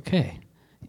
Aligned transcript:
okay. 0.00 0.40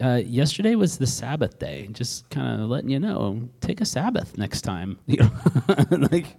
Uh, 0.02 0.22
yesterday 0.26 0.76
was 0.76 0.98
the 0.98 1.06
Sabbath 1.06 1.60
day. 1.60 1.88
Just 1.92 2.30
kind 2.30 2.62
of 2.62 2.70
letting 2.70 2.90
you 2.90 3.00
know, 3.00 3.50
take 3.60 3.82
a 3.82 3.86
Sabbath 3.86 4.38
next 4.38 4.62
time. 4.62 4.98
Like 6.12 6.36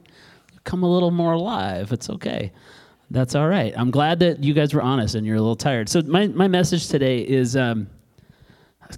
come 0.65 0.83
a 0.83 0.91
little 0.91 1.11
more 1.11 1.33
alive. 1.33 1.93
It's 1.93 2.09
okay. 2.11 2.53
That's 3.11 3.35
all 3.35 3.49
right. 3.49 3.75
I'm 3.77 3.91
glad 3.91 4.21
that 4.21 4.43
you 4.43 4.55
guys 4.55 4.73
were 4.73 4.83
honest 4.83 5.15
and 5.15 5.27
you're 5.27 5.37
a 5.37 5.41
little 5.41 5.57
tired. 5.57 5.89
So 5.89 6.03
my 6.03 6.29
my 6.29 6.49
message 6.49 6.89
today 6.89 7.19
is 7.19 7.57
um, 7.57 7.89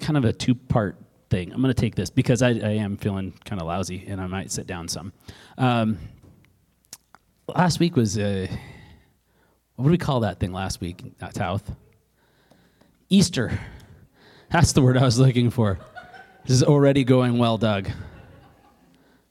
kind 0.00 0.16
of 0.16 0.24
a 0.24 0.32
two 0.32 0.54
part 0.54 0.96
thing. 1.30 1.52
I'm 1.52 1.60
going 1.60 1.74
to 1.74 1.80
take 1.80 1.94
this 1.94 2.10
because 2.10 2.42
I, 2.42 2.50
I 2.50 2.74
am 2.84 2.96
feeling 2.96 3.34
kind 3.44 3.60
of 3.60 3.66
lousy 3.66 4.04
and 4.06 4.20
I 4.20 4.26
might 4.26 4.52
sit 4.52 4.66
down 4.66 4.88
some. 4.88 5.12
Um, 5.58 5.98
last 7.48 7.80
week 7.80 7.96
was 7.96 8.16
uh, 8.18 8.46
what 9.76 9.86
do 9.86 9.90
we 9.90 9.98
call 9.98 10.20
that 10.20 10.38
thing 10.38 10.52
last 10.52 10.80
week? 10.80 11.02
Not 11.20 11.34
South. 11.34 11.74
Easter. 13.14 13.60
That's 14.50 14.72
the 14.72 14.82
word 14.82 14.96
I 14.96 15.04
was 15.04 15.20
looking 15.20 15.48
for. 15.50 15.78
This 16.44 16.56
is 16.56 16.64
already 16.64 17.04
going 17.04 17.38
well, 17.38 17.56
Doug. 17.56 17.84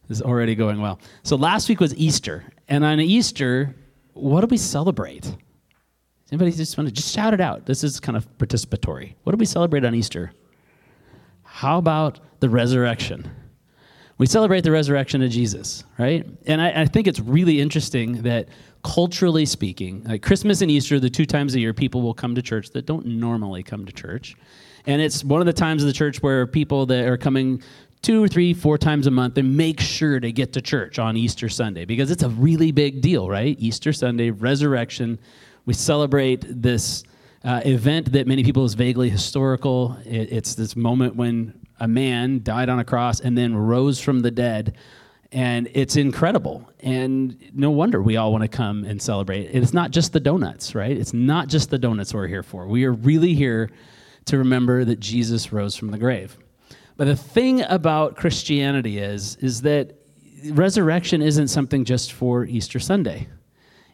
This 0.07 0.19
is 0.19 0.21
already 0.21 0.55
going 0.55 0.79
well. 0.79 0.99
So 1.23 1.35
last 1.35 1.67
week 1.67 1.81
was 1.81 1.93
Easter, 1.95 2.45
and 2.69 2.85
on 2.85 3.01
Easter, 3.01 3.75
what 4.13 4.41
do 4.41 4.47
we 4.47 4.57
celebrate? 4.57 5.35
Anybody 6.31 6.51
just 6.51 6.77
want 6.77 6.87
to 6.87 6.95
just 6.95 7.13
shout 7.13 7.33
it 7.33 7.41
out? 7.41 7.65
This 7.65 7.83
is 7.83 7.99
kind 7.99 8.17
of 8.17 8.25
participatory. 8.37 9.15
What 9.23 9.33
do 9.33 9.37
we 9.37 9.45
celebrate 9.45 9.83
on 9.83 9.93
Easter? 9.93 10.31
How 11.43 11.77
about 11.77 12.21
the 12.39 12.49
resurrection? 12.49 13.29
We 14.17 14.27
celebrate 14.27 14.61
the 14.61 14.71
resurrection 14.71 15.21
of 15.21 15.31
Jesus, 15.31 15.83
right? 15.97 16.25
And 16.45 16.61
I, 16.61 16.81
I, 16.81 16.85
think 16.85 17.07
it's 17.07 17.19
really 17.19 17.59
interesting 17.59 18.21
that 18.21 18.47
culturally 18.83 19.45
speaking, 19.45 20.03
like 20.03 20.21
Christmas 20.21 20.61
and 20.61 20.69
Easter, 20.69 20.99
the 20.99 21.09
two 21.09 21.25
times 21.25 21.55
a 21.55 21.59
year 21.59 21.73
people 21.73 22.01
will 22.01 22.13
come 22.13 22.35
to 22.35 22.41
church 22.41 22.69
that 22.71 22.85
don't 22.85 23.05
normally 23.05 23.63
come 23.63 23.85
to 23.85 23.91
church. 23.91 24.35
And 24.85 25.01
it's 25.01 25.23
one 25.23 25.41
of 25.41 25.47
the 25.47 25.53
times 25.53 25.81
of 25.81 25.87
the 25.87 25.93
church 25.93 26.21
where 26.21 26.45
people 26.45 26.85
that 26.87 27.07
are 27.07 27.17
coming 27.17 27.63
two, 28.03 28.27
three, 28.27 28.53
four 28.53 28.77
times 28.77 29.07
a 29.07 29.11
month, 29.11 29.33
they 29.33 29.41
make 29.41 29.79
sure 29.79 30.19
to 30.19 30.31
get 30.31 30.53
to 30.53 30.61
church 30.61 30.99
on 30.99 31.17
Easter 31.17 31.49
Sunday 31.49 31.85
because 31.85 32.11
it's 32.11 32.23
a 32.23 32.29
really 32.29 32.71
big 32.71 33.01
deal, 33.01 33.29
right? 33.29 33.55
Easter 33.59 33.93
Sunday, 33.93 34.29
resurrection. 34.29 35.17
We 35.65 35.73
celebrate 35.73 36.43
this 36.47 37.03
uh, 37.45 37.61
event 37.65 38.11
that 38.11 38.27
many 38.27 38.43
people 38.43 38.65
is 38.65 38.73
vaguely 38.73 39.09
historical. 39.09 39.97
It, 40.05 40.31
it's 40.31 40.53
this 40.53 40.75
moment 40.75 41.15
when 41.15 41.53
a 41.83 41.87
man 41.87 42.41
died 42.43 42.69
on 42.69 42.79
a 42.79 42.85
cross 42.85 43.19
and 43.19 43.37
then 43.37 43.53
rose 43.53 43.99
from 43.99 44.21
the 44.21 44.31
dead. 44.31 44.77
And 45.33 45.67
it's 45.73 45.97
incredible. 45.97 46.69
And 46.79 47.37
no 47.53 47.71
wonder 47.71 48.01
we 48.01 48.15
all 48.15 48.31
want 48.31 48.43
to 48.43 48.47
come 48.47 48.85
and 48.85 49.01
celebrate. 49.01 49.49
It's 49.51 49.73
not 49.73 49.91
just 49.91 50.13
the 50.13 50.21
donuts, 50.21 50.75
right? 50.75 50.95
It's 50.95 51.11
not 51.11 51.49
just 51.49 51.69
the 51.71 51.77
donuts 51.77 52.13
we're 52.13 52.27
here 52.27 52.41
for. 52.41 52.67
We 52.67 52.85
are 52.85 52.93
really 52.93 53.33
here 53.33 53.69
to 54.25 54.37
remember 54.37 54.85
that 54.85 55.01
Jesus 55.01 55.51
rose 55.51 55.75
from 55.75 55.91
the 55.91 55.97
grave. 55.97 56.37
But 56.95 57.05
the 57.05 57.17
thing 57.17 57.63
about 57.63 58.15
Christianity 58.15 58.99
is, 58.99 59.35
is 59.41 59.63
that 59.63 59.97
resurrection 60.51 61.21
isn't 61.21 61.49
something 61.49 61.83
just 61.83 62.13
for 62.13 62.45
Easter 62.45 62.79
Sunday. 62.79 63.27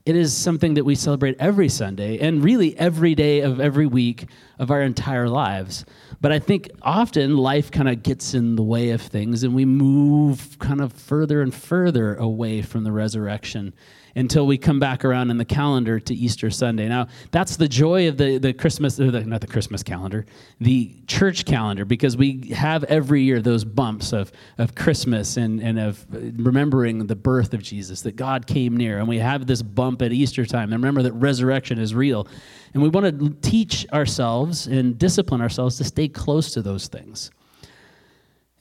It 0.09 0.15
is 0.15 0.35
something 0.35 0.73
that 0.73 0.85
we 0.85 0.95
celebrate 0.95 1.35
every 1.37 1.69
Sunday 1.69 2.17
and 2.17 2.43
really 2.43 2.75
every 2.79 3.13
day 3.13 3.41
of 3.41 3.59
every 3.59 3.85
week 3.85 4.25
of 4.57 4.71
our 4.71 4.81
entire 4.81 5.29
lives. 5.29 5.85
But 6.19 6.31
I 6.31 6.39
think 6.39 6.71
often 6.81 7.37
life 7.37 7.69
kind 7.69 7.87
of 7.87 8.01
gets 8.01 8.33
in 8.33 8.55
the 8.55 8.63
way 8.63 8.89
of 8.89 9.03
things 9.03 9.43
and 9.43 9.53
we 9.53 9.65
move 9.65 10.57
kind 10.57 10.81
of 10.81 10.93
further 10.93 11.43
and 11.43 11.53
further 11.53 12.15
away 12.15 12.63
from 12.63 12.85
the 12.85 12.91
resurrection 12.91 13.71
until 14.15 14.45
we 14.45 14.57
come 14.57 14.79
back 14.79 15.05
around 15.05 15.29
in 15.29 15.37
the 15.37 15.45
calendar 15.45 15.99
to 15.99 16.13
Easter 16.13 16.49
Sunday. 16.49 16.87
Now, 16.87 17.07
that's 17.31 17.57
the 17.57 17.67
joy 17.67 18.07
of 18.07 18.17
the, 18.17 18.37
the 18.37 18.53
Christmas, 18.53 18.95
the, 18.95 19.11
not 19.25 19.41
the 19.41 19.47
Christmas 19.47 19.83
calendar, 19.83 20.25
the 20.59 20.95
church 21.07 21.45
calendar, 21.45 21.85
because 21.85 22.17
we 22.17 22.49
have 22.49 22.83
every 22.85 23.23
year 23.23 23.41
those 23.41 23.63
bumps 23.63 24.13
of, 24.13 24.31
of 24.57 24.75
Christmas 24.75 25.37
and, 25.37 25.61
and 25.61 25.79
of 25.79 26.05
remembering 26.11 27.07
the 27.07 27.15
birth 27.15 27.53
of 27.53 27.61
Jesus, 27.61 28.01
that 28.01 28.15
God 28.15 28.47
came 28.47 28.75
near. 28.75 28.99
And 28.99 29.07
we 29.07 29.19
have 29.19 29.47
this 29.47 29.61
bump 29.61 30.01
at 30.01 30.11
Easter 30.11 30.45
time. 30.45 30.73
And 30.73 30.81
remember 30.81 31.03
that 31.03 31.13
resurrection 31.13 31.79
is 31.79 31.93
real. 31.93 32.27
And 32.73 32.83
we 32.83 32.89
want 32.89 33.19
to 33.19 33.49
teach 33.49 33.87
ourselves 33.91 34.67
and 34.67 34.97
discipline 34.97 35.41
ourselves 35.41 35.77
to 35.77 35.83
stay 35.83 36.07
close 36.07 36.53
to 36.53 36.61
those 36.61 36.87
things. 36.87 37.31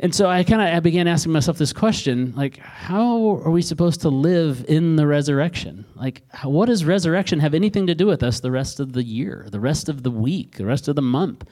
And 0.01 0.15
so 0.15 0.29
I 0.29 0.45
kind 0.45 0.63
of 0.63 0.69
I 0.69 0.81
began 0.81 1.09
asking 1.09 1.33
myself 1.33 1.59
this 1.59 1.73
question, 1.73 2.33
like, 2.37 2.59
how 2.59 3.41
are 3.45 3.51
we 3.51 3.63
supposed 3.63 4.01
to 4.03 4.09
live 4.09 4.65
in 4.69 4.95
the 4.95 5.07
resurrection? 5.07 5.85
Like, 5.97 6.23
what 6.45 6.67
does 6.67 6.85
resurrection 6.85 7.41
have 7.41 7.53
anything 7.53 7.89
to 7.89 7.95
do 7.97 8.07
with 8.07 8.23
us 8.23 8.39
the 8.39 8.53
rest 8.53 8.79
of 8.79 8.93
the 8.93 9.03
year, 9.03 9.49
the 9.51 9.59
rest 9.59 9.89
of 9.89 10.05
the 10.05 10.11
week, 10.11 10.57
the 10.57 10.67
rest 10.67 10.87
of 10.87 10.95
the 10.95 11.03
month? 11.03 11.45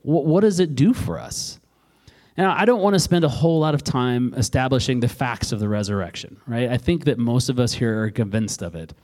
What, 0.00 0.24
what 0.24 0.40
does 0.40 0.60
it 0.60 0.74
do 0.74 0.94
for 0.94 1.18
us? 1.18 1.60
Now, 2.38 2.56
I 2.56 2.64
don't 2.64 2.80
want 2.80 2.94
to 2.94 3.00
spend 3.00 3.24
a 3.24 3.28
whole 3.28 3.60
lot 3.60 3.74
of 3.74 3.84
time 3.84 4.32
establishing 4.34 5.00
the 5.00 5.08
facts 5.08 5.52
of 5.52 5.60
the 5.60 5.68
resurrection, 5.68 6.40
right? 6.46 6.70
I 6.70 6.78
think 6.78 7.04
that 7.04 7.18
most 7.18 7.50
of 7.50 7.60
us 7.60 7.74
here 7.74 8.02
are 8.04 8.10
convinced 8.10 8.62
of 8.62 8.74
it. 8.74 8.94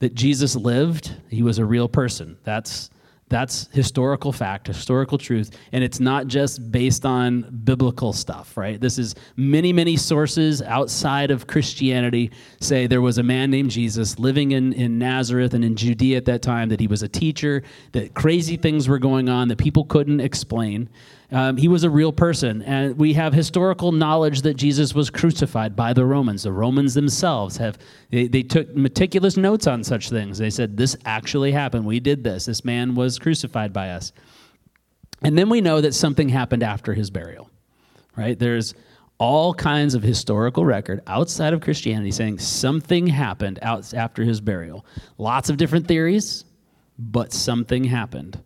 That 0.00 0.14
Jesus 0.14 0.56
lived, 0.56 1.14
he 1.28 1.42
was 1.44 1.58
a 1.58 1.64
real 1.64 1.88
person. 1.88 2.36
That's 2.42 2.90
that's 3.30 3.68
historical 3.72 4.32
fact, 4.32 4.66
historical 4.66 5.16
truth, 5.16 5.56
and 5.72 5.84
it's 5.84 6.00
not 6.00 6.26
just 6.26 6.70
based 6.72 7.06
on 7.06 7.42
biblical 7.64 8.12
stuff, 8.12 8.56
right? 8.56 8.80
This 8.80 8.98
is 8.98 9.14
many, 9.36 9.72
many 9.72 9.96
sources 9.96 10.60
outside 10.62 11.30
of 11.30 11.46
Christianity 11.46 12.32
say 12.60 12.88
there 12.88 13.00
was 13.00 13.18
a 13.18 13.22
man 13.22 13.50
named 13.50 13.70
Jesus 13.70 14.18
living 14.18 14.50
in, 14.50 14.72
in 14.72 14.98
Nazareth 14.98 15.54
and 15.54 15.64
in 15.64 15.76
Judea 15.76 16.16
at 16.16 16.24
that 16.24 16.42
time, 16.42 16.68
that 16.70 16.80
he 16.80 16.88
was 16.88 17.04
a 17.04 17.08
teacher, 17.08 17.62
that 17.92 18.14
crazy 18.14 18.56
things 18.56 18.88
were 18.88 18.98
going 18.98 19.28
on 19.28 19.46
that 19.46 19.58
people 19.58 19.84
couldn't 19.84 20.20
explain. 20.20 20.88
Um, 21.32 21.56
he 21.56 21.68
was 21.68 21.84
a 21.84 21.90
real 21.90 22.12
person. 22.12 22.62
And 22.62 22.98
we 22.98 23.12
have 23.14 23.32
historical 23.32 23.92
knowledge 23.92 24.42
that 24.42 24.54
Jesus 24.54 24.94
was 24.94 25.10
crucified 25.10 25.76
by 25.76 25.92
the 25.92 26.04
Romans. 26.04 26.42
The 26.42 26.52
Romans 26.52 26.94
themselves 26.94 27.56
have, 27.58 27.78
they, 28.10 28.26
they 28.26 28.42
took 28.42 28.74
meticulous 28.74 29.36
notes 29.36 29.66
on 29.66 29.84
such 29.84 30.10
things. 30.10 30.38
They 30.38 30.50
said, 30.50 30.76
This 30.76 30.96
actually 31.04 31.52
happened. 31.52 31.84
We 31.86 32.00
did 32.00 32.24
this. 32.24 32.46
This 32.46 32.64
man 32.64 32.94
was 32.94 33.18
crucified 33.18 33.72
by 33.72 33.90
us. 33.90 34.12
And 35.22 35.36
then 35.36 35.48
we 35.48 35.60
know 35.60 35.80
that 35.80 35.94
something 35.94 36.28
happened 36.28 36.62
after 36.62 36.94
his 36.94 37.10
burial, 37.10 37.50
right? 38.16 38.38
There's 38.38 38.74
all 39.18 39.52
kinds 39.52 39.94
of 39.94 40.02
historical 40.02 40.64
record 40.64 41.02
outside 41.06 41.52
of 41.52 41.60
Christianity 41.60 42.10
saying 42.10 42.38
something 42.38 43.06
happened 43.06 43.58
out 43.60 43.92
after 43.92 44.24
his 44.24 44.40
burial. 44.40 44.86
Lots 45.18 45.50
of 45.50 45.58
different 45.58 45.86
theories, 45.86 46.46
but 46.98 47.32
something 47.34 47.84
happened 47.84 48.42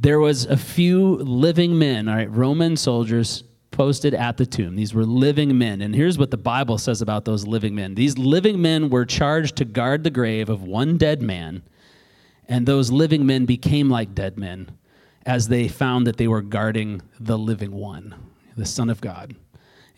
there 0.00 0.20
was 0.20 0.46
a 0.46 0.56
few 0.56 1.16
living 1.16 1.76
men, 1.76 2.08
all 2.08 2.14
right, 2.14 2.30
Roman 2.30 2.76
soldiers 2.76 3.42
posted 3.72 4.14
at 4.14 4.36
the 4.36 4.46
tomb. 4.46 4.76
These 4.76 4.94
were 4.94 5.04
living 5.04 5.58
men. 5.58 5.82
And 5.82 5.94
here's 5.94 6.16
what 6.16 6.30
the 6.30 6.36
Bible 6.36 6.78
says 6.78 7.02
about 7.02 7.24
those 7.24 7.46
living 7.46 7.74
men. 7.74 7.96
These 7.96 8.16
living 8.16 8.62
men 8.62 8.90
were 8.90 9.04
charged 9.04 9.56
to 9.56 9.64
guard 9.64 10.04
the 10.04 10.10
grave 10.10 10.48
of 10.48 10.62
one 10.62 10.96
dead 10.96 11.20
man, 11.20 11.62
and 12.48 12.64
those 12.64 12.92
living 12.92 13.26
men 13.26 13.44
became 13.44 13.90
like 13.90 14.14
dead 14.14 14.38
men 14.38 14.70
as 15.26 15.48
they 15.48 15.66
found 15.68 16.06
that 16.06 16.16
they 16.16 16.28
were 16.28 16.42
guarding 16.42 17.02
the 17.18 17.36
living 17.36 17.72
one, 17.72 18.14
the 18.56 18.64
Son 18.64 18.88
of 18.88 19.00
God. 19.00 19.34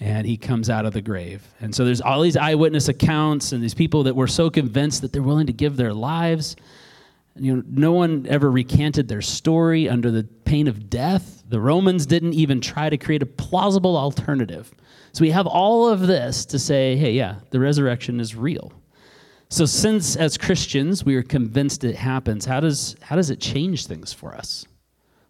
And 0.01 0.27
he 0.27 0.39
comes 0.39 0.71
out 0.71 0.87
of 0.87 0.95
the 0.95 1.03
grave. 1.03 1.47
And 1.61 1.75
so 1.75 1.85
there's 1.85 2.01
all 2.01 2.23
these 2.23 2.39
eyewitness 2.39 2.89
accounts 2.89 3.53
and 3.53 3.63
these 3.63 3.75
people 3.75 4.05
that 4.05 4.17
were 4.17 4.27
so 4.27 4.49
convinced 4.49 5.03
that 5.03 5.13
they're 5.13 5.23
willing 5.23 5.47
to 5.47 5.53
give 5.53 5.77
their 5.77 5.93
lives 5.93 6.57
you 7.37 7.57
know, 7.57 7.63
no 7.67 7.93
one 7.93 8.27
ever 8.29 8.51
recanted 8.51 9.09
their 9.09 9.23
story 9.23 9.89
under 9.89 10.11
the 10.11 10.25
pain 10.45 10.69
of 10.69 10.91
death. 10.91 11.43
The 11.49 11.61
Romans 11.61 12.07
didn't 12.07 12.35
even 12.35 12.61
try 12.61 12.91
to 12.91 12.99
create 12.99 13.23
a 13.23 13.27
plausible 13.27 13.97
alternative. 13.97 14.73
So 15.13 15.23
we 15.23 15.31
have 15.31 15.47
all 15.47 15.89
of 15.89 16.07
this 16.07 16.45
to 16.47 16.59
say, 16.59 16.97
hey, 16.97 17.13
yeah, 17.13 17.37
the 17.51 17.61
resurrection 17.61 18.21
is 18.21 18.37
real. 18.37 18.73
So 19.49 19.65
since 19.65 20.15
as 20.15 20.39
Christians 20.39 21.05
we 21.05 21.17
are 21.17 21.25
convinced 21.25 21.83
it 21.83 21.97
happens, 21.97 22.45
how 22.45 22.61
does 22.61 22.95
how 23.03 23.17
does 23.17 23.31
it 23.31 23.41
change 23.41 23.87
things 23.87 24.13
for 24.13 24.35
us? 24.35 24.65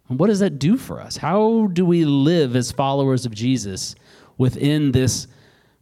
And 0.09 0.19
what 0.19 0.27
does 0.27 0.39
that 0.39 0.59
do 0.59 0.77
for 0.77 1.01
us? 1.01 1.17
How 1.17 1.67
do 1.73 1.85
we 1.85 2.05
live 2.05 2.55
as 2.55 2.71
followers 2.71 3.25
of 3.25 3.33
Jesus 3.33 3.95
within 4.37 4.91
this 4.91 5.27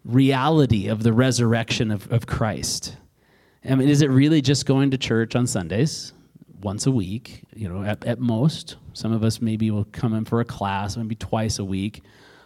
reality 0.06 0.88
of 0.88 1.04
the 1.04 1.12
resurrection 1.12 1.92
of, 1.92 2.10
of 2.12 2.27
Christ? 2.27 2.95
I 3.68 3.76
mean, 3.76 3.90
is 3.90 4.02
it 4.02 4.10
really 4.10 4.42
just 4.42 4.66
going 4.66 4.92
to 4.92 4.98
church 4.98 5.36
on 5.36 5.46
Sundays, 5.46 6.14
once 6.62 6.86
a 6.86 6.92
week, 6.92 7.44
you 7.54 7.68
know, 7.68 7.84
at, 7.84 8.06
at 8.06 8.20
most? 8.20 8.78
Some 8.94 9.12
of 9.12 9.24
us 9.24 9.42
maybe 9.42 9.70
will 9.70 9.86
come 9.86 10.14
in 10.14 10.26
for 10.26 10.40
a 10.40 10.46
class, 10.46 10.96
maybe 10.96 11.16
twice 11.16 11.60
a 11.60 11.66
week. 11.66 12.02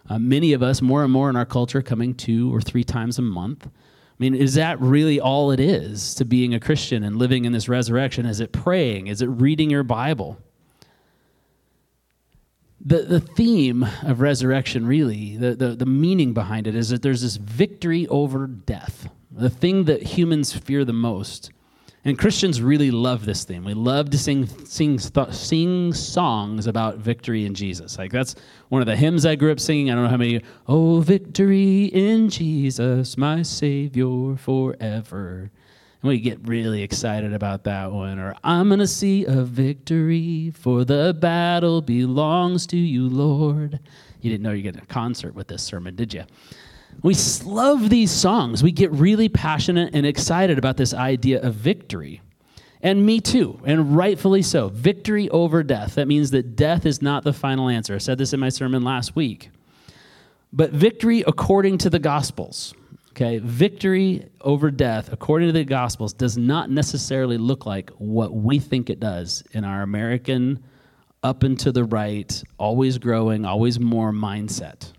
Uh, 0.10 0.18
many 0.19 0.54
of 0.54 0.63
us, 0.63 0.81
more 0.81 1.04
and 1.04 1.13
more 1.13 1.30
in 1.30 1.36
our 1.36 1.45
culture, 1.45 1.81
coming 1.81 2.13
two 2.15 2.54
or 2.54 2.62
three 2.62 2.83
times 2.83 3.19
a 3.19 3.21
month. 3.21 3.68
I 3.68 4.15
mean, 4.19 4.36
is 4.36 4.56
that 4.56 4.80
really 4.81 5.19
all 5.19 5.51
it 5.51 5.60
is 5.60 6.15
to 6.15 6.25
being 6.25 6.54
a 6.54 6.60
Christian 6.60 7.04
and 7.04 7.18
living 7.18 7.45
in 7.45 7.51
this 7.51 7.69
resurrection? 7.69 8.25
Is 8.25 8.39
it 8.39 8.51
praying? 8.51 9.07
Is 9.07 9.21
it 9.21 9.27
reading 9.27 9.69
your 9.69 9.83
Bible? 9.83 10.39
The, 12.86 13.04
the 13.04 13.19
theme 13.19 13.88
of 14.04 14.19
resurrection, 14.19 14.86
really, 14.86 15.38
the, 15.38 15.56
the, 15.56 15.69
the 15.69 15.86
meaning 15.86 16.33
behind 16.33 16.68
it 16.68 16.75
is 16.75 16.89
that 16.89 17.01
there's 17.01 17.21
this 17.21 17.38
victory 17.38 18.07
over 18.07 18.45
death 18.45 19.10
the 19.35 19.50
thing 19.50 19.85
that 19.85 20.03
humans 20.03 20.53
fear 20.53 20.85
the 20.85 20.94
most 20.94 21.51
And 22.06 22.19
Christians 22.19 22.62
really 22.62 22.91
love 22.91 23.25
this 23.25 23.45
theme. 23.45 23.63
We 23.63 23.74
love 23.74 24.09
to 24.09 24.18
sing, 24.18 24.45
sing, 24.65 25.00
sing 25.00 25.94
songs 25.94 26.68
about 26.68 26.97
victory 26.97 27.45
in 27.45 27.53
Jesus. 27.53 27.97
Like 27.97 28.12
that's 28.12 28.35
one 28.68 28.81
of 28.81 28.88
the 28.88 28.95
hymns 28.97 29.25
I 29.25 29.35
grew 29.35 29.53
up 29.53 29.59
singing. 29.59 29.89
I 29.89 29.95
don't 29.95 30.03
know 30.03 30.09
how 30.09 30.18
many. 30.18 30.41
Oh, 30.68 31.00
victory 31.00 31.85
in 31.85 32.27
Jesus, 32.27 33.18
my 33.18 33.41
Savior 33.41 34.35
forever. 34.35 35.50
And 36.01 36.09
we 36.09 36.19
get 36.19 36.45
really 36.45 36.83
excited 36.83 37.33
about 37.33 37.63
that 37.63 37.94
one. 37.94 38.19
Or 38.19 38.36
I'm 38.44 38.69
to 38.71 38.88
see 38.88 39.24
a 39.24 39.44
victory, 39.44 40.51
for 40.53 40.83
the 40.83 41.15
battle 41.18 41.81
belongs 41.81 42.68
to 42.68 42.77
you, 42.77 43.07
Lord. 43.07 43.79
You 44.19 44.29
didn't 44.29 44.44
know 44.44 44.51
you 44.51 44.62
get 44.62 44.75
a 44.75 44.86
concert 44.88 45.36
with 45.36 45.47
this 45.47 45.63
sermon, 45.63 45.95
did 45.95 46.13
you? 46.13 46.25
We 47.01 47.15
love 47.43 47.89
these 47.89 48.11
songs. 48.11 48.63
We 48.63 48.71
get 48.71 48.91
really 48.91 49.29
passionate 49.29 49.93
and 49.93 50.05
excited 50.05 50.57
about 50.57 50.77
this 50.77 50.93
idea 50.93 51.41
of 51.41 51.55
victory. 51.55 52.21
And 52.81 53.05
me 53.05 53.21
too, 53.21 53.61
and 53.65 53.95
rightfully 53.95 54.41
so. 54.41 54.67
Victory 54.67 55.29
over 55.29 55.63
death. 55.63 55.95
That 55.95 56.07
means 56.07 56.31
that 56.31 56.57
death 56.57 56.85
is 56.85 57.01
not 57.01 57.23
the 57.23 57.31
final 57.31 57.69
answer. 57.69 57.95
I 57.95 57.99
said 57.99 58.17
this 58.17 58.33
in 58.33 58.39
my 58.39 58.49
sermon 58.49 58.83
last 58.83 59.15
week. 59.15 59.49
But 60.51 60.71
victory 60.71 61.23
according 61.25 61.79
to 61.79 61.89
the 61.89 61.99
Gospels. 61.99 62.73
Okay, 63.11 63.37
victory 63.37 64.27
over 64.41 64.71
death, 64.71 65.13
according 65.13 65.47
to 65.49 65.53
the 65.53 65.63
Gospels, 65.63 66.13
does 66.13 66.37
not 66.37 66.71
necessarily 66.71 67.37
look 67.37 67.65
like 67.65 67.91
what 67.91 68.33
we 68.33 68.59
think 68.59 68.89
it 68.89 68.99
does 68.99 69.43
in 69.51 69.63
our 69.63 69.83
American, 69.83 70.63
up 71.21 71.43
and 71.43 71.59
to 71.59 71.71
the 71.71 71.83
right, 71.83 72.43
always 72.57 72.97
growing, 72.97 73.45
always 73.45 73.79
more 73.79 74.11
mindset. 74.11 74.91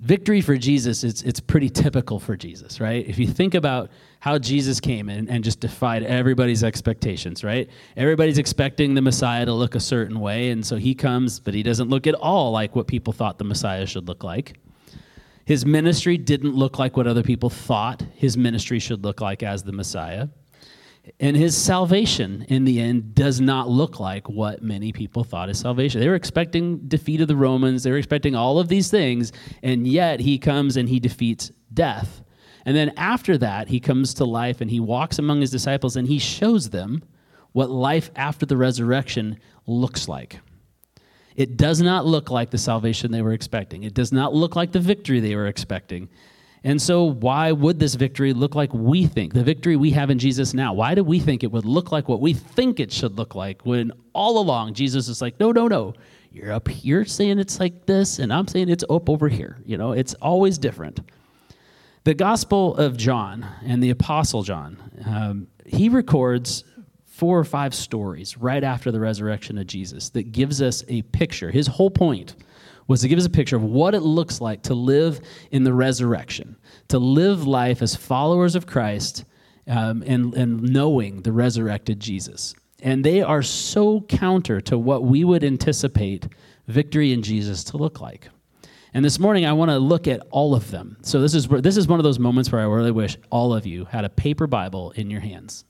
Victory 0.00 0.40
for 0.40 0.56
Jesus, 0.56 1.02
it's, 1.02 1.22
it's 1.22 1.40
pretty 1.40 1.68
typical 1.68 2.20
for 2.20 2.36
Jesus, 2.36 2.80
right? 2.80 3.04
If 3.08 3.18
you 3.18 3.26
think 3.26 3.54
about 3.54 3.90
how 4.20 4.38
Jesus 4.38 4.78
came 4.78 5.08
in 5.08 5.28
and 5.28 5.42
just 5.42 5.58
defied 5.58 6.04
everybody's 6.04 6.62
expectations, 6.62 7.42
right? 7.42 7.68
Everybody's 7.96 8.38
expecting 8.38 8.94
the 8.94 9.02
Messiah 9.02 9.44
to 9.44 9.52
look 9.52 9.74
a 9.74 9.80
certain 9.80 10.20
way, 10.20 10.50
and 10.50 10.64
so 10.64 10.76
he 10.76 10.94
comes, 10.94 11.40
but 11.40 11.52
he 11.52 11.64
doesn't 11.64 11.88
look 11.88 12.06
at 12.06 12.14
all 12.14 12.52
like 12.52 12.76
what 12.76 12.86
people 12.86 13.12
thought 13.12 13.38
the 13.38 13.44
Messiah 13.44 13.86
should 13.86 14.06
look 14.06 14.22
like. 14.22 14.58
His 15.44 15.66
ministry 15.66 16.16
didn't 16.16 16.54
look 16.54 16.78
like 16.78 16.96
what 16.96 17.08
other 17.08 17.24
people 17.24 17.50
thought 17.50 18.04
his 18.14 18.36
ministry 18.36 18.78
should 18.78 19.02
look 19.02 19.20
like 19.20 19.42
as 19.42 19.64
the 19.64 19.72
Messiah. 19.72 20.28
And 21.20 21.36
his 21.36 21.56
salvation, 21.56 22.44
in 22.48 22.64
the 22.64 22.80
end, 22.80 23.14
does 23.14 23.40
not 23.40 23.68
look 23.68 24.00
like 24.00 24.28
what 24.28 24.62
many 24.62 24.92
people 24.92 25.24
thought 25.24 25.48
is 25.48 25.58
salvation. 25.58 26.00
They 26.00 26.08
were 26.08 26.14
expecting 26.14 26.78
defeat 26.88 27.20
of 27.20 27.28
the 27.28 27.36
Romans, 27.36 27.82
they 27.82 27.90
were 27.90 27.98
expecting 27.98 28.34
all 28.34 28.58
of 28.58 28.68
these 28.68 28.90
things, 28.90 29.32
and 29.62 29.86
yet 29.86 30.20
he 30.20 30.38
comes 30.38 30.76
and 30.76 30.88
he 30.88 31.00
defeats 31.00 31.50
death. 31.72 32.22
And 32.64 32.76
then 32.76 32.92
after 32.96 33.38
that, 33.38 33.68
he 33.68 33.80
comes 33.80 34.14
to 34.14 34.24
life 34.24 34.60
and 34.60 34.70
he 34.70 34.80
walks 34.80 35.18
among 35.18 35.40
his 35.40 35.50
disciples 35.50 35.96
and 35.96 36.06
he 36.06 36.18
shows 36.18 36.70
them 36.70 37.02
what 37.52 37.70
life 37.70 38.10
after 38.14 38.44
the 38.44 38.56
resurrection 38.56 39.38
looks 39.66 40.08
like. 40.08 40.40
It 41.34 41.56
does 41.56 41.80
not 41.80 42.04
look 42.04 42.30
like 42.30 42.50
the 42.50 42.58
salvation 42.58 43.12
they 43.12 43.22
were 43.22 43.32
expecting. 43.32 43.84
It 43.84 43.94
does 43.94 44.12
not 44.12 44.34
look 44.34 44.56
like 44.56 44.72
the 44.72 44.80
victory 44.80 45.20
they 45.20 45.36
were 45.36 45.46
expecting. 45.46 46.08
And 46.64 46.80
so, 46.82 47.04
why 47.04 47.52
would 47.52 47.78
this 47.78 47.94
victory 47.94 48.32
look 48.32 48.54
like 48.54 48.72
we 48.72 49.06
think? 49.06 49.32
The 49.32 49.44
victory 49.44 49.76
we 49.76 49.90
have 49.92 50.10
in 50.10 50.18
Jesus 50.18 50.54
now. 50.54 50.72
Why 50.72 50.94
do 50.94 51.04
we 51.04 51.20
think 51.20 51.44
it 51.44 51.52
would 51.52 51.64
look 51.64 51.92
like 51.92 52.08
what 52.08 52.20
we 52.20 52.32
think 52.32 52.80
it 52.80 52.90
should 52.90 53.16
look 53.16 53.34
like 53.34 53.64
when 53.64 53.92
all 54.12 54.38
along 54.38 54.74
Jesus 54.74 55.08
is 55.08 55.22
like, 55.22 55.38
no, 55.38 55.52
no, 55.52 55.68
no. 55.68 55.94
You're 56.30 56.52
up 56.52 56.68
here 56.68 57.04
saying 57.04 57.38
it's 57.38 57.58
like 57.58 57.86
this, 57.86 58.18
and 58.18 58.32
I'm 58.32 58.46
saying 58.46 58.68
it's 58.68 58.84
up 58.90 59.08
over 59.08 59.28
here. 59.28 59.58
You 59.64 59.78
know, 59.78 59.92
it's 59.92 60.14
always 60.14 60.58
different. 60.58 61.00
The 62.04 62.14
Gospel 62.14 62.76
of 62.76 62.96
John 62.96 63.46
and 63.64 63.82
the 63.82 63.90
Apostle 63.90 64.42
John, 64.42 64.78
um, 65.06 65.46
he 65.66 65.88
records 65.88 66.64
four 67.06 67.38
or 67.38 67.44
five 67.44 67.74
stories 67.74 68.36
right 68.36 68.62
after 68.62 68.92
the 68.92 69.00
resurrection 69.00 69.58
of 69.58 69.66
Jesus 69.66 70.10
that 70.10 70.32
gives 70.32 70.62
us 70.62 70.84
a 70.88 71.02
picture. 71.02 71.50
His 71.50 71.66
whole 71.66 71.90
point 71.90 72.36
was 72.88 73.02
to 73.02 73.08
give 73.08 73.18
us 73.18 73.26
a 73.26 73.30
picture 73.30 73.54
of 73.54 73.62
what 73.62 73.94
it 73.94 74.00
looks 74.00 74.40
like 74.40 74.62
to 74.62 74.74
live 74.74 75.20
in 75.52 75.62
the 75.62 75.72
resurrection, 75.72 76.56
to 76.88 76.98
live 76.98 77.46
life 77.46 77.82
as 77.82 77.94
followers 77.94 78.56
of 78.56 78.66
Christ 78.66 79.24
um, 79.68 80.02
and, 80.06 80.34
and 80.34 80.62
knowing 80.62 81.22
the 81.22 81.32
resurrected 81.32 82.00
Jesus. 82.00 82.54
And 82.80 83.04
they 83.04 83.22
are 83.22 83.42
so 83.42 84.00
counter 84.02 84.60
to 84.62 84.78
what 84.78 85.04
we 85.04 85.22
would 85.22 85.44
anticipate 85.44 86.26
victory 86.66 87.12
in 87.12 87.22
Jesus 87.22 87.62
to 87.64 87.76
look 87.76 88.00
like. 88.00 88.30
And 88.94 89.04
this 89.04 89.18
morning, 89.18 89.44
I 89.44 89.52
want 89.52 89.70
to 89.70 89.78
look 89.78 90.08
at 90.08 90.26
all 90.30 90.54
of 90.54 90.70
them. 90.70 90.96
So 91.02 91.20
this 91.20 91.34
is 91.34 91.46
this 91.46 91.76
is 91.76 91.86
one 91.86 92.00
of 92.00 92.04
those 92.04 92.18
moments 92.18 92.50
where 92.50 92.62
I 92.62 92.64
really 92.64 92.90
wish 92.90 93.18
all 93.30 93.52
of 93.52 93.66
you 93.66 93.84
had 93.84 94.04
a 94.04 94.08
paper 94.08 94.46
Bible 94.46 94.92
in 94.92 95.10
your 95.10 95.20
hands 95.20 95.64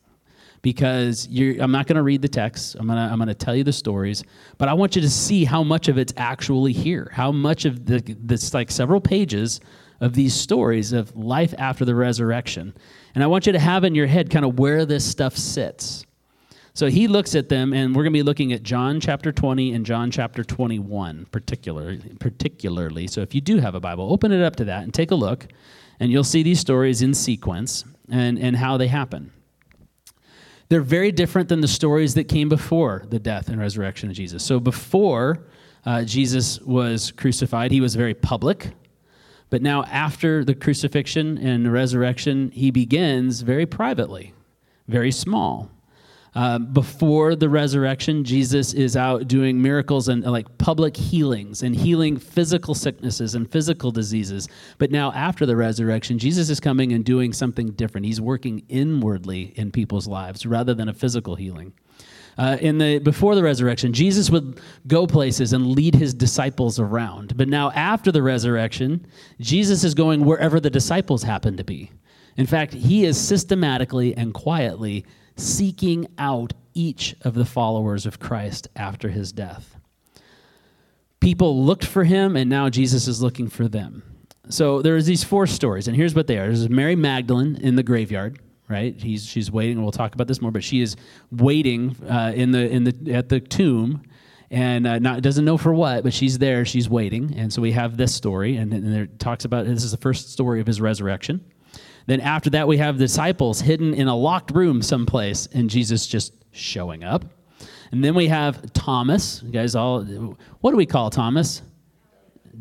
because 0.63 1.27
I'm 1.27 1.71
not 1.71 1.87
going 1.87 1.97
to 1.97 2.03
read 2.03 2.23
the 2.23 2.29
text. 2.29 2.77
I'm 2.79 2.87
going 2.87 2.97
to 2.97 3.13
I'm 3.13 3.19
going 3.19 3.29
to 3.29 3.35
tell 3.35 3.55
you 3.55 3.65
the 3.65 3.73
stories, 3.73 4.25
but 4.59 4.69
I 4.69 4.75
want 4.75 4.97
you 4.97 5.03
to 5.03 5.11
see 5.11 5.45
how 5.45 5.63
much 5.63 5.89
of 5.89 5.99
it's 5.99 6.13
actually 6.17 6.73
here. 6.73 7.11
How 7.13 7.33
much 7.33 7.65
of 7.65 7.87
the 7.87 8.03
this 8.21 8.55
like 8.55 8.71
several 8.71 9.01
pages 9.01 9.61
of 10.01 10.15
these 10.15 10.35
stories 10.35 10.93
of 10.93 11.15
life 11.17 11.55
after 11.59 11.85
the 11.85 11.95
resurrection. 11.95 12.75
And 13.15 13.25
I 13.25 13.27
want 13.27 13.47
you 13.47 13.53
to 13.53 13.59
have 13.59 13.85
in 13.85 13.95
your 13.95 14.07
head 14.07 14.31
kind 14.31 14.45
of 14.45 14.59
where 14.59 14.87
this 14.87 15.05
stuff 15.05 15.37
sits. 15.37 16.05
So 16.75 16.87
he 16.87 17.09
looks 17.09 17.35
at 17.35 17.49
them, 17.49 17.73
and 17.73 17.97
we're 17.97 18.05
going 18.05 18.13
to 18.13 18.19
be 18.19 18.23
looking 18.23 18.53
at 18.53 18.63
John 18.63 19.01
chapter 19.01 19.33
20 19.33 19.73
and 19.73 19.85
John 19.85 20.13
chapter 20.13 20.45
21 20.45 21.27
particularly. 21.33 21.99
particularly. 22.21 23.09
So 23.09 23.21
if 23.21 23.35
you 23.35 23.41
do 23.41 23.59
have 23.59 23.75
a 23.75 23.81
Bible, 23.81 24.13
open 24.13 24.31
it 24.31 24.43
up 24.43 24.55
to 24.57 24.65
that 24.67 24.85
and 24.85 24.95
take 24.95 25.11
a 25.11 25.17
look, 25.17 25.49
and 25.99 26.13
you'll 26.13 26.23
see 26.23 26.45
these 26.45 26.61
stories 26.61 27.03
in 27.03 27.15
sequence 27.15 27.85
and, 28.09 28.39
and 28.39 28.57
how 28.57 28.77
they 28.77 28.87
happen. 28.87 29.33
They're 30.69 30.81
very 30.83 31.13
different 31.13 31.49
than 31.49 31.61
the 31.61 31.69
stories 31.69 32.15
that 32.15 32.25
came 32.25 32.49
before 32.49 33.05
the 33.09 33.19
death 33.19 33.49
and 33.49 33.59
resurrection 33.59 34.11
of 34.11 34.17
Jesus. 34.17 34.45
So 34.45 34.61
before 34.61 35.39
uh, 35.87 36.05
Jesus 36.05 36.61
was 36.61 37.11
crucified, 37.13 37.71
he 37.71 37.81
was 37.81 37.95
very 37.95 38.15
public. 38.15 38.73
But 39.51 39.63
now, 39.63 39.85
after 39.85 40.45
the 40.45 40.55
crucifixion 40.55 41.39
and 41.39 41.65
the 41.65 41.71
resurrection, 41.71 42.51
he 42.51 42.71
begins 42.71 43.41
very 43.41 43.65
privately, 43.65 44.35
very 44.87 45.11
small. 45.11 45.71
Uh, 46.39 46.57
before 46.57 47.35
the 47.35 47.49
resurrection, 47.49 48.23
Jesus 48.23 48.73
is 48.73 48.97
out 48.97 49.27
doing 49.27 49.61
miracles 49.61 50.07
and 50.09 50.25
uh, 50.25 50.31
like 50.31 50.47
public 50.57 50.97
healings 50.97 51.65
and 51.65 51.75
healing 51.75 52.17
physical 52.17 52.77
sicknesses 52.77 53.35
and 53.35 53.51
physical 53.51 53.91
diseases. 53.91 54.47
But 54.79 54.93
now, 54.93 55.11
after 55.15 55.47
the 55.47 55.57
resurrection, 55.57 56.17
Jesus 56.17 56.49
is 56.49 56.61
coming 56.61 56.93
and 56.93 57.05
doing 57.05 57.33
something 57.33 57.71
different. 57.73 58.07
He's 58.07 58.21
working 58.21 58.63
inwardly 58.69 59.53
in 59.57 59.73
people's 59.73 60.07
lives 60.07 60.47
rather 60.47 60.75
than 60.75 60.89
a 60.89 60.95
physical 60.95 61.35
healing. 61.35 61.73
Uh, 62.39 62.57
in 62.61 62.79
the 62.79 63.01
before 63.01 63.35
the 63.35 63.43
resurrection, 63.43 63.93
Jesus 63.93 64.31
would 64.31 64.61
go 64.87 65.09
places 65.09 65.53
and 65.53 65.67
lead 65.67 65.97
his 65.97 66.15
disciples 66.15 66.79
around. 66.79 67.37
But 67.37 67.49
now, 67.49 67.73
after 67.73 68.13
the 68.13 68.23
resurrection, 68.23 69.05
Jesus 69.41 69.83
is 69.83 69.93
going 69.93 70.25
wherever 70.25 70.61
the 70.61 70.71
disciples 70.71 71.25
happen 71.25 71.57
to 71.57 71.65
be. 71.65 71.91
In 72.37 72.47
fact, 72.47 72.75
he 72.75 73.05
is 73.05 73.19
systematically 73.19 74.17
and 74.17 74.33
quietly 74.33 75.05
seeking 75.39 76.07
out 76.19 76.53
each 76.75 77.15
of 77.23 77.35
the 77.35 77.45
followers 77.45 78.07
of 78.07 78.19
Christ 78.19 78.69
after 78.77 79.09
his 79.09 79.33
death. 79.33 79.77
People 81.21 81.65
looked 81.65 81.85
for 81.85 82.05
him, 82.05 82.37
and 82.37 82.49
now 82.49 82.69
Jesus 82.69 83.09
is 83.09 83.23
looking 83.23 83.49
for 83.49 83.67
them. 83.67 84.03
So 84.49 84.83
there's 84.83 85.07
these 85.07 85.25
four 85.25 85.47
stories, 85.47 85.89
and 85.89 85.97
here's 85.97 86.15
what 86.15 86.27
they 86.27 86.39
are. 86.39 86.47
There's 86.47 86.69
Mary 86.69 86.97
Magdalene 86.97 87.57
in 87.57 87.77
the 87.77 87.83
graveyard, 87.83 88.39
right? 88.69 88.95
He's, 89.01 89.27
she's 89.27 89.51
waiting. 89.51 89.77
And 89.77 89.83
we'll 89.83 89.93
talk 89.93 90.15
about 90.15 90.29
this 90.29 90.41
more, 90.41 90.51
but 90.51 90.65
she 90.65 90.81
is 90.81 90.97
waiting 91.31 91.97
uh, 92.09 92.33
in 92.35 92.53
the, 92.53 92.69
in 92.69 92.85
the, 92.85 93.15
at 93.15 93.29
the 93.29 93.41
tomb 93.41 94.03
and 94.51 94.87
uh, 94.87 94.99
not 94.99 95.23
doesn't 95.23 95.45
know 95.45 95.59
for 95.59 95.75
what, 95.75 96.03
but 96.03 96.13
she's 96.13 96.39
there. 96.39 96.65
She's 96.65 96.89
waiting, 96.89 97.35
and 97.37 97.53
so 97.53 97.61
we 97.61 97.73
have 97.73 97.97
this 97.97 98.15
story, 98.15 98.57
and, 98.57 98.73
and 98.73 98.95
it 98.95 99.19
talks 99.19 99.45
about 99.45 99.67
this 99.67 99.85
is 99.85 99.91
the 99.91 99.99
first 99.99 100.33
story 100.33 100.61
of 100.61 100.67
his 100.67 100.81
resurrection. 100.81 101.45
Then 102.09 102.23
after 102.23 102.49
that, 102.51 102.67
we 102.67 102.79
have 102.79 102.97
disciples 102.97 103.61
hidden 103.61 103.93
in 103.93 104.09
a 104.09 104.17
locked 104.17 104.53
room 104.53 104.81
someplace, 104.81 105.47
and 105.53 105.69
Jesus 105.69 106.07
just 106.07 106.33
showing 106.53 107.05
up. 107.05 107.23
And 107.93 108.03
then 108.03 108.15
we 108.15 108.29
have 108.29 108.73
Thomas. 108.73 109.43
You 109.45 109.51
guys 109.51 109.75
all, 109.75 110.05
what 110.63 110.71
do 110.71 110.79
we 110.79 110.87
call 110.87 111.11
Thomas? 111.11 111.61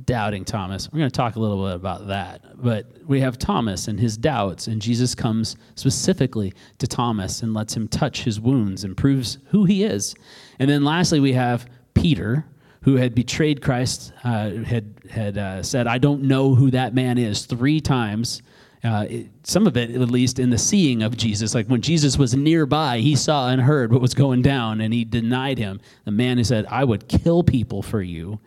Doubting 0.03 0.43
Thomas. 0.43 0.91
We're 0.91 0.99
going 0.99 1.09
to 1.09 1.15
talk 1.15 1.37
a 1.37 1.39
little 1.39 1.65
bit 1.65 1.75
about 1.75 2.07
that. 2.07 2.61
But 2.61 2.87
we 3.07 3.21
have 3.21 3.39
Thomas 3.39 3.87
and 3.87 3.97
his 3.97 4.17
doubts, 4.17 4.67
and 4.67 4.81
Jesus 4.81 5.15
comes 5.15 5.55
specifically 5.75 6.53
to 6.79 6.85
Thomas 6.85 7.41
and 7.41 7.53
lets 7.53 7.73
him 7.73 7.87
touch 7.87 8.23
his 8.23 8.41
wounds 8.41 8.83
and 8.83 8.97
proves 8.97 9.37
who 9.51 9.63
he 9.63 9.85
is. 9.85 10.13
And 10.59 10.69
then 10.69 10.83
lastly, 10.83 11.21
we 11.21 11.31
have 11.31 11.69
Peter, 11.93 12.45
who 12.81 12.97
had 12.97 13.15
betrayed 13.15 13.61
Christ, 13.61 14.11
uh, 14.25 14.49
had, 14.65 14.93
had 15.09 15.37
uh, 15.37 15.63
said, 15.63 15.87
I 15.87 15.99
don't 15.99 16.23
know 16.23 16.53
who 16.53 16.69
that 16.71 16.93
man 16.93 17.17
is, 17.17 17.45
three 17.45 17.79
times 17.79 18.41
uh, 18.83 19.07
some 19.43 19.67
of 19.67 19.75
it 19.77 19.91
at 19.91 20.09
least 20.09 20.39
in 20.39 20.49
the 20.49 20.57
seeing 20.57 21.01
of 21.03 21.17
Jesus. 21.17 21.55
Like 21.55 21.67
when 21.67 21.81
Jesus 21.81 22.17
was 22.17 22.35
nearby, 22.35 22.99
he 22.99 23.15
saw 23.15 23.49
and 23.49 23.61
heard 23.61 23.91
what 23.91 24.01
was 24.01 24.13
going 24.13 24.41
down, 24.41 24.81
and 24.81 24.93
he 24.93 25.03
denied 25.03 25.57
him. 25.57 25.81
The 26.05 26.11
man 26.11 26.37
who 26.37 26.43
said, 26.43 26.65
I 26.69 26.83
would 26.83 27.07
kill 27.07 27.43
people 27.43 27.81
for 27.81 28.01
you. 28.01 28.39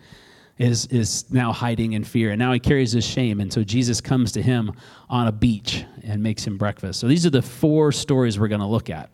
is, 0.58 0.84
is 0.88 1.24
now 1.32 1.52
hiding 1.52 1.94
in 1.94 2.04
fear. 2.04 2.32
And 2.32 2.38
now 2.38 2.52
he 2.52 2.60
carries 2.60 2.92
his 2.92 3.02
shame. 3.04 3.40
And 3.40 3.50
so 3.50 3.64
Jesus 3.64 4.02
comes 4.02 4.30
to 4.32 4.42
him 4.42 4.72
on 5.08 5.26
a 5.26 5.32
beach 5.32 5.86
and 6.04 6.22
makes 6.22 6.46
him 6.46 6.58
breakfast. 6.58 7.00
So 7.00 7.08
these 7.08 7.24
are 7.24 7.30
the 7.30 7.40
four 7.40 7.92
stories 7.92 8.38
we're 8.38 8.48
going 8.48 8.60
to 8.60 8.66
look 8.66 8.90
at. 8.90 9.08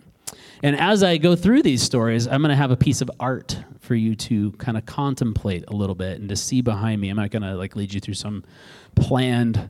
And 0.64 0.74
as 0.80 1.04
I 1.04 1.18
go 1.18 1.36
through 1.36 1.62
these 1.62 1.82
stories, 1.82 2.26
I'm 2.26 2.40
going 2.40 2.50
to 2.50 2.56
have 2.56 2.72
a 2.72 2.76
piece 2.76 3.00
of 3.00 3.08
art 3.20 3.62
for 3.78 3.94
you 3.94 4.16
to 4.16 4.50
kind 4.52 4.76
of 4.76 4.86
contemplate 4.86 5.64
a 5.68 5.72
little 5.72 5.94
bit 5.94 6.18
and 6.18 6.28
to 6.30 6.36
see 6.36 6.62
behind 6.62 7.00
me. 7.00 7.10
I'm 7.10 7.16
not 7.16 7.30
going 7.30 7.42
to 7.42 7.54
like 7.54 7.76
lead 7.76 7.94
you 7.94 8.00
through 8.00 8.14
some 8.14 8.42
planned 8.96 9.68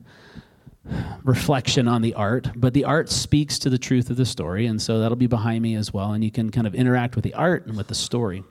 reflection 1.23 1.87
on 1.87 2.01
the 2.01 2.13
art, 2.13 2.49
but 2.55 2.73
the 2.73 2.85
art 2.85 3.09
speaks 3.09 3.59
to 3.59 3.69
the 3.69 3.77
truth 3.77 4.09
of 4.09 4.17
the 4.17 4.25
story, 4.25 4.67
and 4.67 4.81
so 4.81 4.99
that'll 4.99 5.15
be 5.17 5.27
behind 5.27 5.61
me 5.61 5.75
as 5.75 5.93
well, 5.93 6.13
and 6.13 6.23
you 6.23 6.31
can 6.31 6.49
kind 6.49 6.67
of 6.67 6.75
interact 6.75 7.15
with 7.15 7.23
the 7.23 7.33
art 7.33 7.65
and 7.65 7.75
with 7.77 7.87
the 7.87 7.95
story. 7.95 8.43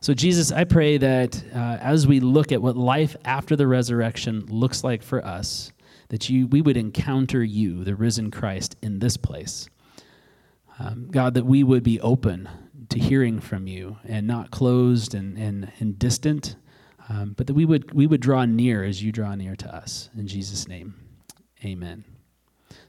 So, 0.00 0.14
Jesus, 0.14 0.52
I 0.52 0.62
pray 0.62 0.96
that 0.98 1.42
uh, 1.52 1.78
as 1.80 2.06
we 2.06 2.20
look 2.20 2.52
at 2.52 2.62
what 2.62 2.76
life 2.76 3.16
after 3.24 3.56
the 3.56 3.66
resurrection 3.66 4.46
looks 4.46 4.84
like 4.84 5.02
for 5.02 5.24
us, 5.24 5.72
that 6.08 6.30
you, 6.30 6.46
we 6.46 6.62
would 6.62 6.76
encounter 6.76 7.42
you, 7.42 7.82
the 7.82 7.96
risen 7.96 8.30
Christ, 8.30 8.76
in 8.80 9.00
this 9.00 9.16
place. 9.16 9.68
Um, 10.78 11.08
God, 11.10 11.34
that 11.34 11.44
we 11.44 11.64
would 11.64 11.82
be 11.82 12.00
open 12.00 12.48
to 12.90 12.98
hearing 12.98 13.40
from 13.40 13.66
you 13.66 13.98
and 14.04 14.26
not 14.26 14.52
closed 14.52 15.14
and, 15.14 15.36
and, 15.36 15.72
and 15.80 15.98
distant, 15.98 16.54
um, 17.08 17.34
but 17.36 17.48
that 17.48 17.54
we 17.54 17.64
would, 17.64 17.92
we 17.92 18.06
would 18.06 18.20
draw 18.20 18.44
near 18.44 18.84
as 18.84 19.02
you 19.02 19.10
draw 19.10 19.34
near 19.34 19.56
to 19.56 19.74
us. 19.74 20.10
In 20.16 20.28
Jesus' 20.28 20.68
name, 20.68 20.94
amen. 21.64 22.04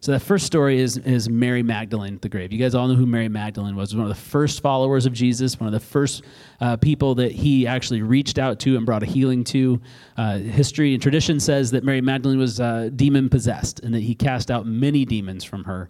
So 0.01 0.13
that 0.13 0.21
first 0.21 0.45
story 0.45 0.79
is, 0.79 0.97
is 0.97 1.29
Mary 1.29 1.61
Magdalene 1.61 2.15
at 2.15 2.21
the 2.21 2.29
grave. 2.29 2.53
You 2.53 2.59
guys 2.59 2.73
all 2.73 2.87
know 2.87 2.95
who 2.95 3.05
Mary 3.05 3.27
Magdalene 3.27 3.75
was. 3.75 3.93
One 3.93 4.03
of 4.03 4.09
the 4.09 4.15
first 4.15 4.61
followers 4.61 5.05
of 5.05 5.11
Jesus, 5.11 5.59
one 5.59 5.67
of 5.67 5.73
the 5.73 5.85
first 5.85 6.23
uh, 6.61 6.77
people 6.77 7.15
that 7.15 7.33
he 7.33 7.67
actually 7.67 8.01
reached 8.01 8.39
out 8.39 8.59
to 8.59 8.77
and 8.77 8.85
brought 8.85 9.03
a 9.03 9.05
healing 9.05 9.43
to. 9.45 9.81
Uh, 10.15 10.37
history 10.37 10.93
and 10.93 11.01
tradition 11.03 11.37
says 11.37 11.71
that 11.71 11.83
Mary 11.83 11.99
Magdalene 11.99 12.39
was 12.39 12.61
uh, 12.61 12.89
demon 12.95 13.27
possessed 13.27 13.81
and 13.81 13.93
that 13.93 14.01
he 14.01 14.15
cast 14.15 14.49
out 14.49 14.65
many 14.65 15.03
demons 15.03 15.43
from 15.43 15.65
her. 15.65 15.89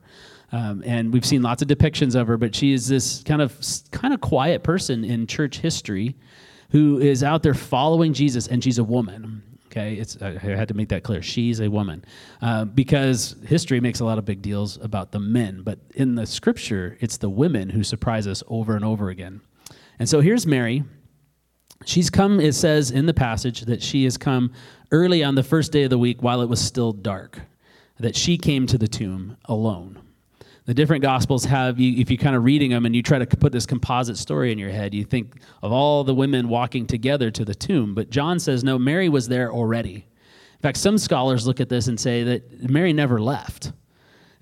Um, 0.51 0.81
and 0.85 1.13
we've 1.13 1.25
seen 1.25 1.43
lots 1.43 1.61
of 1.61 1.67
depictions 1.67 2.19
of 2.19 2.25
her, 2.27 2.37
but 2.37 2.55
she 2.55 2.73
is 2.73 2.87
this 2.87 3.21
kind 3.23 3.43
of 3.43 3.55
kind 3.91 4.13
of 4.13 4.21
quiet 4.21 4.63
person 4.63 5.03
in 5.03 5.27
church 5.27 5.59
history 5.59 6.15
who 6.71 6.99
is 6.99 7.23
out 7.23 7.43
there 7.43 7.53
following 7.53 8.13
Jesus, 8.13 8.47
and 8.47 8.63
she's 8.63 8.79
a 8.79 8.83
woman. 8.83 9.43
Okay, 9.79 9.93
it's 9.93 10.21
I 10.21 10.37
had 10.37 10.67
to 10.67 10.73
make 10.73 10.89
that 10.89 11.03
clear. 11.03 11.21
She's 11.21 11.61
a 11.61 11.69
woman 11.69 12.03
uh, 12.41 12.65
because 12.65 13.37
history 13.45 13.79
makes 13.79 14.01
a 14.01 14.05
lot 14.05 14.17
of 14.17 14.25
big 14.25 14.41
deals 14.41 14.77
about 14.77 15.11
the 15.11 15.19
men, 15.19 15.61
but 15.63 15.79
in 15.95 16.15
the 16.15 16.25
scripture, 16.25 16.97
it's 16.99 17.17
the 17.17 17.29
women 17.29 17.69
who 17.69 17.83
surprise 17.83 18.27
us 18.27 18.43
over 18.47 18.75
and 18.75 18.83
over 18.83 19.09
again. 19.09 19.39
And 19.97 20.09
so 20.09 20.19
here's 20.19 20.45
Mary. 20.45 20.83
She's 21.85 22.09
come. 22.09 22.41
It 22.41 22.55
says 22.55 22.91
in 22.91 23.05
the 23.05 23.13
passage 23.13 23.61
that 23.61 23.81
she 23.81 24.03
has 24.03 24.17
come 24.17 24.51
early 24.91 25.23
on 25.23 25.35
the 25.35 25.43
first 25.43 25.71
day 25.71 25.83
of 25.83 25.89
the 25.89 25.97
week 25.97 26.21
while 26.21 26.41
it 26.41 26.49
was 26.49 26.59
still 26.59 26.91
dark. 26.91 27.39
That 27.99 28.15
she 28.15 28.37
came 28.37 28.67
to 28.67 28.77
the 28.77 28.87
tomb 28.87 29.37
alone 29.45 30.01
the 30.69 30.75
different 30.75 31.01
gospels 31.01 31.45
have 31.45 31.79
you 31.79 31.99
if 31.99 32.11
you're 32.11 32.17
kind 32.19 32.35
of 32.35 32.43
reading 32.43 32.69
them 32.69 32.85
and 32.85 32.95
you 32.95 33.01
try 33.01 33.17
to 33.17 33.25
put 33.25 33.51
this 33.51 33.65
composite 33.65 34.15
story 34.15 34.51
in 34.51 34.59
your 34.59 34.69
head 34.69 34.93
you 34.93 35.03
think 35.03 35.41
of 35.63 35.71
all 35.71 36.03
the 36.03 36.13
women 36.13 36.47
walking 36.47 36.85
together 36.85 37.31
to 37.31 37.43
the 37.43 37.55
tomb 37.55 37.95
but 37.95 38.11
john 38.11 38.39
says 38.39 38.63
no 38.63 38.77
mary 38.77 39.09
was 39.09 39.27
there 39.27 39.51
already. 39.51 39.95
In 39.95 40.61
fact 40.61 40.77
some 40.77 40.99
scholars 40.99 41.47
look 41.47 41.59
at 41.59 41.69
this 41.69 41.87
and 41.87 41.99
say 41.99 42.23
that 42.23 42.69
mary 42.69 42.93
never 42.93 43.19
left 43.19 43.71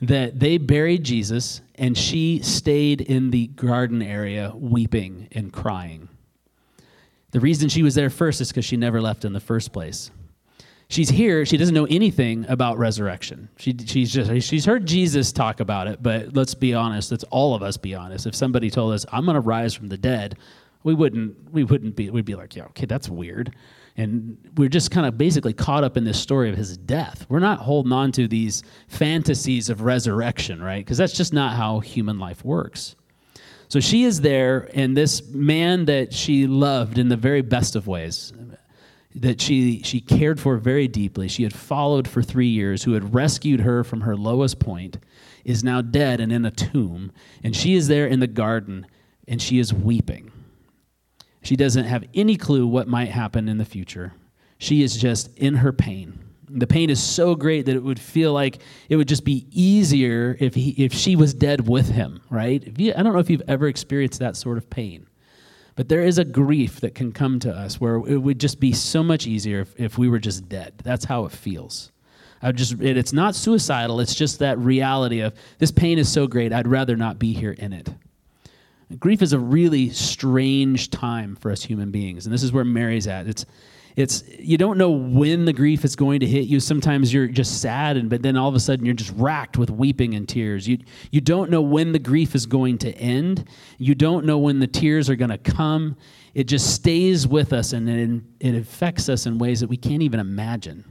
that 0.01 0.37
they 0.37 0.57
buried 0.57 1.05
jesus 1.05 1.61
and 1.75 1.97
she 1.97 2.41
stayed 2.43 2.99
in 2.99 3.31
the 3.31 3.47
garden 3.47 4.01
area 4.01 4.51
weeping 4.53 5.29
and 5.31 5.53
crying. 5.53 6.09
The 7.31 7.39
reason 7.39 7.69
she 7.69 7.83
was 7.83 7.95
there 7.95 8.09
first 8.09 8.41
is 8.41 8.49
because 8.49 8.65
she 8.65 8.75
never 8.75 8.99
left 8.99 9.23
in 9.23 9.31
the 9.31 9.39
first 9.39 9.71
place 9.71 10.11
she's 10.89 11.09
here. 11.09 11.45
She 11.45 11.57
doesn't 11.57 11.75
know 11.75 11.85
anything 11.85 12.45
about 12.47 12.77
resurrection. 12.77 13.49
She, 13.57 13.75
she's 13.85 14.11
just 14.11 14.47
she's 14.47 14.65
heard 14.65 14.85
jesus 14.85 15.31
talk 15.31 15.59
about 15.59 15.87
it 15.87 16.01
but 16.01 16.35
let's 16.35 16.53
be 16.53 16.73
honest 16.73 17.11
let's 17.11 17.23
all 17.25 17.55
of 17.55 17.63
us 17.63 17.77
be 17.77 17.95
honest. 17.95 18.25
If 18.25 18.35
somebody 18.35 18.69
told 18.69 18.93
us 18.93 19.05
i'm 19.11 19.25
going 19.25 19.35
to 19.35 19.41
rise 19.41 19.73
from 19.73 19.87
the 19.87 19.97
dead 19.97 20.37
we 20.83 20.93
wouldn't 20.93 21.51
we 21.51 21.63
wouldn't 21.63 21.95
be 21.95 22.09
we'd 22.09 22.25
be 22.25 22.35
like 22.35 22.55
yeah 22.55 22.65
okay 22.65 22.85
that's 22.85 23.09
weird. 23.09 23.55
And 23.99 24.37
we're 24.57 24.69
just 24.69 24.91
kind 24.91 25.07
of 25.07 25.17
basically 25.17 25.53
caught 25.53 25.83
up 25.83 25.97
in 25.97 26.03
this 26.03 26.19
story 26.19 26.51
of 26.51 26.55
his 26.55 26.77
death. 26.77 27.25
We're 27.29 27.39
not 27.39 27.57
holding 27.57 27.91
on 27.91 28.11
to 28.11 28.27
these 28.27 28.61
fantasies 28.87 29.69
of 29.69 29.81
resurrection 29.81 30.61
right? 30.61 30.85
Because 30.85 30.97
that's 30.97 31.13
just 31.13 31.33
not 31.33 31.55
how 31.55 31.79
human 31.79 32.19
life 32.19 32.45
works. 32.45 32.95
So 33.69 33.79
she 33.81 34.03
is 34.05 34.21
there 34.21 34.69
and 34.73 34.95
this 34.95 35.27
man 35.29 35.85
that 35.85 36.13
she 36.13 36.47
loved 36.47 36.97
in 36.97 37.09
the 37.09 37.17
very 37.17 37.41
best 37.41 37.75
of 37.75 37.87
ways 37.87 38.31
that 39.17 39.41
she, 39.41 39.81
she 39.83 39.99
cared 39.99 40.39
for 40.39 40.57
very 40.57 40.87
deeply, 40.87 41.27
she 41.27 41.43
had 41.43 41.53
followed 41.53 42.07
for 42.07 42.21
three 42.21 42.47
years, 42.47 42.83
who 42.83 42.93
had 42.93 43.13
rescued 43.13 43.61
her 43.61 43.83
from 43.83 44.01
her 44.01 44.15
lowest 44.15 44.59
point, 44.59 44.97
is 45.43 45.63
now 45.63 45.81
dead 45.81 46.19
and 46.19 46.31
in 46.31 46.45
a 46.45 46.51
tomb. 46.51 47.11
And 47.43 47.55
she 47.55 47.75
is 47.75 47.87
there 47.87 48.07
in 48.07 48.19
the 48.19 48.27
garden 48.27 48.85
and 49.27 49.41
she 49.41 49.59
is 49.59 49.73
weeping. 49.73 50.31
She 51.41 51.55
doesn't 51.55 51.85
have 51.85 52.03
any 52.13 52.35
clue 52.35 52.67
what 52.67 52.87
might 52.87 53.09
happen 53.09 53.47
in 53.47 53.57
the 53.57 53.65
future. 53.65 54.13
She 54.57 54.83
is 54.83 54.97
just 54.97 55.35
in 55.37 55.55
her 55.55 55.71
pain. 55.71 56.19
The 56.49 56.67
pain 56.67 56.89
is 56.89 57.03
so 57.03 57.35
great 57.35 57.65
that 57.65 57.75
it 57.75 57.83
would 57.83 57.99
feel 57.99 58.33
like 58.33 58.61
it 58.89 58.95
would 58.95 59.07
just 59.07 59.25
be 59.25 59.47
easier 59.51 60.37
if, 60.39 60.55
he, 60.55 60.71
if 60.71 60.93
she 60.93 61.15
was 61.15 61.33
dead 61.33 61.67
with 61.67 61.89
him, 61.89 62.21
right? 62.29 62.63
You, 62.77 62.93
I 62.95 63.03
don't 63.03 63.13
know 63.13 63.19
if 63.19 63.29
you've 63.29 63.41
ever 63.47 63.67
experienced 63.67 64.19
that 64.19 64.37
sort 64.37 64.57
of 64.57 64.69
pain. 64.69 65.07
But 65.77 65.89
there 65.89 66.01
is 66.01 66.17
a 66.17 66.25
grief 66.25 66.81
that 66.81 66.95
can 66.95 67.11
come 67.11 67.39
to 67.39 67.55
us 67.55 67.79
where 67.79 67.97
it 67.97 68.17
would 68.17 68.39
just 68.39 68.59
be 68.59 68.73
so 68.73 69.03
much 69.03 69.27
easier 69.27 69.61
if, 69.61 69.79
if 69.79 69.97
we 69.97 70.09
were 70.09 70.17
just 70.17 70.49
dead. 70.49 70.73
That's 70.83 71.05
how 71.05 71.25
it 71.25 71.31
feels. 71.31 71.91
I 72.41 72.51
just 72.51 72.81
it, 72.81 72.97
it's 72.97 73.13
not 73.13 73.35
suicidal, 73.35 73.99
it's 73.99 74.15
just 74.15 74.39
that 74.39 74.57
reality 74.57 75.21
of 75.21 75.33
this 75.59 75.71
pain 75.71 75.99
is 75.99 76.11
so 76.11 76.27
great, 76.27 76.51
I'd 76.51 76.67
rather 76.67 76.95
not 76.95 77.19
be 77.19 77.31
here 77.31 77.51
in 77.51 77.73
it. 77.73 77.89
Grief 78.99 79.21
is 79.21 79.33
a 79.33 79.39
really 79.39 79.89
strange 79.89 80.89
time 80.89 81.35
for 81.35 81.51
us 81.51 81.63
human 81.63 81.91
beings, 81.91 82.25
and 82.25 82.33
this 82.33 82.43
is 82.43 82.51
where 82.51 82.63
Mary's 82.63 83.05
at. 83.07 83.27
It's 83.27 83.45
it's 83.97 84.23
you 84.37 84.59
don't 84.59 84.77
know 84.77 84.91
when 84.91 85.45
the 85.45 85.51
grief 85.51 85.83
is 85.83 85.95
going 85.95 86.19
to 86.19 86.27
hit 86.27 86.45
you. 86.45 86.59
Sometimes 86.59 87.11
you're 87.11 87.27
just 87.27 87.61
sad 87.61 87.97
and 87.97 88.11
but 88.11 88.21
then 88.21 88.37
all 88.37 88.47
of 88.47 88.53
a 88.53 88.59
sudden 88.59 88.85
you're 88.85 88.93
just 88.93 89.11
racked 89.15 89.57
with 89.57 89.71
weeping 89.71 90.13
and 90.13 90.29
tears. 90.29 90.67
You 90.67 90.77
you 91.09 91.19
don't 91.19 91.49
know 91.49 91.63
when 91.63 91.93
the 91.93 91.99
grief 91.99 92.35
is 92.35 92.45
going 92.45 92.77
to 92.79 92.91
end. 92.93 93.45
You 93.79 93.95
don't 93.95 94.27
know 94.27 94.37
when 94.37 94.59
the 94.59 94.67
tears 94.67 95.09
are 95.09 95.15
going 95.15 95.31
to 95.31 95.39
come. 95.39 95.97
It 96.35 96.43
just 96.43 96.75
stays 96.75 97.27
with 97.27 97.51
us 97.51 97.73
and 97.73 97.89
it, 97.89 98.21
it 98.39 98.55
affects 98.55 99.09
us 99.09 99.25
in 99.25 99.39
ways 99.39 99.61
that 99.61 99.67
we 99.67 99.77
can't 99.77 100.03
even 100.03 100.19
imagine. 100.19 100.85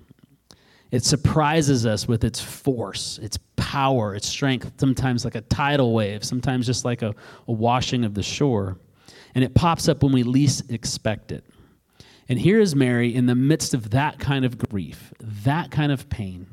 It 0.90 1.04
surprises 1.04 1.86
us 1.86 2.08
with 2.08 2.24
its 2.24 2.40
force 2.40 3.20
its 3.22 3.38
power 3.54 4.16
its 4.16 4.28
strength 4.28 4.72
sometimes 4.78 5.24
like 5.24 5.34
a 5.36 5.40
tidal 5.42 5.92
wave 5.92 6.24
sometimes 6.24 6.66
just 6.66 6.84
like 6.84 7.02
a, 7.02 7.14
a 7.46 7.52
washing 7.52 8.04
of 8.04 8.14
the 8.14 8.22
shore. 8.24 8.78
And 9.36 9.44
it 9.44 9.54
pops 9.54 9.88
up 9.88 10.02
when 10.02 10.12
we 10.12 10.24
least 10.24 10.72
expect 10.72 11.30
it 11.30 11.44
and 12.28 12.38
here 12.38 12.60
is 12.60 12.74
Mary 12.74 13.14
in 13.14 13.26
the 13.26 13.34
midst 13.34 13.74
of 13.74 13.90
that 13.90 14.18
kind 14.18 14.44
of 14.44 14.58
grief, 14.58 15.12
that 15.20 15.70
kind 15.70 15.92
of 15.92 16.08
pain. 16.08 16.46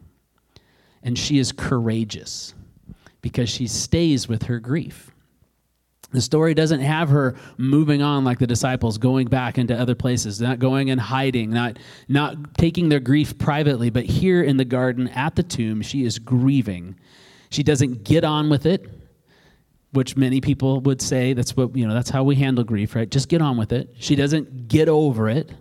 And 1.02 1.18
she 1.18 1.40
is 1.40 1.52
courageous 1.52 2.54
because 3.22 3.50
she 3.50 3.68
stays 3.68 4.28
with 4.28 4.44
her 4.44 4.60
grief. 4.60 5.10
The 6.12 6.22
story 6.22 6.54
doesn't 6.54 6.82
have 6.82 7.10
her 7.10 7.36
moving 7.58 8.04
on 8.04 8.24
like 8.24 8.38
the 8.38 8.46
disciples, 8.46 9.00
going 9.00 9.28
back 9.28 9.58
into 9.58 9.76
other 9.76 9.96
places, 9.96 10.40
not 10.40 10.60
going 10.60 10.92
and 10.92 11.02
hiding, 11.02 11.50
not, 11.50 11.80
not 12.08 12.56
taking 12.56 12.90
their 12.90 13.00
grief 13.00 13.36
privately, 13.40 13.90
but 13.90 14.06
here 14.06 14.44
in 14.44 14.58
the 14.58 14.66
garden 14.66 15.08
at 15.10 15.36
the 15.36 15.42
tomb, 15.42 15.82
she 15.82 16.06
is 16.06 16.20
grieving. 16.20 16.96
She 17.50 17.64
doesn't 17.64 18.04
get 18.04 18.24
on 18.24 18.52
with 18.52 18.68
it, 18.68 18.88
which 19.92 20.16
many 20.16 20.40
people 20.40 20.82
would 20.82 21.02
say 21.02 21.34
that's 21.34 21.58
what, 21.58 21.76
you 21.76 21.88
know, 21.88 21.96
that's 21.96 22.12
how 22.12 22.24
we 22.24 22.36
handle 22.36 22.64
grief, 22.64 22.96
right? 22.96 23.10
Just 23.10 23.28
get 23.28 23.42
on 23.42 23.58
with 23.58 23.72
it. 23.72 23.96
She 23.98 24.16
doesn't 24.16 24.68
get 24.68 24.90
over 24.90 25.30
it. 25.30 25.52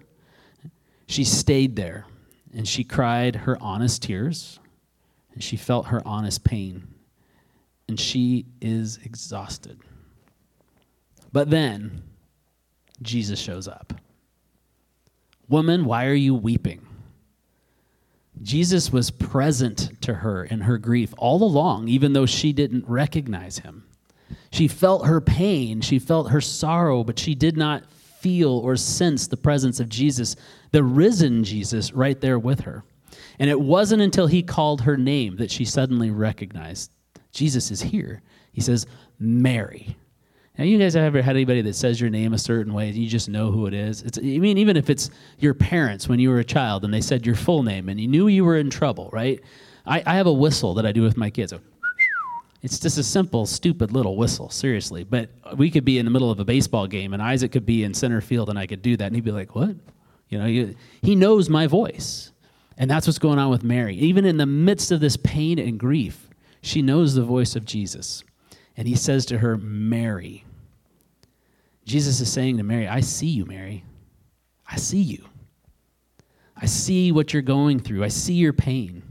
She 1.13 1.25
stayed 1.25 1.77
there 1.77 2.07
and 2.55 2.67
she 2.67 2.85
cried 2.85 3.37
her 3.37 3.63
honest 3.63 4.03
tears 4.03 4.59
and 5.35 5.43
she 5.43 5.59
felt 5.59 5.89
her 5.89 6.01
honest 6.09 6.43
pain. 6.43 6.89
And 7.87 8.01
she 8.01 8.47
is 8.63 8.99
exhausted. 9.05 9.79
But 11.31 11.51
then 11.51 12.01
Jesus 13.03 13.39
shows 13.39 13.69
up. 13.69 13.93
Woman, 15.51 15.85
why 15.85 16.07
are 16.07 16.15
you 16.15 16.35
weeping? 16.35 16.87
Jesus 18.41 18.91
was 18.91 19.11
present 19.11 20.01
to 20.01 20.15
her 20.15 20.45
in 20.45 20.63
her 20.63 20.79
grief 20.79 21.13
all 21.19 21.43
along, 21.43 21.89
even 21.89 22.15
though 22.15 22.25
she 22.25 22.55
didn't 22.55 22.89
recognize 22.89 23.59
him. 23.59 23.85
She 24.51 24.67
felt 24.67 25.07
her 25.07 25.21
pain, 25.21 25.83
she 25.83 25.99
felt 25.99 26.31
her 26.31 26.41
sorrow, 26.41 27.05
but 27.05 27.19
she 27.19 27.35
did 27.35 27.59
not 27.59 27.85
feel 28.23 28.51
or 28.51 28.77
sense 28.77 29.27
the 29.27 29.37
presence 29.37 29.81
of 29.81 29.89
Jesus, 29.89 30.37
the 30.73 30.83
risen 30.83 31.45
Jesus, 31.45 31.93
right 31.93 32.21
there 32.21 32.39
with 32.39 32.61
her. 32.61 32.83
And 33.39 33.49
it 33.49 33.61
wasn't 33.61 34.03
until 34.03 34.27
he 34.27 34.43
called 34.43 34.83
her 34.83 34.97
name 34.97 35.37
that 35.37 35.51
she 35.51 35.65
suddenly 35.65 36.11
recognized 36.11 36.91
Jesus 37.33 37.71
is 37.71 37.81
here. 37.81 38.23
He 38.53 38.61
says, 38.61 38.87
Mary. 39.19 39.97
Now, 40.59 40.65
you 40.65 40.79
guys 40.79 40.95
have 40.95 41.05
ever 41.05 41.23
had 41.23 41.37
anybody 41.37 41.63
that 41.63 41.75
says 41.75 41.99
your 41.99 42.11
name 42.11 42.35
a 42.35 42.39
certain 42.39 42.75
way 42.75 42.89
and 42.89 42.97
you 42.97 43.09
just 43.09 43.29
know 43.29 43.51
who 43.51 43.67
it 43.67 43.73
is? 43.73 44.03
It's, 44.03 44.19
I 44.19 44.21
mean, 44.21 44.59
even 44.59 44.77
if 44.77 44.91
it's 44.91 45.11
your 45.39 45.55
parents 45.55 46.09
when 46.09 46.21
you 46.21 46.29
were 46.29 46.41
a 46.41 46.45
child 46.45 46.85
and 46.85 46.93
they 46.93 47.01
said 47.01 47.25
your 47.25 47.35
full 47.35 47.63
name 47.63 47.89
and 47.89 47.99
you 47.99 48.07
knew 48.07 48.29
you 48.29 48.45
were 48.45 48.59
in 48.59 48.69
trouble, 48.69 49.09
right? 49.13 49.41
I, 49.87 50.03
I 50.05 50.15
have 50.17 50.27
a 50.27 50.33
whistle 50.33 50.75
that 50.75 50.85
I 50.85 50.93
do 50.93 51.03
with 51.03 51.17
my 51.17 51.31
kids. 51.31 51.55
It's 52.61 52.79
just 52.79 52.99
a 52.99 53.03
simple, 53.03 53.47
stupid 53.47 53.93
little 53.93 54.17
whistle, 54.17 54.51
seriously. 54.51 55.05
But 55.05 55.31
we 55.57 55.71
could 55.71 55.87
be 55.87 55.99
in 55.99 56.05
the 56.05 56.11
middle 56.11 56.31
of 56.31 56.39
a 56.39 56.45
baseball 56.45 56.87
game 56.87 57.15
and 57.15 57.23
Isaac 57.23 57.53
could 57.53 57.67
be 57.67 57.83
in 57.83 57.95
center 57.95 58.21
field 58.21 58.51
and 58.51 58.59
I 58.59 58.67
could 58.67 58.83
do 58.83 58.97
that 58.99 59.07
and 59.07 59.15
he'd 59.15 59.25
be 59.25 59.33
like, 59.33 59.55
what? 59.55 59.75
You 60.33 60.39
know, 60.39 60.47
he, 60.47 60.77
he 61.03 61.15
knows 61.15 61.49
my 61.49 61.67
voice. 61.67 62.33
And 62.79 62.91
that's 62.91 63.07
what's 63.07 63.19
going 63.19 63.39
on 63.39 63.51
with 63.51 63.63
Mary. 63.63 63.97
Even 63.97 64.25
in 64.25 64.39
the 64.39 64.47
midst 64.47 64.91
of 64.91 65.01
this 65.01 65.17
pain 65.19 65.59
and 65.59 65.79
grief, 65.79 66.29
she 66.63 66.81
knows 66.81 67.15
the 67.15 67.23
voice 67.23 67.55
of 67.55 67.65
Jesus. 67.65 68.25
And 68.77 68.89
he 68.89 68.95
says 68.95 69.27
to 69.27 69.39
her, 69.39 69.59
Mary. 69.59 70.45
Jesus 71.85 72.21
is 72.21 72.33
saying 72.33 72.57
to 72.57 72.63
Mary, 72.63 72.89
I 72.89 73.01
see 73.01 73.27
you, 73.27 73.45
Mary. 73.45 73.85
I 74.67 74.77
see 74.77 75.03
you. 75.03 75.29
I 76.57 76.67
see 76.67 77.13
what 77.13 77.33
you're 77.33 77.43
going 77.43 77.79
through. 77.79 78.03
I 78.03 78.09
see 78.09 78.35
your 78.35 78.53
pain. 78.53 79.03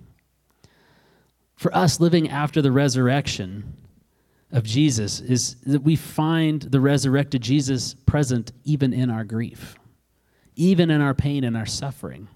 For 1.55 1.75
us, 1.75 1.99
living 1.99 2.29
after 2.29 2.61
the 2.61 2.71
resurrection 2.71 3.75
of 4.51 4.63
Jesus 4.63 5.19
is 5.19 5.55
that 5.67 5.83
we 5.83 5.95
find 5.95 6.61
the 6.63 6.79
resurrected 6.79 7.41
Jesus 7.41 7.93
present 7.93 8.51
even 8.63 8.93
in 8.93 9.11
our 9.11 9.23
grief, 9.23 9.75
even 10.55 10.89
in 10.91 11.01
our 11.01 11.13
pain 11.13 11.43
and 11.43 11.55
our 11.55 11.65
suffering. 11.65 12.27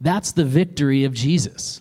That's 0.00 0.32
the 0.32 0.44
victory 0.44 1.04
of 1.04 1.14
Jesus, 1.14 1.80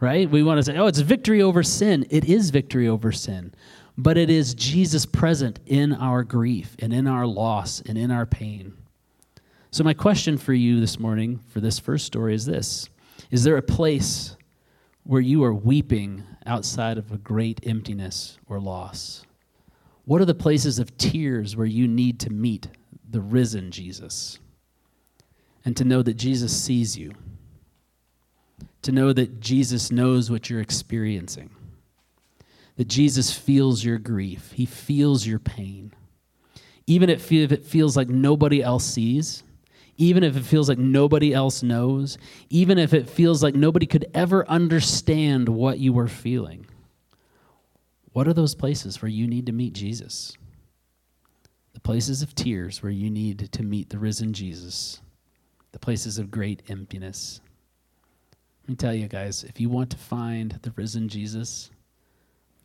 right? 0.00 0.28
We 0.28 0.42
want 0.42 0.58
to 0.58 0.62
say, 0.62 0.76
oh, 0.76 0.86
it's 0.86 1.00
victory 1.00 1.42
over 1.42 1.62
sin. 1.62 2.06
It 2.10 2.24
is 2.26 2.50
victory 2.50 2.88
over 2.88 3.12
sin 3.12 3.52
but 3.98 4.16
it 4.16 4.30
is 4.30 4.54
Jesus 4.54 5.04
present 5.04 5.58
in 5.66 5.92
our 5.92 6.22
grief 6.22 6.76
and 6.78 6.94
in 6.94 7.08
our 7.08 7.26
loss 7.26 7.80
and 7.80 7.98
in 7.98 8.12
our 8.12 8.24
pain. 8.24 8.74
So, 9.72 9.82
my 9.82 9.92
question 9.92 10.38
for 10.38 10.54
you 10.54 10.78
this 10.80 11.00
morning 11.00 11.40
for 11.48 11.60
this 11.60 11.80
first 11.80 12.06
story 12.06 12.34
is 12.34 12.46
this 12.46 12.88
Is 13.32 13.42
there 13.42 13.56
a 13.56 13.62
place 13.62 14.36
where 15.02 15.20
you 15.20 15.42
are 15.42 15.52
weeping 15.52 16.22
outside 16.46 16.96
of 16.96 17.10
a 17.10 17.18
great 17.18 17.60
emptiness 17.66 18.38
or 18.46 18.60
loss? 18.60 19.26
What 20.04 20.22
are 20.22 20.26
the 20.26 20.34
places 20.34 20.78
of 20.78 20.96
tears 20.96 21.56
where 21.56 21.66
you 21.66 21.88
need 21.88 22.20
to 22.20 22.30
meet 22.30 22.68
the 23.10 23.20
risen 23.20 23.72
Jesus? 23.72 24.38
And 25.64 25.76
to 25.76 25.84
know 25.84 26.02
that 26.02 26.14
Jesus 26.14 26.56
sees 26.56 26.96
you, 26.96 27.12
to 28.82 28.92
know 28.92 29.12
that 29.12 29.40
Jesus 29.40 29.90
knows 29.90 30.30
what 30.30 30.48
you're 30.48 30.60
experiencing 30.60 31.50
that 32.78 32.86
Jesus 32.86 33.32
feels 33.32 33.84
your 33.84 33.98
grief, 33.98 34.52
He 34.52 34.64
feels 34.64 35.26
your 35.26 35.40
pain. 35.40 35.92
Even 36.86 37.10
if 37.10 37.30
it 37.32 37.66
feels 37.66 37.96
like 37.96 38.08
nobody 38.08 38.62
else 38.62 38.84
sees, 38.84 39.42
even 39.98 40.22
if 40.22 40.36
it 40.36 40.44
feels 40.44 40.68
like 40.68 40.78
nobody 40.78 41.34
else 41.34 41.62
knows, 41.62 42.16
even 42.48 42.78
if 42.78 42.94
it 42.94 43.10
feels 43.10 43.42
like 43.42 43.56
nobody 43.56 43.84
could 43.84 44.06
ever 44.14 44.48
understand 44.48 45.48
what 45.48 45.80
you 45.80 45.92
were 45.92 46.06
feeling. 46.06 46.66
What 48.12 48.28
are 48.28 48.32
those 48.32 48.54
places 48.54 49.02
where 49.02 49.10
you 49.10 49.26
need 49.26 49.46
to 49.46 49.52
meet 49.52 49.72
Jesus? 49.74 50.38
The 51.74 51.80
places 51.80 52.22
of 52.22 52.34
tears 52.34 52.80
where 52.80 52.92
you 52.92 53.10
need 53.10 53.50
to 53.52 53.62
meet 53.64 53.90
the 53.90 53.98
risen 53.98 54.32
Jesus, 54.32 55.00
the 55.78 55.84
places 55.84 56.18
of 56.18 56.30
great 56.30 56.62
emptiness. 56.68 57.40
Let 58.62 58.68
me 58.68 58.74
tell 58.74 58.94
you 58.94 59.06
guys, 59.06 59.44
if 59.44 59.60
you 59.60 59.68
want 59.68 59.90
to 59.90 59.96
find 59.96 60.58
the 60.62 60.72
risen 60.72 61.08
Jesus, 61.08 61.70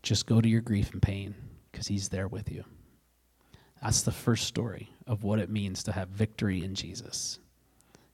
just 0.02 0.26
go 0.26 0.42
to 0.42 0.50
your 0.50 0.62
grief 0.62 0.92
and 0.94 1.02
pain 1.02 1.36
because 1.72 1.88
He's 1.88 2.10
there 2.10 2.28
with 2.28 2.52
you. 2.52 2.64
That's 3.82 4.02
the 4.02 4.12
first 4.12 4.48
story 4.48 4.90
of 5.06 5.24
what 5.24 5.40
it 5.40 5.50
means 5.50 5.84
to 5.84 5.92
have 5.92 6.10
victory 6.10 6.64
in 6.64 6.74
Jesus. 6.74 7.40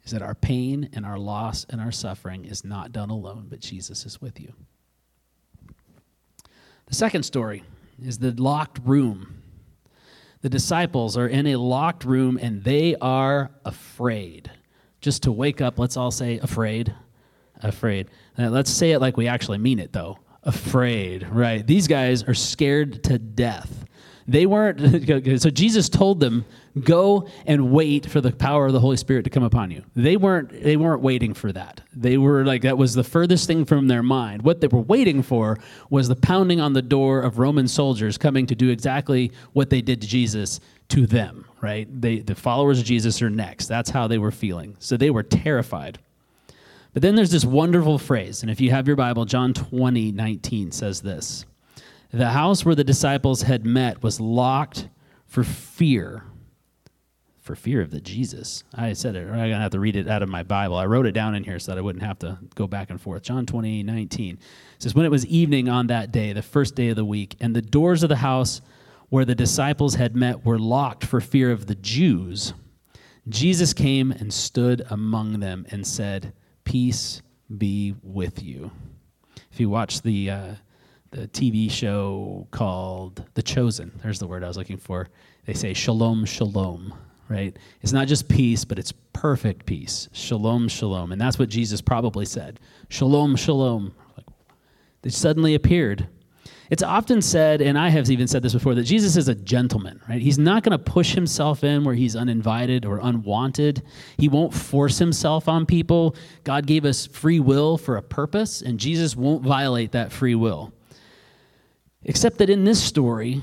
Is 0.03 0.11
that 0.11 0.21
our 0.21 0.35
pain 0.35 0.89
and 0.93 1.05
our 1.05 1.17
loss 1.17 1.65
and 1.69 1.79
our 1.79 1.91
suffering 1.91 2.43
is 2.43 2.65
not 2.65 2.91
done 2.91 3.09
alone, 3.09 3.47
but 3.49 3.61
Jesus 3.61 4.05
is 4.05 4.19
with 4.19 4.39
you. 4.39 4.53
The 6.87 6.95
second 6.95 7.23
story 7.23 7.63
is 8.03 8.17
the 8.17 8.31
locked 8.31 8.79
room. 8.83 9.43
The 10.41 10.49
disciples 10.49 11.15
are 11.17 11.27
in 11.27 11.47
a 11.47 11.55
locked 11.55 12.03
room 12.03 12.37
and 12.41 12.63
they 12.63 12.95
are 12.99 13.51
afraid. 13.63 14.51
Just 15.01 15.23
to 15.23 15.31
wake 15.31 15.61
up, 15.61 15.79
let's 15.79 15.97
all 15.97 16.11
say 16.11 16.39
afraid. 16.39 16.93
Afraid. 17.61 18.09
Now, 18.37 18.49
let's 18.49 18.71
say 18.71 18.91
it 18.91 18.99
like 18.99 19.17
we 19.17 19.27
actually 19.27 19.57
mean 19.57 19.79
it, 19.79 19.93
though 19.93 20.19
afraid, 20.43 21.27
right? 21.29 21.65
These 21.65 21.87
guys 21.87 22.23
are 22.23 22.33
scared 22.33 23.03
to 23.05 23.19
death. 23.19 23.85
They 24.27 24.45
weren't, 24.45 24.79
so 25.41 25.49
Jesus 25.49 25.89
told 25.89 26.19
them, 26.19 26.45
go 26.83 27.27
and 27.47 27.71
wait 27.71 28.05
for 28.05 28.21
the 28.21 28.31
power 28.31 28.67
of 28.67 28.73
the 28.73 28.79
Holy 28.79 28.95
Spirit 28.95 29.23
to 29.23 29.29
come 29.29 29.43
upon 29.43 29.71
you. 29.71 29.83
They 29.95 30.17
weren't, 30.17 30.51
they 30.63 30.77
weren't 30.77 31.01
waiting 31.01 31.33
for 31.33 31.51
that. 31.51 31.81
They 31.95 32.17
were 32.17 32.45
like, 32.45 32.61
that 32.61 32.77
was 32.77 32.93
the 32.93 33.03
furthest 33.03 33.47
thing 33.47 33.65
from 33.65 33.87
their 33.87 34.03
mind. 34.03 34.43
What 34.43 34.61
they 34.61 34.67
were 34.67 34.81
waiting 34.81 35.23
for 35.23 35.57
was 35.89 36.07
the 36.07 36.15
pounding 36.15 36.61
on 36.61 36.73
the 36.73 36.83
door 36.83 37.21
of 37.21 37.39
Roman 37.39 37.67
soldiers 37.67 38.17
coming 38.17 38.45
to 38.45 38.55
do 38.55 38.69
exactly 38.69 39.31
what 39.53 39.71
they 39.71 39.81
did 39.81 40.01
to 40.01 40.07
Jesus 40.07 40.59
to 40.89 41.07
them, 41.07 41.45
right? 41.61 41.87
They, 42.01 42.19
the 42.19 42.35
followers 42.35 42.79
of 42.79 42.85
Jesus 42.85 43.21
are 43.21 43.29
next. 43.29 43.67
That's 43.67 43.89
how 43.89 44.07
they 44.07 44.17
were 44.17 44.31
feeling. 44.31 44.75
So 44.79 44.97
they 44.97 45.09
were 45.09 45.23
terrified. 45.23 45.99
But 46.93 47.01
then 47.01 47.15
there's 47.15 47.31
this 47.31 47.45
wonderful 47.45 47.99
phrase, 47.99 48.41
and 48.41 48.51
if 48.51 48.59
you 48.59 48.71
have 48.71 48.87
your 48.87 48.95
Bible, 48.95 49.25
John 49.25 49.53
20, 49.53 50.11
19 50.11 50.71
says 50.71 51.01
this 51.01 51.45
The 52.11 52.29
house 52.29 52.65
where 52.65 52.75
the 52.75 52.83
disciples 52.83 53.43
had 53.43 53.65
met 53.65 54.01
was 54.01 54.19
locked 54.19 54.89
for 55.27 55.43
fear. 55.43 56.23
For 57.41 57.55
fear 57.55 57.81
of 57.81 57.89
the 57.89 58.01
Jesus. 58.01 58.63
I 58.75 58.93
said 58.93 59.15
it, 59.15 59.21
I'm 59.21 59.35
going 59.35 59.49
to 59.51 59.57
have 59.57 59.71
to 59.71 59.79
read 59.79 59.95
it 59.95 60.07
out 60.07 60.21
of 60.21 60.29
my 60.29 60.43
Bible. 60.43 60.75
I 60.75 60.85
wrote 60.85 61.07
it 61.07 61.13
down 61.13 61.33
in 61.33 61.43
here 61.43 61.57
so 61.57 61.71
that 61.71 61.79
I 61.79 61.81
wouldn't 61.81 62.03
have 62.03 62.19
to 62.19 62.37
go 62.53 62.67
back 62.67 62.91
and 62.91 63.01
forth. 63.01 63.23
John 63.23 63.47
20, 63.47 63.81
19 63.81 64.37
says, 64.77 64.93
When 64.93 65.05
it 65.05 65.09
was 65.09 65.25
evening 65.25 65.67
on 65.67 65.87
that 65.87 66.11
day, 66.11 66.31
the 66.31 66.43
first 66.43 66.75
day 66.75 66.89
of 66.89 66.95
the 66.95 67.05
week, 67.05 67.35
and 67.39 67.55
the 67.55 67.61
doors 67.61 68.03
of 68.03 68.09
the 68.09 68.17
house 68.17 68.61
where 69.09 69.25
the 69.25 69.35
disciples 69.35 69.95
had 69.95 70.15
met 70.15 70.45
were 70.45 70.59
locked 70.59 71.05
for 71.05 71.19
fear 71.19 71.51
of 71.51 71.65
the 71.65 71.75
Jews, 71.75 72.53
Jesus 73.27 73.73
came 73.73 74.11
and 74.11 74.33
stood 74.33 74.83
among 74.89 75.39
them 75.39 75.65
and 75.69 75.85
said, 75.85 76.33
peace 76.63 77.21
be 77.57 77.95
with 78.03 78.43
you. 78.43 78.71
If 79.51 79.59
you 79.59 79.69
watch 79.69 80.01
the 80.01 80.29
uh, 80.29 80.55
the 81.11 81.27
TV 81.29 81.71
show 81.71 82.47
called 82.51 83.25
The 83.33 83.41
Chosen, 83.41 83.91
there's 84.03 84.19
the 84.19 84.27
word 84.27 84.43
I 84.43 84.47
was 84.47 84.57
looking 84.57 84.77
for. 84.77 85.09
They 85.45 85.55
say 85.55 85.73
shalom, 85.73 86.25
shalom, 86.25 86.93
right? 87.27 87.57
It's 87.81 87.91
not 87.91 88.07
just 88.07 88.29
peace, 88.29 88.63
but 88.63 88.77
it's 88.77 88.93
perfect 89.13 89.65
peace. 89.65 90.07
Shalom, 90.11 90.67
shalom. 90.67 91.11
And 91.11 91.19
that's 91.19 91.39
what 91.39 91.49
Jesus 91.49 91.81
probably 91.81 92.25
said. 92.25 92.59
Shalom, 92.89 93.35
shalom. 93.35 93.95
They 95.01 95.09
suddenly 95.09 95.55
appeared 95.55 96.07
it's 96.69 96.83
often 96.83 97.21
said, 97.21 97.61
and 97.61 97.79
I 97.79 97.89
have 97.89 98.09
even 98.11 98.27
said 98.27 98.43
this 98.43 98.53
before, 98.53 98.75
that 98.75 98.83
Jesus 98.83 99.15
is 99.17 99.27
a 99.27 99.33
gentleman, 99.33 99.99
right? 100.07 100.21
He's 100.21 100.37
not 100.37 100.61
going 100.61 100.77
to 100.77 100.83
push 100.83 101.15
himself 101.15 101.63
in 101.63 101.83
where 101.83 101.95
he's 101.95 102.15
uninvited 102.15 102.85
or 102.85 102.99
unwanted. 103.01 103.81
He 104.17 104.29
won't 104.29 104.53
force 104.53 104.99
himself 104.99 105.47
on 105.47 105.65
people. 105.65 106.15
God 106.43 106.67
gave 106.67 106.85
us 106.85 107.07
free 107.07 107.39
will 107.39 107.77
for 107.77 107.97
a 107.97 108.03
purpose, 108.03 108.61
and 108.61 108.79
Jesus 108.79 109.15
won't 109.15 109.43
violate 109.43 109.93
that 109.93 110.11
free 110.11 110.35
will. 110.35 110.71
Except 112.03 112.37
that 112.37 112.51
in 112.51 112.65
this 112.65 112.81
story, 112.81 113.41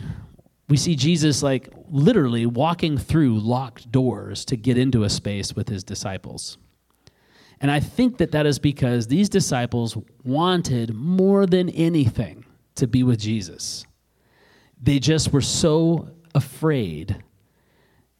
we 0.68 0.76
see 0.76 0.94
Jesus 0.94 1.42
like 1.42 1.68
literally 1.90 2.46
walking 2.46 2.96
through 2.96 3.40
locked 3.40 3.90
doors 3.90 4.44
to 4.46 4.56
get 4.56 4.78
into 4.78 5.02
a 5.02 5.10
space 5.10 5.54
with 5.54 5.68
his 5.68 5.82
disciples. 5.82 6.58
And 7.60 7.70
I 7.70 7.80
think 7.80 8.18
that 8.18 8.32
that 8.32 8.46
is 8.46 8.58
because 8.60 9.08
these 9.08 9.28
disciples 9.28 9.96
wanted 10.24 10.94
more 10.94 11.46
than 11.46 11.70
anything 11.70 12.45
to 12.76 12.86
be 12.86 13.02
with 13.02 13.18
Jesus. 13.18 13.84
They 14.82 14.98
just 14.98 15.32
were 15.32 15.40
so 15.40 16.08
afraid 16.34 17.22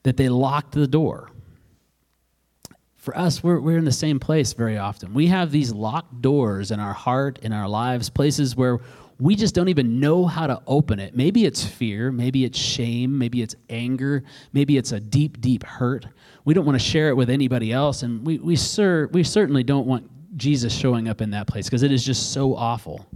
that 0.03 0.17
they 0.17 0.29
locked 0.29 0.73
the 0.73 0.87
door. 0.87 1.31
For 2.95 3.17
us, 3.17 3.43
we're, 3.43 3.61
we're 3.61 3.79
in 3.79 3.85
the 3.85 3.93
same 3.93 4.19
place 4.19 4.53
very 4.53 4.79
often. 4.79 5.15
We 5.15 5.29
have 5.29 5.51
these 5.51 5.73
locked 5.73 6.23
doors 6.23 6.71
in 6.71 6.81
our 6.81 6.93
heart, 6.93 7.39
in 7.43 7.53
our 7.53 7.69
lives, 7.69 8.11
places 8.11 8.57
where 8.57 8.81
we 9.19 9.35
just 9.35 9.55
don't 9.55 9.69
even 9.69 10.01
know 10.01 10.27
how 10.27 10.47
to 10.47 10.61
open 10.67 10.99
it. 10.99 11.17
Maybe 11.17 11.45
it's 11.45 11.65
fear, 11.65 12.13
maybe 12.13 12.45
it's 12.45 12.59
shame, 12.59 13.17
maybe 13.17 13.43
it's 13.43 13.55
anger, 13.71 14.25
maybe 14.53 14.77
it's 14.77 14.93
a 14.93 15.01
deep, 15.01 15.41
deep 15.41 15.65
hurt. 15.65 16.07
We 16.45 16.53
don't 16.53 16.67
want 16.67 16.79
to 16.79 16.85
share 16.85 17.09
it 17.09 17.17
with 17.17 17.31
anybody 17.31 17.73
else, 17.73 18.03
and 18.03 18.27
we, 18.27 18.39
we, 18.39 18.57
cer- 18.57 19.09
we 19.13 19.25
certainly 19.25 19.63
don't 19.63 19.87
want 19.87 20.11
Jesus 20.37 20.75
showing 20.75 21.09
up 21.09 21.21
in 21.21 21.31
that 21.31 21.47
place 21.47 21.67
because 21.67 21.83
it 21.83 21.93
is 21.93 22.05
just 22.05 22.33
so 22.33 22.55
awful. 22.55 23.07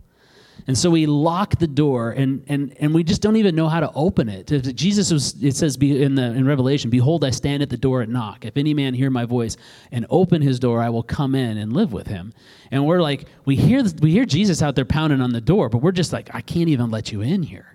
And 0.66 0.76
so 0.76 0.90
we 0.90 1.06
lock 1.06 1.58
the 1.58 1.66
door 1.66 2.10
and, 2.12 2.44
and, 2.48 2.74
and 2.80 2.94
we 2.94 3.02
just 3.02 3.22
don't 3.22 3.36
even 3.36 3.54
know 3.54 3.68
how 3.68 3.80
to 3.80 3.90
open 3.94 4.28
it. 4.28 4.46
Jesus 4.74 5.10
was, 5.12 5.34
it 5.42 5.56
says 5.56 5.76
in, 5.76 6.14
the, 6.14 6.22
in 6.22 6.46
Revelation, 6.46 6.90
Behold, 6.90 7.24
I 7.24 7.30
stand 7.30 7.62
at 7.62 7.70
the 7.70 7.76
door 7.76 8.02
and 8.02 8.12
knock. 8.12 8.44
If 8.44 8.56
any 8.56 8.74
man 8.74 8.94
hear 8.94 9.10
my 9.10 9.24
voice 9.24 9.56
and 9.90 10.06
open 10.10 10.42
his 10.42 10.58
door, 10.58 10.80
I 10.80 10.88
will 10.88 11.02
come 11.02 11.34
in 11.34 11.58
and 11.58 11.72
live 11.72 11.92
with 11.92 12.06
him. 12.06 12.32
And 12.70 12.86
we're 12.86 13.00
like, 13.00 13.26
we 13.44 13.56
hear, 13.56 13.84
we 14.00 14.10
hear 14.10 14.24
Jesus 14.24 14.62
out 14.62 14.74
there 14.74 14.84
pounding 14.84 15.20
on 15.20 15.32
the 15.32 15.40
door, 15.40 15.68
but 15.68 15.78
we're 15.78 15.92
just 15.92 16.12
like, 16.12 16.30
I 16.34 16.40
can't 16.40 16.68
even 16.68 16.90
let 16.90 17.10
you 17.12 17.22
in 17.22 17.42
here. 17.42 17.72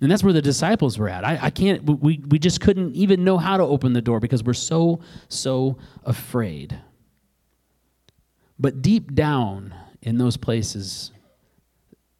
And 0.00 0.10
that's 0.10 0.24
where 0.24 0.32
the 0.32 0.42
disciples 0.42 0.98
were 0.98 1.08
at. 1.08 1.24
I, 1.24 1.38
I 1.42 1.50
can't, 1.50 1.84
we, 1.84 2.20
we 2.28 2.40
just 2.40 2.60
couldn't 2.60 2.96
even 2.96 3.22
know 3.22 3.38
how 3.38 3.56
to 3.56 3.62
open 3.62 3.92
the 3.92 4.02
door 4.02 4.18
because 4.18 4.42
we're 4.42 4.52
so, 4.52 5.00
so 5.28 5.78
afraid. 6.04 6.76
But 8.58 8.82
deep 8.82 9.14
down 9.14 9.72
in 10.02 10.18
those 10.18 10.36
places, 10.36 11.12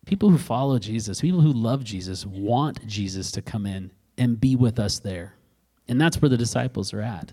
people 0.06 0.30
who 0.30 0.38
follow 0.38 0.78
Jesus, 0.78 1.20
people 1.20 1.40
who 1.40 1.52
love 1.52 1.84
Jesus, 1.84 2.26
want 2.26 2.86
Jesus 2.86 3.30
to 3.32 3.42
come 3.42 3.66
in 3.66 3.92
and 4.18 4.40
be 4.40 4.56
with 4.56 4.78
us 4.78 4.98
there. 4.98 5.34
And 5.88 6.00
that's 6.00 6.20
where 6.20 6.28
the 6.28 6.36
disciples 6.36 6.92
are 6.92 7.02
at. 7.02 7.32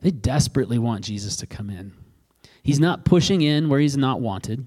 They 0.00 0.10
desperately 0.10 0.78
want 0.78 1.04
Jesus 1.04 1.36
to 1.36 1.46
come 1.46 1.70
in. 1.70 1.92
He's 2.62 2.80
not 2.80 3.04
pushing 3.04 3.42
in 3.42 3.68
where 3.68 3.80
he's 3.80 3.96
not 3.96 4.20
wanted. 4.20 4.66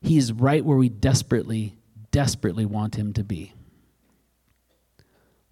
He 0.00 0.16
is 0.16 0.32
right 0.32 0.64
where 0.64 0.76
we 0.76 0.88
desperately 0.88 1.78
desperately 2.10 2.64
want 2.64 2.96
him 2.96 3.12
to 3.12 3.24
be. 3.24 3.52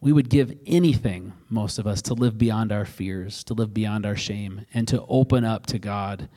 We 0.00 0.12
would 0.12 0.28
give 0.28 0.56
anything, 0.66 1.32
most 1.48 1.78
of 1.78 1.86
us, 1.86 2.02
to 2.02 2.14
live 2.14 2.38
beyond 2.38 2.70
our 2.70 2.84
fears, 2.84 3.42
to 3.44 3.54
live 3.54 3.74
beyond 3.74 4.06
our 4.06 4.16
shame, 4.16 4.66
and 4.72 4.86
to 4.88 5.04
open 5.08 5.44
up 5.44 5.66
to 5.66 5.78
God. 5.78 6.28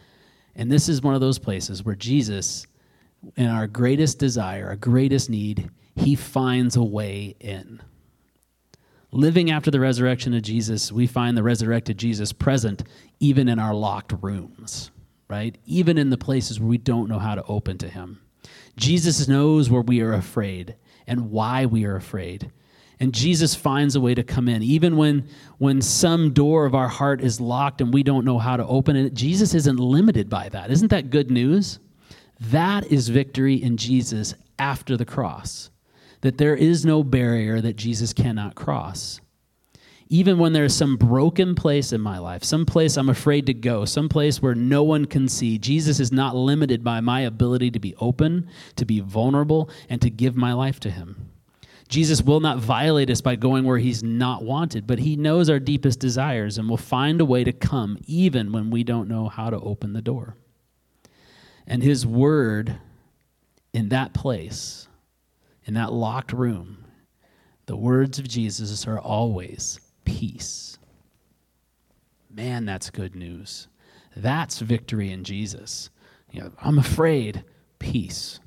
And 0.55 0.71
this 0.71 0.89
is 0.89 1.01
one 1.01 1.13
of 1.13 1.21
those 1.21 1.39
places 1.39 1.84
where 1.84 1.95
Jesus, 1.95 2.65
in 3.36 3.47
our 3.47 3.67
greatest 3.67 4.19
desire, 4.19 4.67
our 4.67 4.75
greatest 4.75 5.29
need, 5.29 5.69
he 5.95 6.15
finds 6.15 6.75
a 6.75 6.84
way 6.84 7.36
in. 7.39 7.82
Living 9.12 9.49
after 9.49 9.71
the 9.71 9.79
resurrection 9.79 10.34
of 10.34 10.43
Jesus, 10.43 10.91
we 10.91 11.08
find 11.08 11.36
the 11.36 11.43
resurrected 11.43 11.97
Jesus 11.97 12.32
present 12.32 12.84
even 13.19 13.49
in 13.49 13.58
our 13.58 13.73
locked 13.73 14.13
rooms, 14.21 14.91
right? 15.27 15.58
Even 15.65 15.97
in 15.97 16.12
the 16.12 16.17
places 16.17 16.60
where 16.60 16.69
we 16.69 16.77
don't 16.77 17.10
know 17.10 17.19
how 17.19 17.36
to 17.36 17.43
open 17.45 17.77
to 17.79 17.89
him. 17.89 18.21
Jesus 18.75 19.27
knows 19.27 19.69
where 19.69 19.82
we 19.82 20.01
are 20.01 20.13
afraid 20.13 20.75
and 21.08 21.32
why 21.32 21.65
we 21.65 21.86
are 21.86 21.95
afraid. 21.95 22.51
And 22.99 23.13
Jesus 23.13 23.55
finds 23.55 23.95
a 23.95 24.01
way 24.01 24.13
to 24.13 24.23
come 24.23 24.47
in. 24.47 24.62
Even 24.62 24.95
when, 24.95 25.27
when 25.58 25.82
some 25.82 26.34
door 26.34 26.65
of 26.65 26.75
our 26.75 26.88
heart 26.88 27.21
is 27.21 27.39
locked 27.39 27.82
and 27.82 27.93
we 27.93 28.03
don't 28.03 28.25
know 28.25 28.38
how 28.38 28.58
to 28.58 28.65
open 28.65 28.95
it, 28.95 29.13
Jesus 29.13 29.53
isn't 29.53 29.79
limited 29.79 30.29
by 30.29 30.49
that. 30.49 30.69
Isn't 30.69 30.89
that 30.89 31.10
good 31.10 31.32
news? 31.32 31.79
That 32.39 32.88
is 32.88 33.10
victory 33.10 33.56
in 33.56 33.78
Jesus 33.78 34.34
after 34.58 34.95
the 34.95 35.06
cross. 35.06 35.69
That 36.21 36.38
there 36.38 36.56
is 36.56 36.86
no 36.86 37.04
barrier 37.04 37.62
that 37.62 37.75
Jesus 37.75 38.13
cannot 38.13 38.56
cross 38.56 39.21
even 40.12 40.39
when 40.39 40.54
there's 40.54 40.75
some 40.75 40.97
broken 40.97 41.54
place 41.54 41.93
in 41.93 42.02
my 42.02 42.17
life, 42.17 42.43
some 42.43 42.65
place 42.65 42.97
I'm 42.97 43.10
afraid 43.10 43.45
to 43.45 43.54
go, 43.54 43.86
some 43.86 44.10
place 44.10 44.41
where 44.41 44.56
no 44.56 44.82
one 44.84 45.06
can 45.06 45.30
see, 45.30 45.60
Jesus 45.60 45.99
is 45.99 46.12
not 46.12 46.36
limited 46.36 46.84
by 46.84 46.99
my 46.99 47.21
ability 47.21 47.69
to 47.71 47.80
be 47.80 47.95
open, 47.97 48.49
to 48.75 48.86
be 48.86 49.02
vulnerable, 49.02 49.69
and 49.88 50.02
to 50.02 50.10
give 50.10 50.36
my 50.36 50.54
life 50.54 50.80
to 50.82 50.89
Him. 50.89 51.30
Jesus 51.89 52.23
will 52.23 52.39
not 52.39 52.58
violate 52.58 53.12
us 53.12 53.21
by 53.21 53.36
going 53.36 53.65
where 53.65 53.78
He's 53.78 54.02
not 54.02 54.43
wanted, 54.43 54.88
but 54.88 54.99
He 54.99 55.15
knows 55.15 55.47
our 55.47 55.60
deepest 55.60 55.99
desires 55.99 56.58
and 56.58 56.67
will 56.67 56.78
find 56.78 57.21
a 57.21 57.25
way 57.25 57.43
to 57.43 57.54
come 57.54 57.99
even 58.08 58.52
when 58.52 58.71
we 58.71 58.84
don't 58.84 59.10
know 59.10 59.30
how 59.30 59.52
to 59.52 59.60
open 59.60 59.93
the 59.93 60.02
door. 60.02 60.36
And 61.69 61.82
His 61.82 62.05
Word 62.05 62.75
in 63.73 63.89
that 63.89 64.13
place, 64.13 64.88
in 65.63 65.75
that 65.75 65.93
locked 65.93 66.34
room, 66.34 66.86
the 67.67 67.77
words 67.77 68.17
of 68.17 68.27
Jesus 68.27 68.88
are 68.88 68.99
always 68.99 69.79
peace. 70.03 70.79
Man, 72.32 72.65
that's 72.65 72.89
good 72.89 73.15
news. 73.15 73.67
That's 74.15 74.60
victory 74.60 75.12
in 75.12 75.23
Jesus. 75.23 75.91
You 76.32 76.41
know, 76.41 76.51
I'm 76.60 76.79
afraid, 76.79 77.43
peace. 77.77 78.39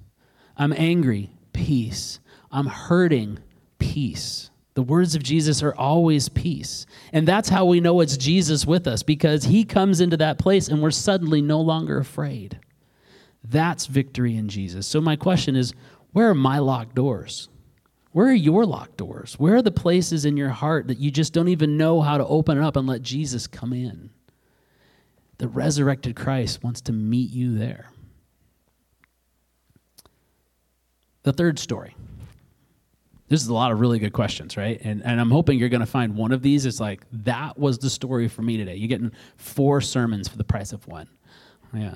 I'm 0.56 0.72
angry, 0.76 1.30
peace. 1.52 2.18
I'm 2.50 2.66
hurting, 2.66 3.38
peace. 3.78 4.50
The 4.74 4.82
words 4.82 5.14
of 5.14 5.22
Jesus 5.22 5.62
are 5.62 5.74
always 5.74 6.28
peace. 6.28 6.86
And 7.12 7.28
that's 7.28 7.48
how 7.48 7.66
we 7.66 7.80
know 7.80 8.00
it's 8.00 8.16
Jesus 8.16 8.66
with 8.66 8.86
us 8.86 9.02
because 9.02 9.44
he 9.44 9.64
comes 9.64 10.00
into 10.00 10.16
that 10.16 10.38
place 10.38 10.68
and 10.68 10.82
we're 10.82 10.90
suddenly 10.90 11.42
no 11.42 11.60
longer 11.60 11.98
afraid. 11.98 12.58
That's 13.44 13.86
victory 13.86 14.36
in 14.36 14.48
Jesus. 14.48 14.86
So, 14.86 15.00
my 15.00 15.16
question 15.16 15.56
is 15.56 15.74
where 16.12 16.30
are 16.30 16.34
my 16.34 16.58
locked 16.58 16.94
doors? 16.94 17.48
Where 18.12 18.28
are 18.28 18.34
your 18.34 18.66
locked 18.66 18.98
doors? 18.98 19.34
Where 19.38 19.56
are 19.56 19.62
the 19.62 19.70
places 19.70 20.24
in 20.24 20.36
your 20.36 20.50
heart 20.50 20.86
that 20.88 20.98
you 20.98 21.10
just 21.10 21.32
don't 21.32 21.48
even 21.48 21.78
know 21.78 22.02
how 22.02 22.18
to 22.18 22.26
open 22.26 22.58
up 22.58 22.76
and 22.76 22.86
let 22.86 23.02
Jesus 23.02 23.46
come 23.46 23.72
in? 23.72 24.10
The 25.38 25.48
resurrected 25.48 26.14
Christ 26.14 26.62
wants 26.62 26.82
to 26.82 26.92
meet 26.92 27.30
you 27.30 27.56
there. 27.56 27.90
The 31.22 31.32
third 31.32 31.58
story. 31.58 31.96
This 33.28 33.40
is 33.40 33.48
a 33.48 33.54
lot 33.54 33.72
of 33.72 33.80
really 33.80 33.98
good 33.98 34.12
questions, 34.12 34.58
right? 34.58 34.78
And, 34.84 35.02
and 35.04 35.18
I'm 35.18 35.30
hoping 35.30 35.58
you're 35.58 35.70
going 35.70 35.80
to 35.80 35.86
find 35.86 36.14
one 36.14 36.32
of 36.32 36.42
these 36.42 36.66
is 36.66 36.80
like, 36.80 37.06
that 37.12 37.58
was 37.58 37.78
the 37.78 37.88
story 37.88 38.28
for 38.28 38.42
me 38.42 38.58
today. 38.58 38.74
You're 38.74 38.88
getting 38.88 39.12
four 39.36 39.80
sermons 39.80 40.28
for 40.28 40.36
the 40.36 40.44
price 40.44 40.72
of 40.72 40.86
one. 40.86 41.08
Yeah. 41.72 41.94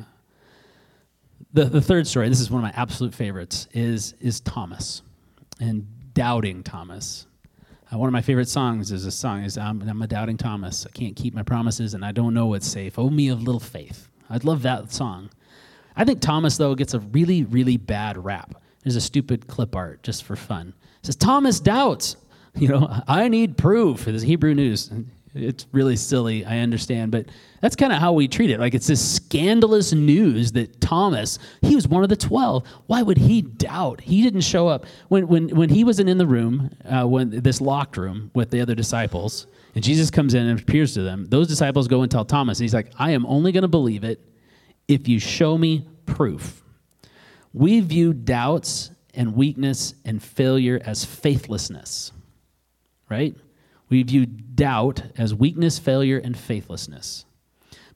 The, 1.52 1.64
the 1.64 1.80
third 1.80 2.06
story, 2.06 2.28
this 2.28 2.40
is 2.40 2.50
one 2.50 2.64
of 2.64 2.74
my 2.74 2.80
absolute 2.80 3.14
favorites, 3.14 3.68
is, 3.72 4.14
is 4.20 4.40
Thomas. 4.40 5.02
And 5.60 5.86
doubting 6.16 6.62
Thomas. 6.62 7.26
Uh, 7.92 7.98
one 7.98 8.08
of 8.08 8.12
my 8.12 8.22
favorite 8.22 8.48
songs 8.48 8.90
is 8.90 9.04
a 9.04 9.10
song 9.10 9.44
is 9.44 9.56
I'm, 9.58 9.82
I'm, 9.82 10.00
a 10.02 10.06
doubting 10.06 10.38
Thomas. 10.38 10.86
I 10.86 10.90
can't 10.90 11.14
keep 11.14 11.34
my 11.34 11.42
promises 11.42 11.94
and 11.94 12.04
I 12.04 12.10
don't 12.10 12.34
know 12.34 12.46
what's 12.46 12.66
safe. 12.66 12.98
Oh 12.98 13.10
me 13.10 13.28
of 13.28 13.42
little 13.42 13.60
faith. 13.60 14.08
I'd 14.28 14.42
love 14.42 14.62
that 14.62 14.92
song. 14.92 15.30
I 15.94 16.04
think 16.04 16.20
Thomas 16.20 16.56
though 16.56 16.74
gets 16.74 16.94
a 16.94 17.00
really 17.00 17.44
really 17.44 17.76
bad 17.76 18.22
rap. 18.22 18.60
There's 18.82 18.96
a 18.96 19.00
stupid 19.00 19.46
clip 19.46 19.76
art 19.76 20.02
just 20.02 20.24
for 20.24 20.36
fun. 20.36 20.72
It 21.00 21.06
says 21.06 21.16
Thomas 21.16 21.60
doubts. 21.60 22.16
You 22.58 22.68
know, 22.68 23.02
I 23.06 23.28
need 23.28 23.58
proof. 23.58 24.06
This 24.06 24.22
Hebrew 24.22 24.54
news 24.54 24.90
it's 25.36 25.66
really 25.72 25.96
silly, 25.96 26.44
I 26.44 26.58
understand, 26.58 27.12
but 27.12 27.26
that's 27.60 27.76
kind 27.76 27.92
of 27.92 27.98
how 27.98 28.12
we 28.12 28.28
treat 28.28 28.50
it. 28.50 28.60
Like 28.60 28.74
it's 28.74 28.86
this 28.86 29.16
scandalous 29.16 29.92
news 29.92 30.52
that 30.52 30.80
Thomas, 30.80 31.38
he 31.62 31.74
was 31.74 31.86
one 31.88 32.02
of 32.02 32.08
the 32.08 32.16
12. 32.16 32.66
Why 32.86 33.02
would 33.02 33.18
he 33.18 33.42
doubt? 33.42 34.00
He 34.00 34.22
didn't 34.22 34.42
show 34.42 34.68
up. 34.68 34.86
When, 35.08 35.28
when, 35.28 35.48
when 35.50 35.68
he 35.68 35.84
wasn't 35.84 36.08
in 36.08 36.18
the 36.18 36.26
room, 36.26 36.70
uh, 36.84 37.06
when 37.06 37.30
this 37.42 37.60
locked 37.60 37.96
room 37.96 38.30
with 38.34 38.50
the 38.50 38.60
other 38.60 38.74
disciples, 38.74 39.46
and 39.74 39.84
Jesus 39.84 40.10
comes 40.10 40.34
in 40.34 40.46
and 40.46 40.60
appears 40.60 40.94
to 40.94 41.02
them, 41.02 41.26
those 41.26 41.48
disciples 41.48 41.88
go 41.88 42.02
and 42.02 42.10
tell 42.10 42.24
Thomas, 42.24 42.58
and 42.58 42.64
he's 42.64 42.74
like, 42.74 42.92
I 42.98 43.10
am 43.10 43.26
only 43.26 43.52
going 43.52 43.62
to 43.62 43.68
believe 43.68 44.04
it 44.04 44.20
if 44.88 45.08
you 45.08 45.18
show 45.18 45.58
me 45.58 45.86
proof. 46.06 46.62
We 47.52 47.80
view 47.80 48.12
doubts 48.12 48.90
and 49.14 49.34
weakness 49.34 49.94
and 50.04 50.22
failure 50.22 50.80
as 50.84 51.04
faithlessness, 51.04 52.12
right? 53.08 53.34
We 53.88 54.02
view 54.02 54.26
doubt 54.26 55.02
as 55.16 55.34
weakness, 55.34 55.78
failure, 55.78 56.18
and 56.18 56.36
faithlessness. 56.36 57.24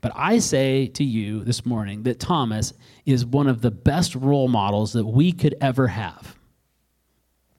But 0.01 0.13
I 0.15 0.39
say 0.39 0.87
to 0.89 1.05
you 1.05 1.45
this 1.45 1.67
morning 1.67 2.05
that 2.05 2.21
Thomas 2.21 2.73
is 3.05 3.27
one 3.27 3.49
of 3.49 3.61
the 3.61 3.71
best 3.71 4.15
role 4.15 4.49
models 4.49 4.93
that 4.95 5.05
we 5.05 5.33
could 5.33 5.57
ever 5.61 5.89
have. 5.89 6.37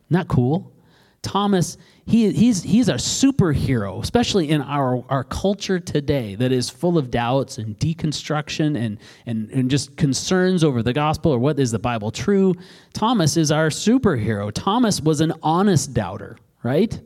Not 0.10 0.28
cool? 0.28 0.74
Thomas, 1.22 1.78
he, 2.06 2.32
he's, 2.32 2.64
he's 2.64 2.90
a 2.90 2.96
superhero, 2.96 4.02
especially 4.02 4.50
in 4.50 4.62
our, 4.64 5.04
our 5.08 5.24
culture 5.24 5.80
today 5.80 6.34
that 6.36 6.52
is 6.52 6.68
full 6.68 6.98
of 6.98 7.12
doubts 7.12 7.60
and 7.60 7.78
deconstruction 7.78 8.76
and, 8.76 8.98
and, 9.28 9.52
and 9.52 9.70
just 9.70 9.96
concerns 9.98 10.64
over 10.64 10.82
the 10.82 10.94
gospel 10.94 11.32
or 11.32 11.38
what 11.38 11.60
is 11.60 11.72
the 11.72 11.80
Bible 11.80 12.10
true. 12.10 12.56
Thomas 12.94 13.38
is 13.38 13.52
our 13.52 13.70
superhero. 13.70 14.52
Thomas 14.52 15.00
was 15.00 15.22
an 15.22 15.34
honest 15.44 15.94
doubter, 15.94 16.38
right? 16.64 17.00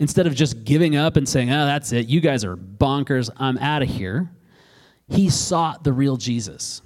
Instead 0.00 0.26
of 0.26 0.34
just 0.34 0.64
giving 0.64 0.96
up 0.96 1.16
and 1.16 1.28
saying, 1.28 1.52
oh, 1.52 1.66
that's 1.66 1.92
it, 1.92 2.08
you 2.08 2.20
guys 2.20 2.42
are 2.42 2.56
bonkers, 2.56 3.30
I'm 3.36 3.58
out 3.58 3.82
of 3.82 3.88
here, 3.88 4.32
he 5.06 5.28
sought 5.28 5.84
the 5.84 5.92
real 5.92 6.16
Jesus. 6.16 6.82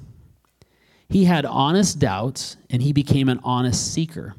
He 1.08 1.24
had 1.24 1.46
honest 1.46 1.98
doubts 2.00 2.56
and 2.70 2.82
he 2.82 2.92
became 2.92 3.28
an 3.28 3.40
honest 3.44 3.94
seeker. 3.94 4.34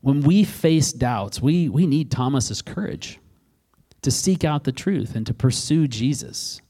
When 0.00 0.22
we 0.22 0.44
face 0.44 0.92
doubts, 0.92 1.40
we, 1.40 1.68
we 1.68 1.86
need 1.86 2.10
Thomas's 2.10 2.60
courage 2.60 3.20
to 4.02 4.10
seek 4.10 4.44
out 4.44 4.64
the 4.64 4.72
truth 4.72 5.14
and 5.14 5.26
to 5.26 5.34
pursue 5.34 5.86
Jesus. 5.86 6.60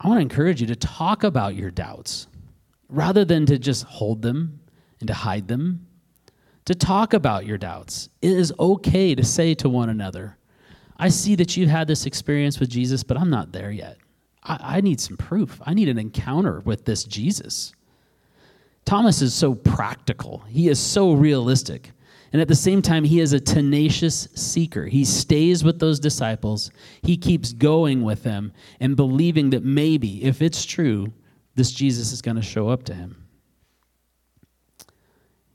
I 0.00 0.08
want 0.08 0.18
to 0.18 0.22
encourage 0.22 0.60
you 0.60 0.66
to 0.66 0.76
talk 0.76 1.24
about 1.24 1.54
your 1.54 1.70
doubts 1.70 2.26
rather 2.88 3.24
than 3.24 3.46
to 3.46 3.58
just 3.58 3.84
hold 3.84 4.20
them 4.20 4.60
and 5.00 5.06
to 5.06 5.14
hide 5.14 5.48
them 5.48 5.83
to 6.64 6.74
talk 6.74 7.12
about 7.12 7.46
your 7.46 7.58
doubts. 7.58 8.08
It 8.22 8.32
is 8.32 8.52
okay 8.58 9.14
to 9.14 9.24
say 9.24 9.54
to 9.54 9.68
one 9.68 9.90
another, 9.90 10.38
I 10.96 11.08
see 11.08 11.34
that 11.36 11.56
you've 11.56 11.70
had 11.70 11.88
this 11.88 12.06
experience 12.06 12.60
with 12.60 12.70
Jesus, 12.70 13.02
but 13.02 13.16
I'm 13.16 13.30
not 13.30 13.52
there 13.52 13.70
yet. 13.70 13.98
I, 14.42 14.76
I, 14.76 14.80
need 14.80 15.00
some 15.00 15.16
proof. 15.16 15.60
I 15.64 15.74
need 15.74 15.88
an 15.88 15.98
encounter 15.98 16.60
with 16.60 16.84
this 16.84 17.04
Jesus. 17.04 17.72
Thomas 18.84 19.22
is 19.22 19.34
so 19.34 19.54
practical, 19.54 20.44
he 20.48 20.68
is 20.68 20.78
so 20.78 21.12
realistic. 21.12 21.90
And 22.32 22.40
at 22.40 22.48
the 22.48 22.56
same 22.56 22.82
time, 22.82 23.04
he 23.04 23.20
is 23.20 23.32
a 23.32 23.38
tenacious 23.38 24.26
seeker. 24.34 24.86
He 24.86 25.04
stays 25.04 25.62
with 25.62 25.78
those 25.78 26.00
disciples, 26.00 26.72
he 27.00 27.16
keeps 27.16 27.52
going 27.52 28.02
with 28.02 28.24
them 28.24 28.52
and 28.80 28.96
believing 28.96 29.50
that 29.50 29.62
maybe, 29.62 30.24
if 30.24 30.42
it's 30.42 30.64
true, 30.64 31.12
this 31.54 31.70
Jesus 31.70 32.10
is 32.10 32.20
going 32.20 32.34
to 32.36 32.42
show 32.42 32.68
up 32.68 32.82
to 32.84 32.94
him. 32.94 33.23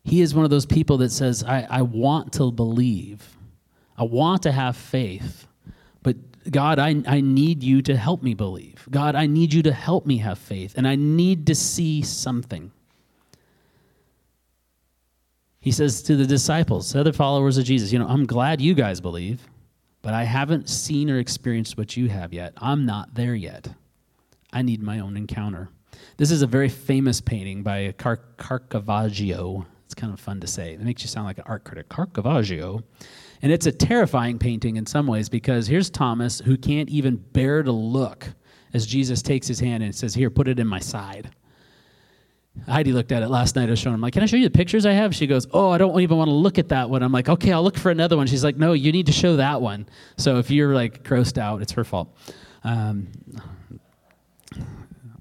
He 0.04 0.22
is 0.22 0.34
one 0.34 0.46
of 0.46 0.50
those 0.50 0.66
people 0.66 0.98
that 0.98 1.12
says, 1.12 1.44
I, 1.44 1.68
I 1.70 1.82
want 1.82 2.34
to 2.34 2.52
believe, 2.52 3.38
I 3.98 4.04
want 4.04 4.44
to 4.44 4.52
have 4.52 4.76
faith, 4.76 5.48
but 6.02 6.16
God, 6.50 6.80
I, 6.80 7.02
I 7.06 7.22
need 7.22 7.64
you 7.64 7.82
to 7.84 7.96
help 7.96 8.24
me 8.24 8.34
believe. 8.34 8.88
God, 8.90 9.16
I 9.16 9.28
need 9.28 9.54
you 9.54 9.62
to 9.64 9.74
help 9.74 10.06
me 10.06 10.18
have 10.18 10.40
faith, 10.40 10.74
and 10.78 10.88
I 10.88 10.96
need 10.96 11.48
to 11.48 11.56
see 11.56 12.02
something. 12.02 12.72
He 15.60 15.72
says 15.72 16.02
to 16.04 16.16
the 16.16 16.26
disciples, 16.26 16.92
to 16.94 17.02
other 17.02 17.14
followers 17.14 17.58
of 17.58 17.66
Jesus, 17.66 17.92
You 17.92 18.00
know, 18.00 18.08
I'm 18.08 18.26
glad 18.26 18.62
you 18.62 18.74
guys 18.74 19.02
believe, 19.02 19.42
but 20.02 20.14
I 20.14 20.24
haven't 20.24 20.70
seen 20.70 21.10
or 21.10 21.20
experienced 21.20 21.78
what 21.78 21.98
you 21.98 22.08
have 22.08 22.34
yet. 22.34 22.54
I'm 22.58 22.86
not 22.86 23.14
there 23.14 23.36
yet. 23.36 23.68
I 24.54 24.62
need 24.62 24.82
my 24.82 25.00
own 25.00 25.18
encounter. 25.18 25.70
This 26.18 26.32
is 26.32 26.42
a 26.42 26.48
very 26.48 26.70
famous 26.70 27.20
painting 27.20 27.62
by 27.62 27.92
Car- 27.98 28.22
Caravaggio. 28.38 29.66
Kind 30.00 30.14
of 30.14 30.20
fun 30.22 30.40
to 30.40 30.48
say. 30.48 30.76
It 30.76 30.80
makes 30.80 31.02
you 31.02 31.10
sound 31.10 31.26
like 31.26 31.40
an 31.40 31.44
art 31.46 31.66
critic. 31.66 31.90
Caravaggio. 31.90 32.82
And 33.42 33.52
it's 33.52 33.66
a 33.66 33.72
terrifying 33.72 34.40
painting 34.40 34.78
in 34.78 34.86
some 34.86 35.08
ways 35.08 35.28
because 35.28 35.68
here's 35.68 35.90
Thomas 35.90 36.40
who 36.40 36.56
can't 36.56 36.88
even 36.88 37.18
bear 37.18 37.64
to 37.64 37.72
look 37.74 38.26
as 38.74 38.86
Jesus 38.86 39.22
takes 39.22 39.46
his 39.46 39.60
hand 39.60 39.84
and 39.84 39.94
says, 39.94 40.14
Here, 40.14 40.30
put 40.30 40.48
it 40.48 40.58
in 40.58 40.68
my 40.68 40.80
side. 40.80 41.32
Heidi 42.66 42.94
looked 42.94 43.12
at 43.12 43.24
it 43.24 43.28
last 43.28 43.58
night. 43.58 43.68
I 43.68 43.72
was 43.72 43.80
showing 43.80 43.96
him, 43.96 44.00
like, 44.00 44.14
Can 44.14 44.24
I 44.24 44.26
show 44.26 44.38
you 44.38 44.46
the 44.46 44.58
pictures 44.58 44.86
I 44.86 44.94
have? 44.94 45.14
She 45.14 45.28
goes, 45.28 45.46
Oh, 45.52 45.70
I 45.70 45.78
don't 45.78 46.00
even 46.00 46.16
want 46.16 46.30
to 46.30 46.34
look 46.34 46.58
at 46.58 46.70
that 46.70 46.90
one. 46.90 47.04
I'm 47.04 47.12
like, 47.12 47.28
Okay, 47.28 47.52
I'll 47.52 47.64
look 47.64 47.78
for 47.78 47.92
another 47.92 48.16
one. 48.16 48.26
She's 48.26 48.44
like, 48.46 48.56
No, 48.56 48.72
you 48.72 48.94
need 48.94 49.08
to 49.08 49.12
show 49.12 49.36
that 49.36 49.62
one. 49.62 49.90
So 50.18 50.38
if 50.38 50.50
you're 50.50 50.74
like 50.74 51.04
grossed 51.04 51.38
out, 51.38 51.62
it's 51.62 51.74
her 51.74 51.84
fault. 51.84 52.16
Um, 52.64 53.10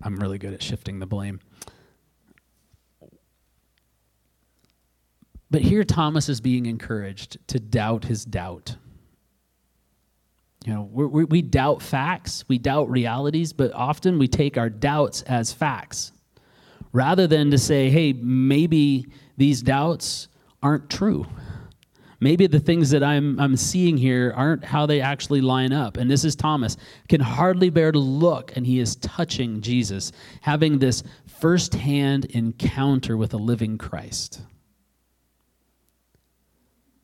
I'm 0.03 0.17
really 0.19 0.39
good 0.39 0.55
at 0.55 0.63
shifting 0.63 1.01
the 1.01 1.07
blame. 1.07 1.41
But 5.51 5.63
here 5.63 5.85
Thomas 5.85 6.29
is 6.29 6.41
being 6.41 6.67
encouraged 6.67 7.39
to 7.49 7.59
doubt 7.59 8.05
his 8.05 8.25
doubt. 8.25 8.77
You 10.67 10.75
know, 10.75 10.83
we 10.83 11.25
we 11.25 11.43
doubt 11.43 11.83
facts, 11.83 12.45
we 12.49 12.59
doubt 12.59 12.91
realities, 12.91 13.53
but 13.53 13.73
often 13.73 14.19
we 14.19 14.29
take 14.29 14.59
our 14.59 14.69
doubts 14.69 15.23
as 15.23 15.53
facts 15.53 16.13
rather 16.93 17.27
than 17.27 17.51
to 17.51 17.59
say, 17.59 17.91
hey, 17.91 18.13
maybe 18.13 19.07
these 19.37 19.63
doubts 19.63 20.29
aren't 20.63 20.91
true. 20.91 21.27
Maybe 22.21 22.49
the 22.49 22.59
things 22.59 22.91
that 22.91 23.05
I'm, 23.05 23.39
I'm 23.39 23.57
seeing 23.57 23.97
here 23.97 24.33
aren't 24.35 24.65
how 24.65 24.87
they 24.87 25.01
actually 25.01 25.41
line 25.41 25.73
up. 25.73 25.97
And 25.97 26.11
this 26.11 26.25
is 26.25 26.35
Thomas, 26.35 26.77
can 27.09 27.21
hardly 27.21 27.71
bear 27.71 27.93
to 27.93 27.99
look, 27.99 28.57
and 28.57 28.67
he 28.67 28.81
is 28.81 28.97
touching 28.97 29.61
Jesus, 29.61 30.11
having 30.41 30.81
this 30.81 31.05
firsthand 31.41 32.25
encounter 32.27 33.17
with 33.17 33.35
a 33.35 33.37
living 33.37 33.79
Christ. 33.79 34.41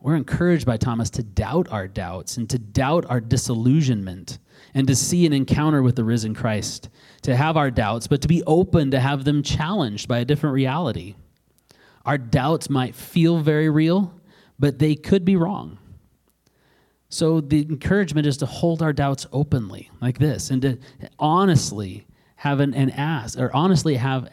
We're 0.04 0.16
encouraged 0.16 0.66
by 0.66 0.76
Thomas 0.76 1.08
to 1.12 1.22
doubt 1.22 1.68
our 1.70 1.88
doubts 1.88 2.36
and 2.36 2.48
to 2.50 2.58
doubt 2.58 3.06
our 3.08 3.22
disillusionment 3.22 4.38
and 4.74 4.86
to 4.86 4.94
see 4.94 5.24
an 5.24 5.32
encounter 5.32 5.82
with 5.82 5.96
the 5.96 6.04
risen 6.04 6.34
Christ, 6.34 6.90
to 7.22 7.34
have 7.34 7.56
our 7.56 7.70
doubts, 7.70 8.06
but 8.06 8.20
to 8.20 8.28
be 8.28 8.42
open 8.42 8.90
to 8.90 9.00
have 9.00 9.24
them 9.24 9.42
challenged 9.42 10.06
by 10.06 10.18
a 10.18 10.26
different 10.26 10.52
reality. 10.52 11.14
Our 12.04 12.18
doubts 12.18 12.68
might 12.68 12.94
feel 12.94 13.38
very 13.38 13.70
real, 13.70 14.12
but 14.58 14.78
they 14.78 14.94
could 14.94 15.24
be 15.24 15.36
wrong. 15.36 15.78
So 17.08 17.40
the 17.40 17.62
encouragement 17.62 18.26
is 18.26 18.36
to 18.36 18.46
hold 18.46 18.82
our 18.82 18.92
doubts 18.92 19.26
openly, 19.32 19.90
like 20.02 20.18
this, 20.18 20.50
and 20.50 20.60
to 20.60 20.78
honestly 21.18 22.06
have 22.36 22.60
an, 22.60 22.74
an 22.74 22.90
ask, 22.90 23.38
or 23.38 23.50
honestly 23.56 23.94
have 23.94 24.28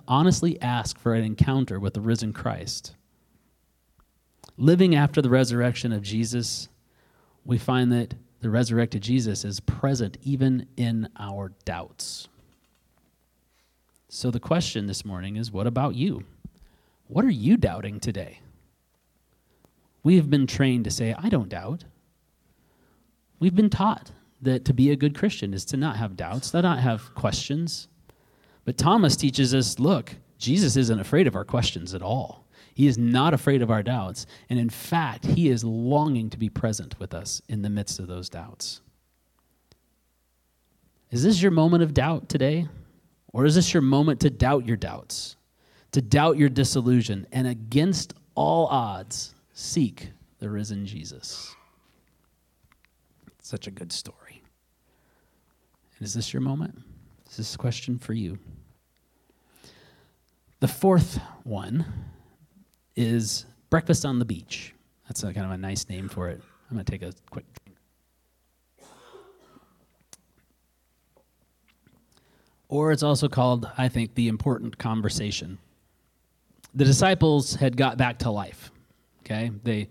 honestly 0.06 0.62
ask 0.62 1.00
for 1.00 1.14
an 1.14 1.24
encounter 1.24 1.80
with 1.80 1.94
the 1.94 2.00
risen 2.00 2.32
Christ 2.32 2.94
living 4.60 4.94
after 4.94 5.22
the 5.22 5.30
resurrection 5.30 5.90
of 5.90 6.02
Jesus, 6.02 6.68
we 7.46 7.56
find 7.56 7.90
that 7.90 8.14
the 8.40 8.50
resurrected 8.50 9.02
Jesus 9.02 9.44
is 9.44 9.58
present 9.58 10.18
even 10.22 10.66
in 10.76 11.08
our 11.18 11.52
doubts. 11.64 12.28
So 14.10 14.30
the 14.30 14.38
question 14.38 14.86
this 14.86 15.04
morning 15.04 15.36
is 15.36 15.50
what 15.50 15.66
about 15.66 15.94
you? 15.94 16.24
What 17.06 17.24
are 17.24 17.30
you 17.30 17.56
doubting 17.56 18.00
today? 18.00 18.40
We 20.02 20.16
have 20.16 20.28
been 20.28 20.46
trained 20.46 20.84
to 20.84 20.90
say, 20.90 21.14
I 21.16 21.30
don't 21.30 21.48
doubt. 21.48 21.84
We've 23.38 23.54
been 23.54 23.70
taught 23.70 24.12
that 24.42 24.66
to 24.66 24.74
be 24.74 24.90
a 24.90 24.96
good 24.96 25.16
Christian 25.16 25.54
is 25.54 25.64
to 25.66 25.76
not 25.76 25.96
have 25.96 26.16
doubts, 26.16 26.50
to 26.50 26.60
not 26.60 26.80
have 26.80 27.14
questions. 27.14 27.88
But 28.64 28.76
Thomas 28.76 29.16
teaches 29.16 29.54
us 29.54 29.78
look, 29.78 30.16
Jesus 30.38 30.76
isn't 30.76 31.00
afraid 31.00 31.26
of 31.26 31.36
our 31.36 31.44
questions 31.44 31.94
at 31.94 32.02
all. 32.02 32.46
He 32.80 32.86
is 32.86 32.96
not 32.96 33.34
afraid 33.34 33.60
of 33.60 33.70
our 33.70 33.82
doubts. 33.82 34.24
And 34.48 34.58
in 34.58 34.70
fact, 34.70 35.26
He 35.26 35.50
is 35.50 35.62
longing 35.62 36.30
to 36.30 36.38
be 36.38 36.48
present 36.48 36.98
with 36.98 37.12
us 37.12 37.42
in 37.46 37.60
the 37.60 37.68
midst 37.68 37.98
of 37.98 38.06
those 38.06 38.30
doubts. 38.30 38.80
Is 41.10 41.22
this 41.22 41.42
your 41.42 41.50
moment 41.50 41.82
of 41.82 41.92
doubt 41.92 42.30
today? 42.30 42.68
Or 43.34 43.44
is 43.44 43.54
this 43.54 43.74
your 43.74 43.82
moment 43.82 44.20
to 44.20 44.30
doubt 44.30 44.66
your 44.66 44.78
doubts, 44.78 45.36
to 45.92 46.00
doubt 46.00 46.38
your 46.38 46.48
disillusion, 46.48 47.26
and 47.32 47.46
against 47.46 48.14
all 48.34 48.66
odds, 48.68 49.34
seek 49.52 50.08
the 50.38 50.48
risen 50.48 50.86
Jesus? 50.86 51.54
Such 53.42 53.66
a 53.66 53.70
good 53.70 53.92
story. 53.92 54.40
And 55.98 56.06
is 56.06 56.14
this 56.14 56.32
your 56.32 56.40
moment? 56.40 56.78
Is 57.28 57.36
this 57.36 57.54
a 57.56 57.58
question 57.58 57.98
for 57.98 58.14
you? 58.14 58.38
The 60.60 60.68
fourth 60.68 61.20
one 61.44 61.84
is 62.96 63.46
Breakfast 63.70 64.04
on 64.04 64.18
the 64.18 64.24
Beach. 64.24 64.74
That's 65.08 65.22
a, 65.22 65.32
kind 65.32 65.46
of 65.46 65.52
a 65.52 65.56
nice 65.56 65.88
name 65.88 66.08
for 66.08 66.28
it. 66.28 66.40
I'm 66.70 66.76
going 66.76 66.84
to 66.84 66.90
take 66.90 67.02
a 67.02 67.12
quick 67.30 67.44
drink. 67.64 67.76
Or 72.68 72.92
it's 72.92 73.02
also 73.02 73.28
called, 73.28 73.68
I 73.76 73.88
think, 73.88 74.14
the 74.14 74.28
important 74.28 74.78
conversation. 74.78 75.58
The 76.74 76.84
disciples 76.84 77.56
had 77.56 77.76
got 77.76 77.98
back 77.98 78.20
to 78.20 78.30
life. 78.30 78.70
Okay? 79.24 79.50
They 79.64 79.88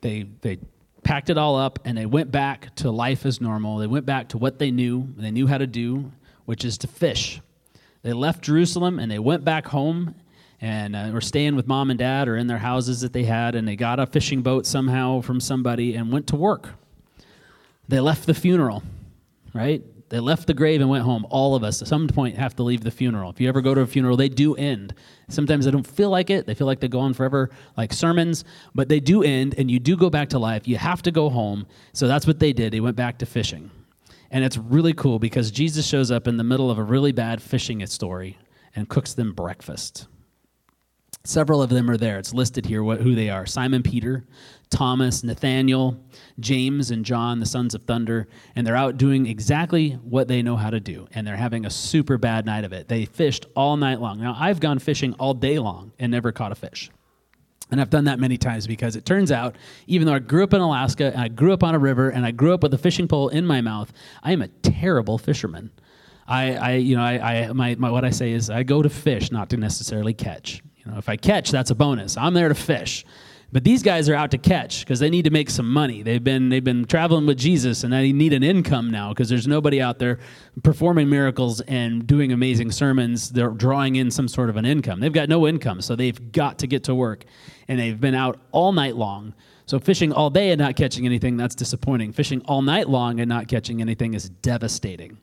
they 0.00 0.26
they 0.40 0.58
packed 1.02 1.30
it 1.30 1.38
all 1.38 1.56
up 1.56 1.78
and 1.84 1.96
they 1.96 2.06
went 2.06 2.30
back 2.30 2.74
to 2.76 2.90
life 2.90 3.26
as 3.26 3.40
normal. 3.40 3.78
They 3.78 3.86
went 3.86 4.06
back 4.06 4.28
to 4.30 4.38
what 4.38 4.58
they 4.58 4.70
knew, 4.70 5.08
they 5.16 5.30
knew 5.30 5.46
how 5.46 5.58
to 5.58 5.66
do, 5.66 6.10
which 6.44 6.64
is 6.64 6.78
to 6.78 6.86
fish. 6.86 7.40
They 8.02 8.12
left 8.12 8.42
Jerusalem 8.42 8.98
and 8.98 9.10
they 9.10 9.18
went 9.18 9.44
back 9.44 9.66
home 9.66 10.14
and 10.60 10.96
uh, 10.96 11.10
were 11.12 11.20
staying 11.20 11.56
with 11.56 11.66
mom 11.66 11.90
and 11.90 11.98
dad 11.98 12.28
or 12.28 12.36
in 12.36 12.46
their 12.46 12.58
houses 12.58 13.00
that 13.00 13.12
they 13.12 13.24
had, 13.24 13.54
and 13.54 13.66
they 13.66 13.76
got 13.76 14.00
a 14.00 14.06
fishing 14.06 14.42
boat 14.42 14.66
somehow 14.66 15.20
from 15.20 15.40
somebody 15.40 15.94
and 15.94 16.12
went 16.12 16.26
to 16.28 16.36
work. 16.36 16.70
They 17.86 18.00
left 18.00 18.26
the 18.26 18.34
funeral, 18.34 18.82
right? 19.54 19.82
They 20.10 20.20
left 20.20 20.46
the 20.46 20.54
grave 20.54 20.80
and 20.80 20.88
went 20.88 21.04
home. 21.04 21.26
All 21.28 21.54
of 21.54 21.62
us 21.62 21.82
at 21.82 21.88
some 21.88 22.08
point 22.08 22.36
have 22.36 22.56
to 22.56 22.62
leave 22.62 22.82
the 22.82 22.90
funeral. 22.90 23.30
If 23.30 23.40
you 23.40 23.48
ever 23.48 23.60
go 23.60 23.74
to 23.74 23.82
a 23.82 23.86
funeral, 23.86 24.16
they 24.16 24.28
do 24.30 24.54
end. 24.54 24.94
Sometimes 25.28 25.66
they 25.66 25.70
don't 25.70 25.86
feel 25.86 26.08
like 26.08 26.30
it. 26.30 26.46
They 26.46 26.54
feel 26.54 26.66
like 26.66 26.80
they 26.80 26.88
go 26.88 27.00
on 27.00 27.12
forever, 27.12 27.50
like 27.76 27.92
sermons, 27.92 28.44
but 28.74 28.88
they 28.88 29.00
do 29.00 29.22
end, 29.22 29.54
and 29.58 29.70
you 29.70 29.78
do 29.78 29.96
go 29.96 30.08
back 30.08 30.30
to 30.30 30.38
life. 30.38 30.66
You 30.66 30.78
have 30.78 31.02
to 31.02 31.10
go 31.10 31.28
home. 31.28 31.66
So 31.92 32.08
that's 32.08 32.26
what 32.26 32.38
they 32.38 32.52
did. 32.52 32.72
They 32.72 32.80
went 32.80 32.96
back 32.96 33.18
to 33.18 33.26
fishing. 33.26 33.70
And 34.30 34.44
it's 34.44 34.56
really 34.56 34.92
cool 34.94 35.18
because 35.18 35.50
Jesus 35.50 35.86
shows 35.86 36.10
up 36.10 36.26
in 36.26 36.36
the 36.36 36.44
middle 36.44 36.70
of 36.70 36.78
a 36.78 36.82
really 36.82 37.12
bad 37.12 37.42
fishing 37.42 37.84
story 37.86 38.38
and 38.74 38.88
cooks 38.88 39.14
them 39.14 39.32
breakfast. 39.32 40.06
Several 41.28 41.60
of 41.60 41.68
them 41.68 41.90
are 41.90 41.98
there. 41.98 42.18
It's 42.18 42.32
listed 42.32 42.64
here 42.64 42.82
what, 42.82 43.02
who 43.02 43.14
they 43.14 43.28
are 43.28 43.44
Simon 43.44 43.82
Peter, 43.82 44.24
Thomas, 44.70 45.22
Nathaniel, 45.22 46.02
James, 46.40 46.90
and 46.90 47.04
John, 47.04 47.38
the 47.38 47.44
sons 47.44 47.74
of 47.74 47.82
thunder. 47.82 48.28
And 48.56 48.66
they're 48.66 48.74
out 48.74 48.96
doing 48.96 49.26
exactly 49.26 49.90
what 49.90 50.26
they 50.26 50.40
know 50.40 50.56
how 50.56 50.70
to 50.70 50.80
do. 50.80 51.06
And 51.12 51.26
they're 51.26 51.36
having 51.36 51.66
a 51.66 51.70
super 51.70 52.16
bad 52.16 52.46
night 52.46 52.64
of 52.64 52.72
it. 52.72 52.88
They 52.88 53.04
fished 53.04 53.44
all 53.54 53.76
night 53.76 54.00
long. 54.00 54.22
Now, 54.22 54.36
I've 54.38 54.58
gone 54.58 54.78
fishing 54.78 55.12
all 55.18 55.34
day 55.34 55.58
long 55.58 55.92
and 55.98 56.10
never 56.10 56.32
caught 56.32 56.50
a 56.50 56.54
fish. 56.54 56.90
And 57.70 57.78
I've 57.78 57.90
done 57.90 58.04
that 58.04 58.18
many 58.18 58.38
times 58.38 58.66
because 58.66 58.96
it 58.96 59.04
turns 59.04 59.30
out, 59.30 59.56
even 59.86 60.06
though 60.06 60.14
I 60.14 60.20
grew 60.20 60.44
up 60.44 60.54
in 60.54 60.62
Alaska 60.62 61.12
and 61.12 61.20
I 61.20 61.28
grew 61.28 61.52
up 61.52 61.62
on 61.62 61.74
a 61.74 61.78
river 61.78 62.08
and 62.08 62.24
I 62.24 62.30
grew 62.30 62.54
up 62.54 62.62
with 62.62 62.72
a 62.72 62.78
fishing 62.78 63.06
pole 63.06 63.28
in 63.28 63.44
my 63.44 63.60
mouth, 63.60 63.92
I 64.22 64.32
am 64.32 64.40
a 64.40 64.48
terrible 64.48 65.18
fisherman. 65.18 65.72
I, 66.26 66.54
I 66.54 66.72
you 66.76 66.96
know, 66.96 67.02
I, 67.02 67.44
I 67.44 67.52
my, 67.52 67.74
my, 67.74 67.90
what 67.90 68.06
I 68.06 68.10
say 68.10 68.32
is 68.32 68.48
I 68.48 68.62
go 68.62 68.80
to 68.80 68.88
fish, 68.88 69.30
not 69.30 69.50
to 69.50 69.58
necessarily 69.58 70.14
catch. 70.14 70.62
Know, 70.88 70.98
if 70.98 71.08
I 71.08 71.16
catch, 71.16 71.50
that's 71.50 71.70
a 71.70 71.74
bonus. 71.74 72.16
I'm 72.16 72.34
there 72.34 72.48
to 72.48 72.54
fish. 72.54 73.04
But 73.50 73.64
these 73.64 73.82
guys 73.82 74.10
are 74.10 74.14
out 74.14 74.30
to 74.32 74.38
catch 74.38 74.80
because 74.80 75.00
they 75.00 75.08
need 75.08 75.24
to 75.24 75.30
make 75.30 75.48
some 75.48 75.70
money. 75.70 76.02
They've 76.02 76.22
been 76.22 76.50
they've 76.50 76.64
been 76.64 76.84
traveling 76.84 77.24
with 77.24 77.38
Jesus 77.38 77.82
and 77.82 77.90
they 77.90 78.12
need 78.12 78.34
an 78.34 78.42
income 78.42 78.90
now 78.90 79.08
because 79.08 79.30
there's 79.30 79.46
nobody 79.46 79.80
out 79.80 79.98
there 79.98 80.18
performing 80.62 81.08
miracles 81.08 81.62
and 81.62 82.06
doing 82.06 82.32
amazing 82.32 82.72
sermons. 82.72 83.30
They're 83.30 83.48
drawing 83.48 83.96
in 83.96 84.10
some 84.10 84.28
sort 84.28 84.50
of 84.50 84.56
an 84.56 84.66
income. 84.66 85.00
They've 85.00 85.12
got 85.12 85.30
no 85.30 85.46
income, 85.46 85.80
so 85.80 85.96
they've 85.96 86.30
got 86.32 86.58
to 86.58 86.66
get 86.66 86.84
to 86.84 86.94
work. 86.94 87.24
And 87.68 87.80
they've 87.80 87.98
been 87.98 88.14
out 88.14 88.38
all 88.52 88.72
night 88.72 88.96
long. 88.96 89.34
So 89.64 89.78
fishing 89.78 90.12
all 90.12 90.28
day 90.28 90.50
and 90.50 90.58
not 90.58 90.76
catching 90.76 91.06
anything, 91.06 91.38
that's 91.38 91.54
disappointing. 91.54 92.12
Fishing 92.12 92.42
all 92.46 92.60
night 92.60 92.88
long 92.88 93.18
and 93.20 93.28
not 93.28 93.48
catching 93.48 93.80
anything 93.80 94.12
is 94.12 94.28
devastating. 94.28 95.18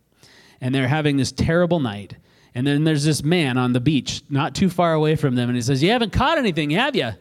And 0.61 0.73
they're 0.73 0.87
having 0.87 1.17
this 1.17 1.31
terrible 1.31 1.79
night 1.79 2.15
And 2.55 2.65
then 2.65 2.85
there's 2.85 3.03
this 3.03 3.21
man 3.21 3.57
on 3.57 3.73
the 3.73 3.81
beach, 3.81 4.23
not 4.29 4.55
too 4.55 4.69
far 4.69 4.93
away 4.93 5.17
from 5.17 5.35
them, 5.35 5.49
and 5.49 5.57
he 5.57 5.61
says, 5.61 5.83
You 5.83 5.91
haven't 5.91 6.13
caught 6.13 6.37
anything, 6.37 6.69
have 6.71 6.95
you? 6.95 7.03
And 7.03 7.17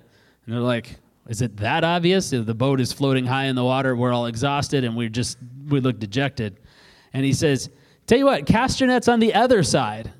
they're 0.46 0.60
like, 0.60 0.96
Is 1.28 1.42
it 1.42 1.56
that 1.56 1.82
obvious? 1.82 2.30
The 2.30 2.54
boat 2.54 2.80
is 2.80 2.92
floating 2.92 3.26
high 3.26 3.46
in 3.46 3.56
the 3.56 3.64
water. 3.64 3.96
We're 3.96 4.12
all 4.12 4.26
exhausted 4.26 4.84
and 4.84 4.96
we 4.96 5.08
just 5.08 5.36
we 5.68 5.80
look 5.80 5.98
dejected. 5.98 6.60
And 7.12 7.24
he 7.24 7.32
says, 7.32 7.68
Tell 8.06 8.18
you 8.18 8.26
what, 8.26 8.46
cast 8.46 8.80
your 8.80 8.88
nets 8.88 9.08
on 9.08 9.18
the 9.18 9.34
other 9.34 9.62
side. 9.64 10.12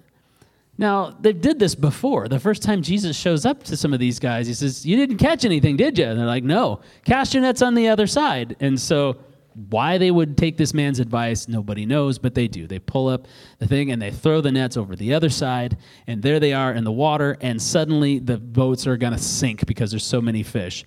Now, 0.77 1.16
they 1.20 1.33
did 1.33 1.61
this 1.61 1.77
before. 1.77 2.27
The 2.27 2.40
first 2.40 2.62
time 2.62 2.83
Jesus 2.83 3.16
shows 3.16 3.46
up 3.46 3.62
to 3.64 3.77
some 3.77 3.92
of 3.92 4.00
these 4.00 4.18
guys, 4.18 4.48
he 4.48 4.55
says, 4.55 4.85
You 4.85 4.96
didn't 4.96 5.18
catch 5.18 5.44
anything, 5.44 5.77
did 5.77 5.96
you? 5.96 6.07
And 6.07 6.18
they're 6.18 6.27
like, 6.27 6.42
No, 6.42 6.81
cast 7.05 7.35
your 7.35 7.42
nets 7.42 7.62
on 7.62 7.74
the 7.74 7.88
other 7.88 8.09
side. 8.09 8.57
And 8.59 8.81
so 8.81 9.16
why 9.54 9.98
they 9.98 10.10
would 10.10 10.36
take 10.36 10.56
this 10.56 10.74
man's 10.74 11.00
advice, 11.00 11.48
nobody 11.48 11.86
knows, 11.86 12.18
but 12.18 12.34
they 12.34 12.48
do. 12.48 12.66
They 12.66 12.78
pull 12.78 13.08
up 13.08 13.26
the 13.58 13.66
thing 13.66 13.90
and 13.90 14.00
they 14.00 14.10
throw 14.10 14.40
the 14.40 14.52
nets 14.52 14.76
over 14.76 14.96
the 14.96 15.14
other 15.14 15.30
side, 15.30 15.76
and 16.06 16.22
there 16.22 16.40
they 16.40 16.52
are 16.52 16.72
in 16.72 16.84
the 16.84 16.92
water, 16.92 17.36
and 17.40 17.60
suddenly 17.60 18.18
the 18.18 18.38
boats 18.38 18.86
are 18.86 18.96
going 18.96 19.12
to 19.12 19.18
sink 19.18 19.66
because 19.66 19.90
there's 19.90 20.06
so 20.06 20.20
many 20.20 20.42
fish. 20.42 20.84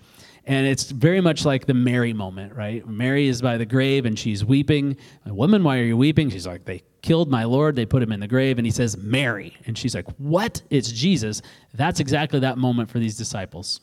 And 0.48 0.66
it's 0.66 0.90
very 0.90 1.20
much 1.20 1.44
like 1.44 1.66
the 1.66 1.74
Mary 1.74 2.14
moment, 2.14 2.54
right? 2.54 2.86
Mary 2.88 3.28
is 3.28 3.42
by 3.42 3.58
the 3.58 3.66
grave 3.66 4.06
and 4.06 4.18
she's 4.18 4.42
weeping. 4.42 4.96
Woman, 5.26 5.62
why 5.62 5.78
are 5.78 5.82
you 5.82 5.94
weeping? 5.94 6.30
She's 6.30 6.46
like, 6.46 6.64
They 6.64 6.82
killed 7.02 7.30
my 7.30 7.44
Lord. 7.44 7.76
They 7.76 7.84
put 7.84 8.02
him 8.02 8.12
in 8.12 8.20
the 8.20 8.26
grave. 8.26 8.56
And 8.56 8.66
he 8.66 8.70
says, 8.70 8.96
Mary. 8.96 9.54
And 9.66 9.76
she's 9.76 9.94
like, 9.94 10.06
What? 10.16 10.62
It's 10.70 10.90
Jesus. 10.90 11.42
That's 11.74 12.00
exactly 12.00 12.40
that 12.40 12.56
moment 12.56 12.88
for 12.88 12.98
these 12.98 13.14
disciples. 13.14 13.82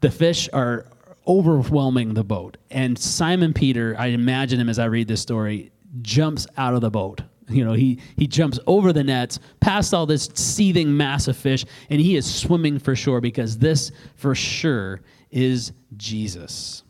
The 0.00 0.10
fish 0.10 0.48
are 0.52 0.86
overwhelming 1.28 2.14
the 2.14 2.24
boat. 2.24 2.56
And 2.70 2.98
Simon 2.98 3.52
Peter, 3.52 3.94
I 3.98 4.06
imagine 4.06 4.58
him 4.58 4.68
as 4.68 4.78
I 4.78 4.86
read 4.86 5.08
this 5.08 5.20
story, 5.20 5.70
jumps 6.00 6.46
out 6.56 6.74
of 6.74 6.80
the 6.80 6.90
boat. 6.90 7.20
You 7.48 7.64
know, 7.64 7.72
he, 7.72 8.00
he 8.16 8.26
jumps 8.26 8.58
over 8.66 8.92
the 8.92 9.04
nets, 9.04 9.38
past 9.60 9.94
all 9.94 10.06
this 10.06 10.28
seething 10.34 10.96
mass 10.96 11.28
of 11.28 11.36
fish, 11.36 11.64
and 11.88 12.00
he 12.00 12.16
is 12.16 12.32
swimming 12.32 12.78
for 12.78 12.94
shore 12.94 13.20
because 13.20 13.58
this, 13.58 13.90
for 14.16 14.34
sure, 14.34 15.00
is 15.30 15.72
Jesus. 15.96 16.82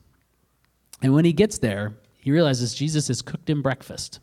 And 1.02 1.14
when 1.14 1.24
he 1.24 1.32
gets 1.32 1.58
there, 1.58 1.94
he 2.20 2.32
realizes 2.32 2.74
Jesus 2.74 3.08
has 3.08 3.22
cooked 3.22 3.48
him 3.48 3.62
breakfast. 3.62 4.20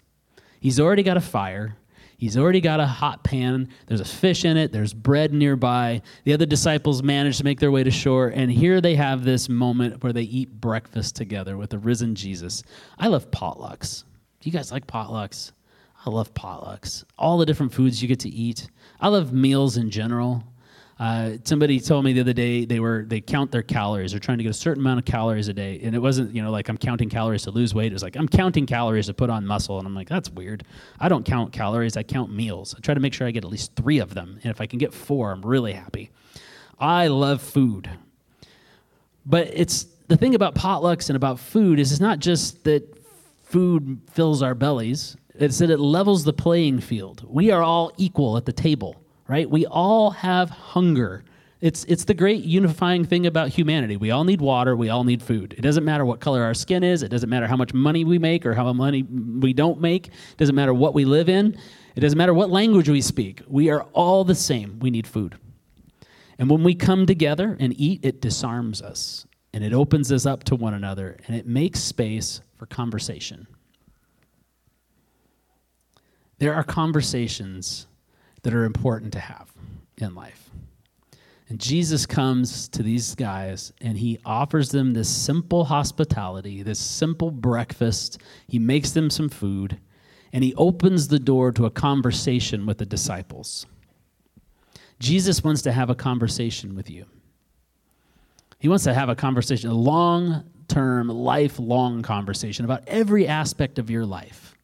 He's 0.60 0.80
already 0.80 1.04
got 1.04 1.18
a 1.18 1.22
fire. 1.22 1.78
He's 2.18 2.38
already 2.38 2.62
got 2.62 2.80
a 2.80 2.86
hot 2.86 3.24
pan. 3.24 3.70
There's 3.88 4.02
a 4.02 4.06
fish 4.06 4.46
in 4.46 4.58
it. 4.58 4.72
There's 4.72 4.94
bread 4.94 5.34
nearby. 5.34 6.02
The 6.24 6.34
other 6.34 6.46
disciples 6.46 7.04
manage 7.04 7.38
to 7.38 7.44
make 7.44 7.60
their 7.60 7.72
way 7.72 7.84
to 7.84 7.92
shore, 7.92 8.30
and 8.30 8.52
here 8.52 8.80
they 8.82 8.96
have 8.96 9.24
this 9.24 9.50
moment 9.50 10.02
where 10.04 10.14
they 10.14 10.24
eat 10.24 10.50
breakfast 10.62 11.16
together 11.16 11.58
with 11.58 11.72
the 11.72 11.80
risen 11.80 12.16
Jesus. 12.16 12.64
I 12.98 13.08
love 13.08 13.32
potlucks. 13.32 14.04
Do 14.40 14.50
you 14.50 14.54
guys 14.54 14.72
like 14.72 14.88
potlucks? 14.88 15.52
I 16.06 16.10
love 16.10 16.34
potlucks. 16.34 17.04
All 17.18 17.38
the 17.38 17.46
different 17.46 17.74
foods 17.74 18.02
you 18.02 18.08
get 18.08 18.20
to 18.22 18.30
eat. 18.30 18.70
I 19.02 19.08
love 19.08 19.34
meals 19.34 19.76
in 19.76 19.90
general. 19.90 20.44
Uh, 20.98 21.32
somebody 21.44 21.80
told 21.82 22.06
me 22.06 22.14
the 22.14 22.22
other 22.22 22.34
day 22.34 22.64
they 22.64 22.80
were 22.80 23.04
they 23.06 23.20
count 23.20 23.52
their 23.52 23.64
calories. 23.64 24.12
They're 24.12 24.20
trying 24.20 24.38
to 24.38 24.46
get 24.46 24.52
a 24.52 24.54
certain 24.54 24.82
amount 24.82 25.00
of 25.00 25.06
calories 25.06 25.50
a 25.50 25.54
day, 25.54 25.80
and 25.84 25.94
it 25.94 26.00
wasn't 26.00 26.34
you 26.34 26.42
know 26.42 26.52
like 26.52 26.70
I'm 26.70 26.78
counting 26.78 27.10
calories 27.10 27.44
to 27.44 27.52
lose 27.52 27.74
weight. 27.74 27.92
It 27.92 27.94
was 27.94 28.04
like 28.04 28.16
I'm 28.16 28.30
counting 28.30 28.66
calories 28.66 29.08
to 29.08 29.14
put 29.14 29.30
on 29.30 29.46
muscle, 29.46 29.78
and 29.78 29.86
I'm 29.86 29.94
like 29.94 30.08
that's 30.08 30.30
weird. 30.30 30.64
I 31.00 31.10
don't 31.10 31.26
count 31.26 31.52
calories. 31.52 31.98
I 31.98 32.04
count 32.04 32.32
meals. 32.32 32.74
I 32.78 32.80
try 32.80 32.94
to 32.94 33.02
make 33.02 33.14
sure 33.14 33.28
I 33.28 33.32
get 33.32 33.44
at 33.44 33.52
least 33.52 33.76
three 33.76 34.00
of 34.00 34.14
them, 34.14 34.40
and 34.42 34.50
if 34.50 34.62
I 34.62 34.68
can 34.68 34.80
get 34.80 34.94
four, 34.94 35.32
I'm 35.32 35.42
really 35.42 35.74
happy. 35.74 36.12
I 36.80 37.08
love 37.08 37.42
food, 37.42 37.90
but 39.26 39.50
it's 39.54 39.88
the 40.08 40.16
thing 40.16 40.34
about 40.34 40.56
potlucks 40.56 41.10
and 41.10 41.18
about 41.18 41.40
food 41.40 41.78
is 41.78 41.92
it's 41.92 42.00
not 42.00 42.20
just 42.20 42.64
that 42.64 42.84
food 43.44 44.00
fills 44.12 44.42
our 44.42 44.56
bellies. 44.56 45.18
It's 45.34 45.58
that 45.58 45.70
it 45.70 45.80
levels 45.80 46.24
the 46.24 46.32
playing 46.32 46.80
field. 46.80 47.26
We 47.28 47.52
are 47.52 47.62
all 47.62 47.92
equal 47.98 48.38
at 48.38 48.46
the 48.46 48.54
table 48.54 48.96
right? 49.28 49.50
We 49.50 49.66
all 49.66 50.12
have 50.12 50.50
hunger. 50.50 51.24
It's, 51.62 51.84
it's 51.86 52.04
the 52.04 52.14
great 52.14 52.44
unifying 52.44 53.06
thing 53.06 53.26
about 53.26 53.50
humanity. 53.50 53.98
We 53.98 54.12
all 54.12 54.24
need 54.24 54.42
water. 54.42 54.76
We 54.76 54.90
all 54.90 55.04
need 55.04 55.24
food. 55.24 55.54
It 55.58 55.62
doesn't 55.62 55.84
matter 55.84 56.06
what 56.06 56.20
color 56.20 56.44
our 56.44 56.54
skin 56.54 56.84
is. 56.84 57.02
It 57.02 57.10
doesn't 57.10 57.30
matter 57.30 57.48
how 57.48 57.56
much 57.56 57.74
money 57.74 58.04
we 58.04 58.20
make 58.20 58.46
or 58.46 58.54
how 58.54 58.66
much 58.66 58.76
money 58.76 59.04
we 59.04 59.54
don't 59.54 59.82
make. 59.82 60.08
It 60.08 60.38
doesn't 60.38 60.56
matter 60.56 60.74
what 60.74 60.94
we 60.94 61.06
live 61.06 61.30
in. 61.30 61.58
It 61.96 62.02
doesn't 62.02 62.18
matter 62.18 62.34
what 62.34 62.50
language 62.50 62.90
we 62.90 63.02
speak. 63.02 63.42
We 63.48 63.70
are 63.70 63.84
all 63.94 64.24
the 64.24 64.36
same. 64.36 64.80
We 64.80 64.92
need 64.92 65.08
food. 65.08 65.38
And 66.38 66.50
when 66.50 66.64
we 66.64 66.76
come 66.76 67.06
together 67.06 67.56
and 67.60 67.74
eat, 67.80 68.02
it 68.04 68.22
disarms 68.22 68.82
us 68.82 69.26
and 69.54 69.64
it 69.64 69.74
opens 69.74 70.12
us 70.12 70.26
up 70.26 70.44
to 70.46 70.56
one 70.56 70.74
another 70.74 71.18
and 71.26 71.36
it 71.36 71.48
makes 71.48 71.80
space 71.80 72.42
for 72.58 72.66
conversation. 72.66 73.48
There 76.38 76.54
are 76.54 76.64
conversations 76.64 77.88
that 78.46 78.54
are 78.54 78.64
important 78.64 79.12
to 79.12 79.20
have 79.20 79.52
in 79.98 80.14
life. 80.14 80.52
And 81.50 81.60
Jesus 81.60 82.06
comes 82.06 82.68
to 82.70 82.84
these 82.84 83.16
guys 83.16 83.74
and 83.82 83.98
he 83.98 84.20
offers 84.24 84.70
them 84.70 84.94
this 84.94 85.10
simple 85.10 85.66
hospitality, 85.66 86.62
this 86.62 86.78
simple 86.80 87.32
breakfast. 87.32 88.22
He 88.48 88.60
makes 88.60 88.92
them 88.92 89.10
some 89.10 89.30
food 89.30 89.80
and 90.32 90.44
he 90.44 90.54
opens 90.56 91.08
the 91.08 91.18
door 91.18 91.52
to 91.54 91.66
a 91.66 91.72
conversation 91.72 92.68
with 92.68 92.78
the 92.78 92.86
disciples. 92.86 93.66
Jesus 95.00 95.44
wants 95.44 95.64
to 95.64 95.72
have 95.72 95.90
a 95.90 95.96
conversation 95.96 96.76
with 96.76 96.88
you. 96.88 97.06
He 98.60 98.70
wants 98.70 98.84
to 98.84 98.94
have 98.94 99.10
a 99.10 99.16
conversation, 99.16 99.72
a 99.72 99.74
long 99.74 100.44
term, 100.68 101.08
lifelong 101.08 102.04
conversation 102.04 102.64
about 102.64 102.84
every 102.86 103.28
aspect 103.28 103.80
of 103.80 103.90
your 103.90 104.06
life. 104.06 104.55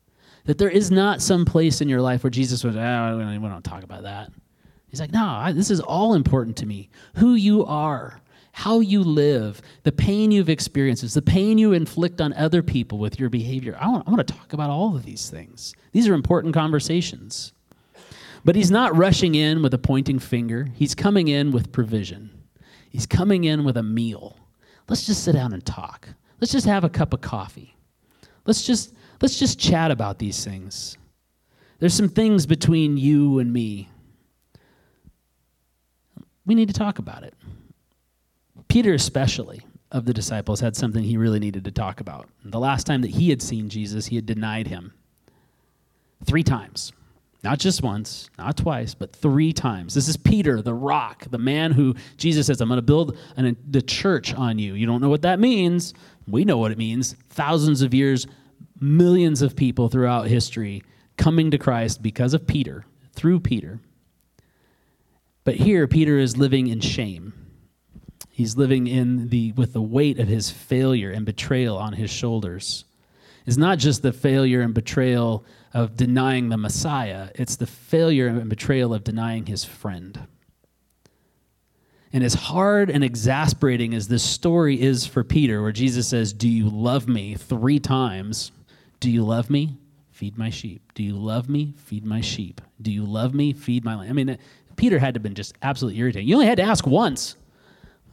That 0.45 0.57
there 0.57 0.69
is 0.69 0.91
not 0.91 1.21
some 1.21 1.45
place 1.45 1.81
in 1.81 1.89
your 1.89 2.01
life 2.01 2.23
where 2.23 2.31
Jesus 2.31 2.63
was, 2.63 2.75
oh, 2.75 3.17
we 3.17 3.47
don't 3.47 3.63
talk 3.63 3.83
about 3.83 4.03
that. 4.03 4.31
He's 4.87 4.99
like, 4.99 5.11
no, 5.11 5.25
I, 5.25 5.51
this 5.51 5.71
is 5.71 5.79
all 5.79 6.15
important 6.15 6.57
to 6.57 6.65
me. 6.65 6.89
Who 7.15 7.35
you 7.35 7.65
are, 7.65 8.19
how 8.51 8.79
you 8.79 9.03
live, 9.03 9.61
the 9.83 9.91
pain 9.91 10.31
you've 10.31 10.49
experienced, 10.49 11.13
the 11.13 11.21
pain 11.21 11.57
you 11.57 11.73
inflict 11.73 12.19
on 12.19 12.33
other 12.33 12.61
people 12.61 12.97
with 12.97 13.19
your 13.19 13.29
behavior. 13.29 13.77
I 13.79 13.87
want, 13.87 14.07
I 14.07 14.11
want 14.11 14.27
to 14.27 14.33
talk 14.33 14.53
about 14.53 14.69
all 14.69 14.95
of 14.95 15.05
these 15.05 15.29
things. 15.29 15.73
These 15.93 16.07
are 16.07 16.13
important 16.13 16.53
conversations. 16.53 17.53
But 18.43 18.55
he's 18.55 18.71
not 18.71 18.95
rushing 18.95 19.35
in 19.35 19.61
with 19.61 19.73
a 19.73 19.77
pointing 19.77 20.19
finger, 20.19 20.67
he's 20.73 20.95
coming 20.95 21.27
in 21.27 21.51
with 21.51 21.71
provision. 21.71 22.31
He's 22.89 23.05
coming 23.05 23.45
in 23.45 23.63
with 23.63 23.77
a 23.77 23.83
meal. 23.83 24.37
Let's 24.89 25.05
just 25.05 25.23
sit 25.23 25.31
down 25.31 25.53
and 25.53 25.65
talk. 25.65 26.09
Let's 26.41 26.51
just 26.51 26.65
have 26.65 26.83
a 26.83 26.89
cup 26.89 27.13
of 27.13 27.21
coffee. 27.21 27.77
Let's 28.45 28.65
just 28.65 28.93
Let's 29.21 29.37
just 29.37 29.59
chat 29.59 29.91
about 29.91 30.19
these 30.19 30.43
things. 30.43 30.97
There's 31.79 31.93
some 31.93 32.09
things 32.09 32.45
between 32.45 32.97
you 32.97 33.39
and 33.39 33.51
me. 33.51 33.89
We 36.45 36.55
need 36.55 36.67
to 36.69 36.73
talk 36.73 36.99
about 36.99 37.23
it. 37.23 37.35
Peter, 38.67 38.93
especially, 38.93 39.61
of 39.91 40.05
the 40.05 40.13
disciples, 40.13 40.59
had 40.59 40.75
something 40.75 41.03
he 41.03 41.17
really 41.17 41.39
needed 41.39 41.65
to 41.65 41.71
talk 41.71 41.99
about. 41.99 42.29
The 42.43 42.59
last 42.59 42.85
time 42.87 43.01
that 43.01 43.11
he 43.11 43.29
had 43.29 43.41
seen 43.41 43.69
Jesus, 43.69 44.07
he 44.07 44.15
had 44.15 44.25
denied 44.25 44.67
him 44.67 44.93
three 46.25 46.43
times. 46.43 46.93
Not 47.43 47.57
just 47.57 47.81
once, 47.81 48.29
not 48.37 48.57
twice, 48.57 48.93
but 48.93 49.15
three 49.15 49.51
times. 49.51 49.95
This 49.95 50.07
is 50.07 50.15
Peter, 50.15 50.61
the 50.61 50.75
rock, 50.75 51.25
the 51.31 51.39
man 51.39 51.71
who 51.71 51.95
Jesus 52.17 52.45
says, 52.47 52.61
I'm 52.61 52.69
going 52.69 52.77
to 52.77 52.83
build 52.83 53.17
an, 53.35 53.57
the 53.67 53.81
church 53.81 54.33
on 54.35 54.59
you. 54.59 54.75
You 54.75 54.85
don't 54.85 55.01
know 55.01 55.09
what 55.09 55.23
that 55.23 55.39
means. 55.39 55.95
We 56.27 56.45
know 56.45 56.59
what 56.59 56.71
it 56.71 56.77
means. 56.77 57.15
Thousands 57.29 57.81
of 57.81 57.95
years 57.95 58.27
millions 58.81 59.41
of 59.41 59.55
people 59.55 59.87
throughout 59.87 60.27
history 60.27 60.83
coming 61.15 61.51
to 61.51 61.57
Christ 61.57 62.01
because 62.01 62.33
of 62.33 62.47
Peter, 62.47 62.85
through 63.13 63.39
Peter. 63.39 63.79
But 65.43 65.55
here, 65.55 65.87
Peter 65.87 66.17
is 66.17 66.37
living 66.37 66.67
in 66.67 66.81
shame. 66.81 67.33
He's 68.29 68.57
living 68.57 68.87
in 68.87 69.29
the, 69.29 69.51
with 69.53 69.73
the 69.73 69.81
weight 69.81 70.19
of 70.19 70.27
his 70.27 70.49
failure 70.49 71.11
and 71.11 71.25
betrayal 71.25 71.77
on 71.77 71.93
his 71.93 72.09
shoulders. 72.09 72.85
It's 73.45 73.57
not 73.57 73.79
just 73.79 74.01
the 74.01 74.13
failure 74.13 74.61
and 74.61 74.73
betrayal 74.73 75.45
of 75.73 75.95
denying 75.95 76.49
the 76.49 76.57
Messiah, 76.57 77.29
it's 77.35 77.55
the 77.55 77.67
failure 77.67 78.27
and 78.27 78.49
betrayal 78.49 78.93
of 78.93 79.03
denying 79.03 79.45
his 79.45 79.63
friend. 79.63 80.27
And 82.13 82.23
as 82.23 82.33
hard 82.33 82.89
and 82.89 83.03
exasperating 83.03 83.93
as 83.93 84.07
this 84.07 84.23
story 84.23 84.81
is 84.81 85.05
for 85.05 85.23
Peter, 85.23 85.61
where 85.61 85.71
Jesus 85.71 86.07
says, 86.09 86.33
Do 86.33 86.49
you 86.49 86.69
love 86.69 87.07
me? 87.07 87.35
three 87.35 87.79
times, 87.79 88.51
do 89.01 89.09
you 89.09 89.25
love 89.25 89.49
me? 89.49 89.77
Feed 90.11 90.37
my 90.37 90.51
sheep. 90.51 90.93
Do 90.93 91.03
you 91.03 91.15
love 91.15 91.49
me? 91.49 91.73
Feed 91.75 92.05
my 92.05 92.21
sheep. 92.21 92.61
Do 92.81 92.91
you 92.91 93.03
love 93.03 93.33
me? 93.33 93.51
Feed 93.51 93.83
my 93.83 93.95
lamb. 93.95 94.09
I 94.09 94.13
mean, 94.13 94.29
uh, 94.29 94.37
Peter 94.75 94.99
had 94.99 95.15
to 95.15 95.17
have 95.17 95.23
been 95.23 95.33
just 95.33 95.55
absolutely 95.63 95.99
irritating. 95.99 96.27
You 96.27 96.35
only 96.35 96.45
had 96.45 96.57
to 96.57 96.63
ask 96.63 96.85
once. 96.85 97.35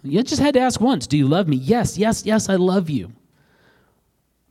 You 0.02 0.22
just 0.22 0.40
had 0.40 0.54
to 0.54 0.60
ask 0.60 0.80
once. 0.80 1.06
Do 1.06 1.18
you 1.18 1.28
love 1.28 1.46
me? 1.46 1.56
Yes, 1.56 1.98
yes, 1.98 2.24
yes, 2.24 2.48
I 2.48 2.56
love 2.56 2.88
you. 2.88 3.12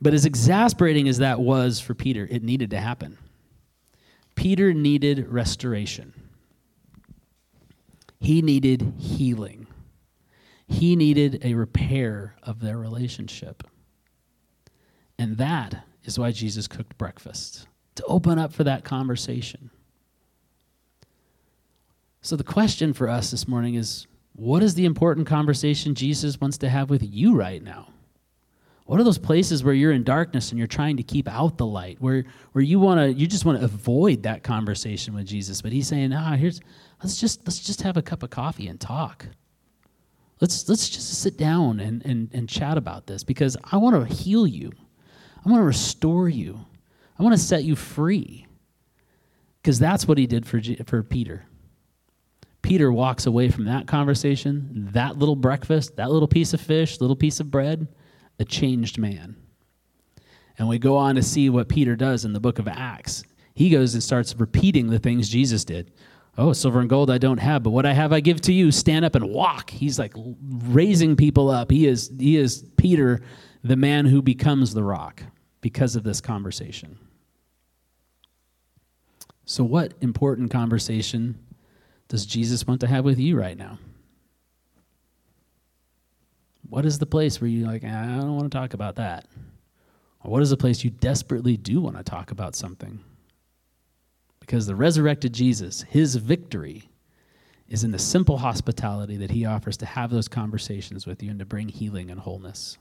But 0.00 0.14
as 0.14 0.24
exasperating 0.24 1.08
as 1.08 1.18
that 1.18 1.40
was 1.40 1.80
for 1.80 1.94
Peter, 1.94 2.28
it 2.30 2.44
needed 2.44 2.70
to 2.70 2.80
happen. 2.80 3.18
Peter 4.36 4.72
needed 4.72 5.26
restoration. 5.28 6.14
He 8.20 8.42
needed 8.42 8.94
healing. 8.98 9.66
He 10.68 10.94
needed 10.94 11.40
a 11.42 11.54
repair 11.54 12.36
of 12.44 12.60
their 12.60 12.78
relationship. 12.78 13.64
And 15.18 15.38
that 15.38 15.82
is 16.08 16.18
why 16.18 16.32
Jesus 16.32 16.66
cooked 16.66 16.98
breakfast, 16.98 17.68
to 17.94 18.04
open 18.04 18.38
up 18.38 18.52
for 18.52 18.64
that 18.64 18.82
conversation. 18.82 19.70
So, 22.22 22.34
the 22.34 22.44
question 22.44 22.92
for 22.92 23.08
us 23.08 23.30
this 23.30 23.46
morning 23.46 23.74
is 23.74 24.06
what 24.34 24.62
is 24.62 24.74
the 24.74 24.86
important 24.86 25.26
conversation 25.26 25.94
Jesus 25.94 26.40
wants 26.40 26.58
to 26.58 26.68
have 26.68 26.90
with 26.90 27.02
you 27.02 27.36
right 27.36 27.62
now? 27.62 27.88
What 28.86 28.98
are 28.98 29.04
those 29.04 29.18
places 29.18 29.62
where 29.62 29.74
you're 29.74 29.92
in 29.92 30.02
darkness 30.02 30.50
and 30.50 30.58
you're 30.58 30.66
trying 30.66 30.96
to 30.96 31.02
keep 31.02 31.28
out 31.28 31.58
the 31.58 31.66
light, 31.66 31.98
where, 32.00 32.24
where 32.52 32.64
you 32.64 32.80
want 32.80 33.00
to, 33.00 33.12
you 33.12 33.26
just 33.26 33.44
want 33.44 33.58
to 33.58 33.64
avoid 33.64 34.22
that 34.22 34.42
conversation 34.42 35.12
with 35.14 35.26
Jesus? 35.26 35.60
But 35.60 35.72
he's 35.72 35.86
saying, 35.86 36.14
ah, 36.14 36.36
here's, 36.36 36.60
let's 37.02 37.20
just, 37.20 37.46
let's 37.46 37.58
just 37.58 37.82
have 37.82 37.98
a 37.98 38.02
cup 38.02 38.22
of 38.22 38.30
coffee 38.30 38.66
and 38.66 38.80
talk. 38.80 39.26
Let's, 40.40 40.68
let's 40.70 40.88
just 40.88 41.20
sit 41.20 41.36
down 41.36 41.80
and, 41.80 42.04
and, 42.06 42.30
and 42.32 42.48
chat 42.48 42.78
about 42.78 43.06
this 43.06 43.24
because 43.24 43.58
I 43.70 43.76
want 43.76 44.08
to 44.08 44.14
heal 44.14 44.46
you. 44.46 44.72
I 45.48 45.50
want 45.50 45.62
to 45.62 45.66
restore 45.66 46.28
you. 46.28 46.60
I 47.18 47.22
want 47.22 47.34
to 47.34 47.42
set 47.42 47.64
you 47.64 47.74
free. 47.74 48.46
Because 49.62 49.78
that's 49.78 50.06
what 50.06 50.18
he 50.18 50.26
did 50.26 50.44
for, 50.44 50.60
for 50.84 51.02
Peter. 51.02 51.46
Peter 52.60 52.92
walks 52.92 53.24
away 53.24 53.48
from 53.48 53.64
that 53.64 53.86
conversation, 53.86 54.90
that 54.92 55.16
little 55.16 55.36
breakfast, 55.36 55.96
that 55.96 56.10
little 56.10 56.28
piece 56.28 56.52
of 56.52 56.60
fish, 56.60 57.00
little 57.00 57.16
piece 57.16 57.40
of 57.40 57.50
bread, 57.50 57.88
a 58.38 58.44
changed 58.44 58.98
man. 58.98 59.36
And 60.58 60.68
we 60.68 60.78
go 60.78 60.98
on 60.98 61.14
to 61.14 61.22
see 61.22 61.48
what 61.48 61.70
Peter 61.70 61.96
does 61.96 62.26
in 62.26 62.34
the 62.34 62.40
book 62.40 62.58
of 62.58 62.68
Acts. 62.68 63.24
He 63.54 63.70
goes 63.70 63.94
and 63.94 64.02
starts 64.02 64.34
repeating 64.36 64.88
the 64.90 64.98
things 64.98 65.30
Jesus 65.30 65.64
did. 65.64 65.92
Oh, 66.36 66.52
silver 66.52 66.80
and 66.80 66.90
gold 66.90 67.10
I 67.10 67.16
don't 67.16 67.38
have, 67.38 67.62
but 67.62 67.70
what 67.70 67.86
I 67.86 67.94
have 67.94 68.12
I 68.12 68.20
give 68.20 68.42
to 68.42 68.52
you. 68.52 68.70
Stand 68.70 69.06
up 69.06 69.14
and 69.14 69.30
walk. 69.30 69.70
He's 69.70 69.98
like 69.98 70.12
raising 70.46 71.16
people 71.16 71.48
up. 71.48 71.70
He 71.70 71.86
is 71.86 72.12
he 72.18 72.36
is 72.36 72.66
Peter, 72.76 73.22
the 73.64 73.76
man 73.76 74.04
who 74.04 74.20
becomes 74.20 74.74
the 74.74 74.84
rock 74.84 75.22
because 75.60 75.96
of 75.96 76.04
this 76.04 76.20
conversation. 76.20 76.98
So 79.44 79.64
what 79.64 79.94
important 80.00 80.50
conversation 80.50 81.38
does 82.08 82.26
Jesus 82.26 82.66
want 82.66 82.80
to 82.80 82.86
have 82.86 83.04
with 83.04 83.18
you 83.18 83.38
right 83.38 83.56
now? 83.56 83.78
What 86.68 86.84
is 86.84 86.98
the 86.98 87.06
place 87.06 87.40
where 87.40 87.48
you're 87.48 87.66
like, 87.66 87.82
ah, 87.84 88.02
I 88.02 88.16
don't 88.18 88.36
want 88.36 88.50
to 88.50 88.58
talk 88.58 88.74
about 88.74 88.96
that? 88.96 89.26
Or 90.22 90.30
what 90.30 90.42
is 90.42 90.50
the 90.50 90.56
place 90.56 90.84
you 90.84 90.90
desperately 90.90 91.56
do 91.56 91.80
want 91.80 91.96
to 91.96 92.02
talk 92.02 92.30
about 92.30 92.54
something? 92.56 93.00
Because 94.40 94.66
the 94.66 94.74
resurrected 94.74 95.32
Jesus, 95.32 95.82
his 95.82 96.16
victory, 96.16 96.90
is 97.68 97.84
in 97.84 97.90
the 97.90 97.98
simple 97.98 98.38
hospitality 98.38 99.16
that 99.18 99.30
he 99.30 99.44
offers 99.44 99.76
to 99.78 99.86
have 99.86 100.10
those 100.10 100.28
conversations 100.28 101.06
with 101.06 101.22
you 101.22 101.30
and 101.30 101.38
to 101.38 101.44
bring 101.44 101.68
healing 101.68 102.10
and 102.10 102.20
wholeness. 102.20 102.78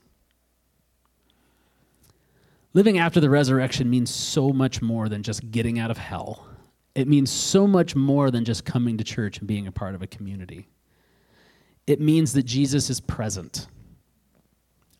Living 2.73 2.97
after 2.97 3.19
the 3.19 3.29
resurrection 3.29 3.89
means 3.89 4.13
so 4.13 4.49
much 4.49 4.81
more 4.81 5.09
than 5.09 5.23
just 5.23 5.51
getting 5.51 5.79
out 5.79 5.91
of 5.91 5.97
hell. 5.97 6.47
It 6.95 7.07
means 7.07 7.29
so 7.29 7.67
much 7.67 7.95
more 7.95 8.31
than 8.31 8.43
just 8.43 8.65
coming 8.65 8.97
to 8.97 9.03
church 9.03 9.39
and 9.39 9.47
being 9.47 9.67
a 9.67 9.71
part 9.71 9.95
of 9.95 10.01
a 10.01 10.07
community. 10.07 10.67
It 11.85 12.01
means 12.01 12.33
that 12.33 12.43
Jesus 12.43 12.89
is 12.89 12.99
present 12.99 13.67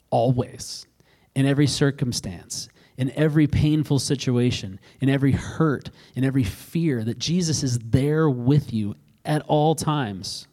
always, 0.10 0.88
in 1.36 1.46
every 1.46 1.68
circumstance, 1.68 2.70
in 2.98 3.12
every 3.12 3.46
painful 3.46 4.00
situation, 4.00 4.80
in 5.02 5.10
every 5.10 5.34
hurt, 5.34 5.90
in 6.16 6.24
every 6.24 6.44
fear, 6.44 7.04
that 7.04 7.20
Jesus 7.20 7.62
is 7.62 7.78
there 7.80 8.30
with 8.30 8.74
you 8.74 8.96
at 9.26 9.42
all 9.48 9.76
times, 9.76 10.48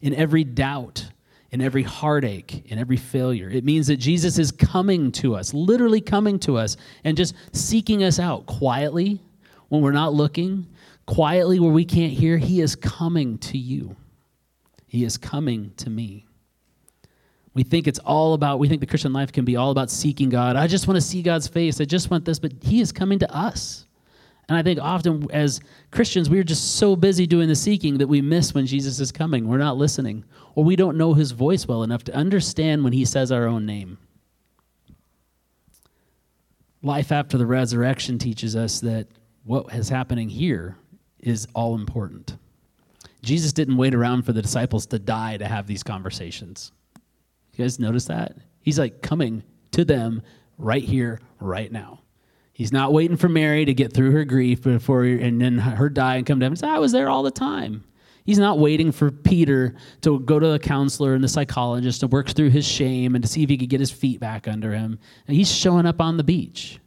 in 0.00 0.14
every 0.14 0.44
doubt, 0.44 1.10
in 1.52 1.60
every 1.60 1.82
heartache, 1.82 2.64
in 2.70 2.78
every 2.78 2.96
failure. 2.96 3.48
It 3.48 3.62
means 3.62 3.86
that 3.86 3.98
Jesus 3.98 4.38
is 4.38 4.50
coming 4.50 5.12
to 5.12 5.36
us, 5.36 5.52
literally 5.52 6.00
coming 6.00 6.38
to 6.40 6.56
us, 6.56 6.78
and 7.04 7.16
just 7.16 7.34
seeking 7.52 8.02
us 8.02 8.18
out 8.18 8.46
quietly 8.46 9.20
when 9.68 9.82
we're 9.82 9.92
not 9.92 10.14
looking, 10.14 10.66
quietly 11.06 11.60
where 11.60 11.70
we 11.70 11.84
can't 11.84 12.12
hear. 12.12 12.38
He 12.38 12.62
is 12.62 12.74
coming 12.74 13.38
to 13.38 13.58
you, 13.58 13.94
He 14.86 15.04
is 15.04 15.16
coming 15.16 15.72
to 15.76 15.90
me. 15.90 16.26
We 17.54 17.64
think 17.64 17.86
it's 17.86 17.98
all 17.98 18.32
about, 18.32 18.58
we 18.58 18.66
think 18.66 18.80
the 18.80 18.86
Christian 18.86 19.12
life 19.12 19.30
can 19.30 19.44
be 19.44 19.56
all 19.56 19.70
about 19.70 19.90
seeking 19.90 20.30
God. 20.30 20.56
I 20.56 20.66
just 20.66 20.88
want 20.88 20.96
to 20.96 21.02
see 21.02 21.20
God's 21.20 21.48
face. 21.48 21.82
I 21.82 21.84
just 21.84 22.10
want 22.10 22.24
this, 22.24 22.38
but 22.38 22.52
He 22.62 22.80
is 22.80 22.92
coming 22.92 23.18
to 23.18 23.30
us. 23.30 23.84
And 24.52 24.58
I 24.58 24.62
think 24.62 24.80
often 24.82 25.30
as 25.30 25.60
Christians, 25.92 26.28
we're 26.28 26.42
just 26.42 26.76
so 26.76 26.94
busy 26.94 27.26
doing 27.26 27.48
the 27.48 27.56
seeking 27.56 27.96
that 27.96 28.06
we 28.06 28.20
miss 28.20 28.52
when 28.52 28.66
Jesus 28.66 29.00
is 29.00 29.10
coming. 29.10 29.48
We're 29.48 29.56
not 29.56 29.78
listening, 29.78 30.26
or 30.54 30.62
we 30.62 30.76
don't 30.76 30.98
know 30.98 31.14
His 31.14 31.30
voice 31.30 31.66
well 31.66 31.82
enough 31.82 32.04
to 32.04 32.14
understand 32.14 32.84
when 32.84 32.92
He 32.92 33.06
says 33.06 33.32
our 33.32 33.46
own 33.46 33.64
name. 33.64 33.96
Life 36.82 37.12
after 37.12 37.38
the 37.38 37.46
resurrection 37.46 38.18
teaches 38.18 38.54
us 38.54 38.80
that 38.80 39.06
what 39.44 39.74
is 39.74 39.88
happening 39.88 40.28
here 40.28 40.76
is 41.20 41.48
all 41.54 41.74
important. 41.74 42.36
Jesus 43.22 43.54
didn't 43.54 43.78
wait 43.78 43.94
around 43.94 44.24
for 44.24 44.34
the 44.34 44.42
disciples 44.42 44.84
to 44.88 44.98
die 44.98 45.38
to 45.38 45.46
have 45.46 45.66
these 45.66 45.82
conversations. 45.82 46.72
You 47.54 47.64
guys 47.64 47.78
notice 47.78 48.04
that? 48.04 48.36
He's 48.60 48.78
like 48.78 49.00
coming 49.00 49.44
to 49.70 49.82
them 49.82 50.20
right 50.58 50.84
here, 50.84 51.20
right 51.40 51.72
now. 51.72 52.01
He's 52.62 52.70
not 52.70 52.92
waiting 52.92 53.16
for 53.16 53.28
Mary 53.28 53.64
to 53.64 53.74
get 53.74 53.92
through 53.92 54.12
her 54.12 54.24
grief 54.24 54.62
before 54.62 55.02
and 55.02 55.40
then 55.40 55.58
her 55.58 55.88
die 55.88 56.14
and 56.14 56.24
come 56.24 56.38
to 56.38 56.46
him 56.46 56.54
I 56.62 56.78
was 56.78 56.92
there 56.92 57.10
all 57.10 57.24
the 57.24 57.32
time. 57.32 57.82
He's 58.24 58.38
not 58.38 58.60
waiting 58.60 58.92
for 58.92 59.10
Peter 59.10 59.74
to 60.02 60.20
go 60.20 60.38
to 60.38 60.46
the 60.46 60.60
counselor 60.60 61.14
and 61.14 61.24
the 61.24 61.28
psychologist 61.28 61.98
to 62.02 62.06
work 62.06 62.30
through 62.30 62.50
his 62.50 62.64
shame 62.64 63.16
and 63.16 63.24
to 63.24 63.28
see 63.28 63.42
if 63.42 63.48
he 63.48 63.58
could 63.58 63.68
get 63.68 63.80
his 63.80 63.90
feet 63.90 64.20
back 64.20 64.46
under 64.46 64.72
him. 64.72 65.00
And 65.26 65.36
he's 65.36 65.52
showing 65.52 65.86
up 65.86 66.00
on 66.00 66.16
the 66.16 66.22
beach. 66.22 66.78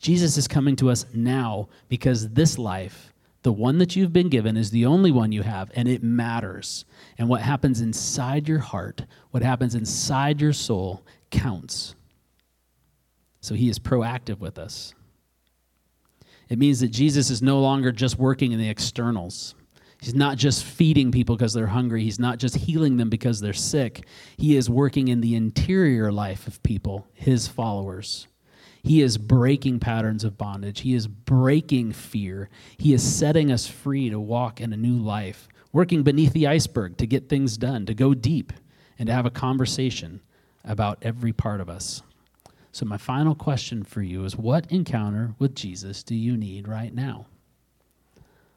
Jesus 0.00 0.36
is 0.36 0.46
coming 0.46 0.76
to 0.76 0.88
us 0.88 1.04
now 1.12 1.68
because 1.88 2.28
this 2.28 2.56
life 2.56 3.12
the 3.42 3.52
one 3.52 3.78
that 3.78 3.96
you've 3.96 4.12
been 4.12 4.28
given 4.28 4.56
is 4.56 4.70
the 4.70 4.86
only 4.86 5.10
one 5.10 5.32
you 5.32 5.42
have, 5.42 5.72
and 5.74 5.88
it 5.88 6.04
matters. 6.04 6.84
And 7.18 7.28
what 7.28 7.40
happens 7.40 7.80
inside 7.80 8.46
your 8.46 8.60
heart, 8.60 9.04
what 9.32 9.42
happens 9.42 9.74
inside 9.74 10.40
your 10.40 10.52
soul, 10.52 11.04
counts. 11.32 11.96
So 13.42 13.54
he 13.54 13.68
is 13.68 13.78
proactive 13.78 14.38
with 14.38 14.58
us. 14.58 14.94
It 16.48 16.58
means 16.58 16.80
that 16.80 16.88
Jesus 16.88 17.28
is 17.28 17.42
no 17.42 17.60
longer 17.60 17.92
just 17.92 18.18
working 18.18 18.52
in 18.52 18.58
the 18.58 18.68
externals. 18.68 19.54
He's 20.00 20.14
not 20.14 20.36
just 20.36 20.64
feeding 20.64 21.12
people 21.12 21.36
because 21.36 21.52
they're 21.52 21.66
hungry. 21.66 22.02
He's 22.02 22.18
not 22.18 22.38
just 22.38 22.56
healing 22.56 22.96
them 22.96 23.10
because 23.10 23.40
they're 23.40 23.52
sick. 23.52 24.06
He 24.36 24.56
is 24.56 24.70
working 24.70 25.08
in 25.08 25.20
the 25.20 25.34
interior 25.34 26.10
life 26.10 26.46
of 26.46 26.62
people, 26.62 27.06
his 27.14 27.48
followers. 27.48 28.26
He 28.82 29.00
is 29.00 29.18
breaking 29.18 29.80
patterns 29.80 30.24
of 30.24 30.38
bondage. 30.38 30.80
He 30.80 30.94
is 30.94 31.06
breaking 31.06 31.92
fear. 31.92 32.48
He 32.78 32.92
is 32.92 33.02
setting 33.02 33.52
us 33.52 33.66
free 33.66 34.10
to 34.10 34.18
walk 34.18 34.60
in 34.60 34.72
a 34.72 34.76
new 34.76 34.96
life, 34.96 35.48
working 35.72 36.02
beneath 36.02 36.32
the 36.32 36.48
iceberg 36.48 36.96
to 36.98 37.06
get 37.06 37.28
things 37.28 37.56
done, 37.56 37.86
to 37.86 37.94
go 37.94 38.12
deep, 38.14 38.52
and 38.98 39.06
to 39.06 39.12
have 39.12 39.26
a 39.26 39.30
conversation 39.30 40.20
about 40.64 40.98
every 41.02 41.32
part 41.32 41.60
of 41.60 41.70
us. 41.70 42.02
So, 42.72 42.86
my 42.86 42.96
final 42.96 43.34
question 43.34 43.84
for 43.84 44.00
you 44.00 44.24
is 44.24 44.34
what 44.34 44.72
encounter 44.72 45.34
with 45.38 45.54
Jesus 45.54 46.02
do 46.02 46.14
you 46.14 46.38
need 46.38 46.66
right 46.66 46.92
now? 46.94 47.26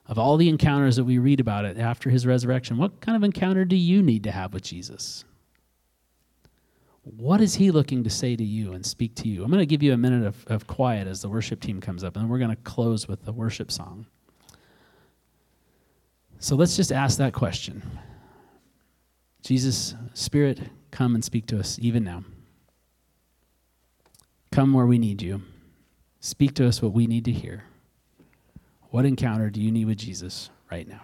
Of 0.07 0.17
all 0.17 0.37
the 0.37 0.47
encounters 0.47 0.95
that 0.95 1.03
we 1.03 1.17
read 1.17 1.41
about 1.41 1.65
it 1.65 1.77
after 1.77 2.09
his 2.09 2.25
resurrection, 2.25 2.77
what 2.77 3.01
kind 3.01 3.17
of 3.17 3.23
encounter 3.23 3.65
do 3.65 3.75
you 3.75 4.01
need 4.01 4.23
to 4.23 4.31
have 4.31 4.53
with 4.53 4.63
Jesus? 4.63 5.25
What 7.03 7.41
is 7.41 7.55
he 7.55 7.71
looking 7.71 8.03
to 8.05 8.09
say 8.09 8.37
to 8.37 8.43
you 8.43 8.73
and 8.73 8.85
speak 8.85 9.15
to 9.15 9.27
you? 9.27 9.43
I'm 9.43 9.51
going 9.51 9.59
to 9.59 9.65
give 9.65 9.83
you 9.83 9.93
a 9.93 9.97
minute 9.97 10.25
of, 10.25 10.45
of 10.47 10.65
quiet 10.65 11.07
as 11.07 11.21
the 11.21 11.29
worship 11.29 11.59
team 11.59 11.81
comes 11.81 12.03
up, 12.03 12.15
and 12.15 12.23
then 12.23 12.29
we're 12.29 12.39
going 12.39 12.49
to 12.49 12.55
close 12.63 13.07
with 13.07 13.25
the 13.25 13.33
worship 13.33 13.69
song. 13.69 14.05
So 16.39 16.55
let's 16.55 16.75
just 16.77 16.91
ask 16.91 17.17
that 17.17 17.33
question 17.33 17.83
Jesus, 19.41 19.93
Spirit, 20.13 20.59
come 20.91 21.15
and 21.15 21.23
speak 21.23 21.47
to 21.47 21.59
us 21.59 21.77
even 21.81 22.03
now. 22.03 22.23
Come 24.55 24.71
where 24.71 24.85
we 24.85 24.97
need 24.97 25.21
you. 25.21 25.41
Speak 26.21 26.53
to 26.53 26.65
us 26.65 26.81
what 26.81 26.93
we 26.93 27.07
need 27.07 27.25
to 27.25 27.31
hear. 27.33 27.65
What 28.89 29.05
encounter 29.05 29.49
do 29.49 29.59
you 29.59 29.69
need 29.69 29.83
with 29.83 29.97
Jesus 29.97 30.49
right 30.71 30.87
now? 30.87 31.01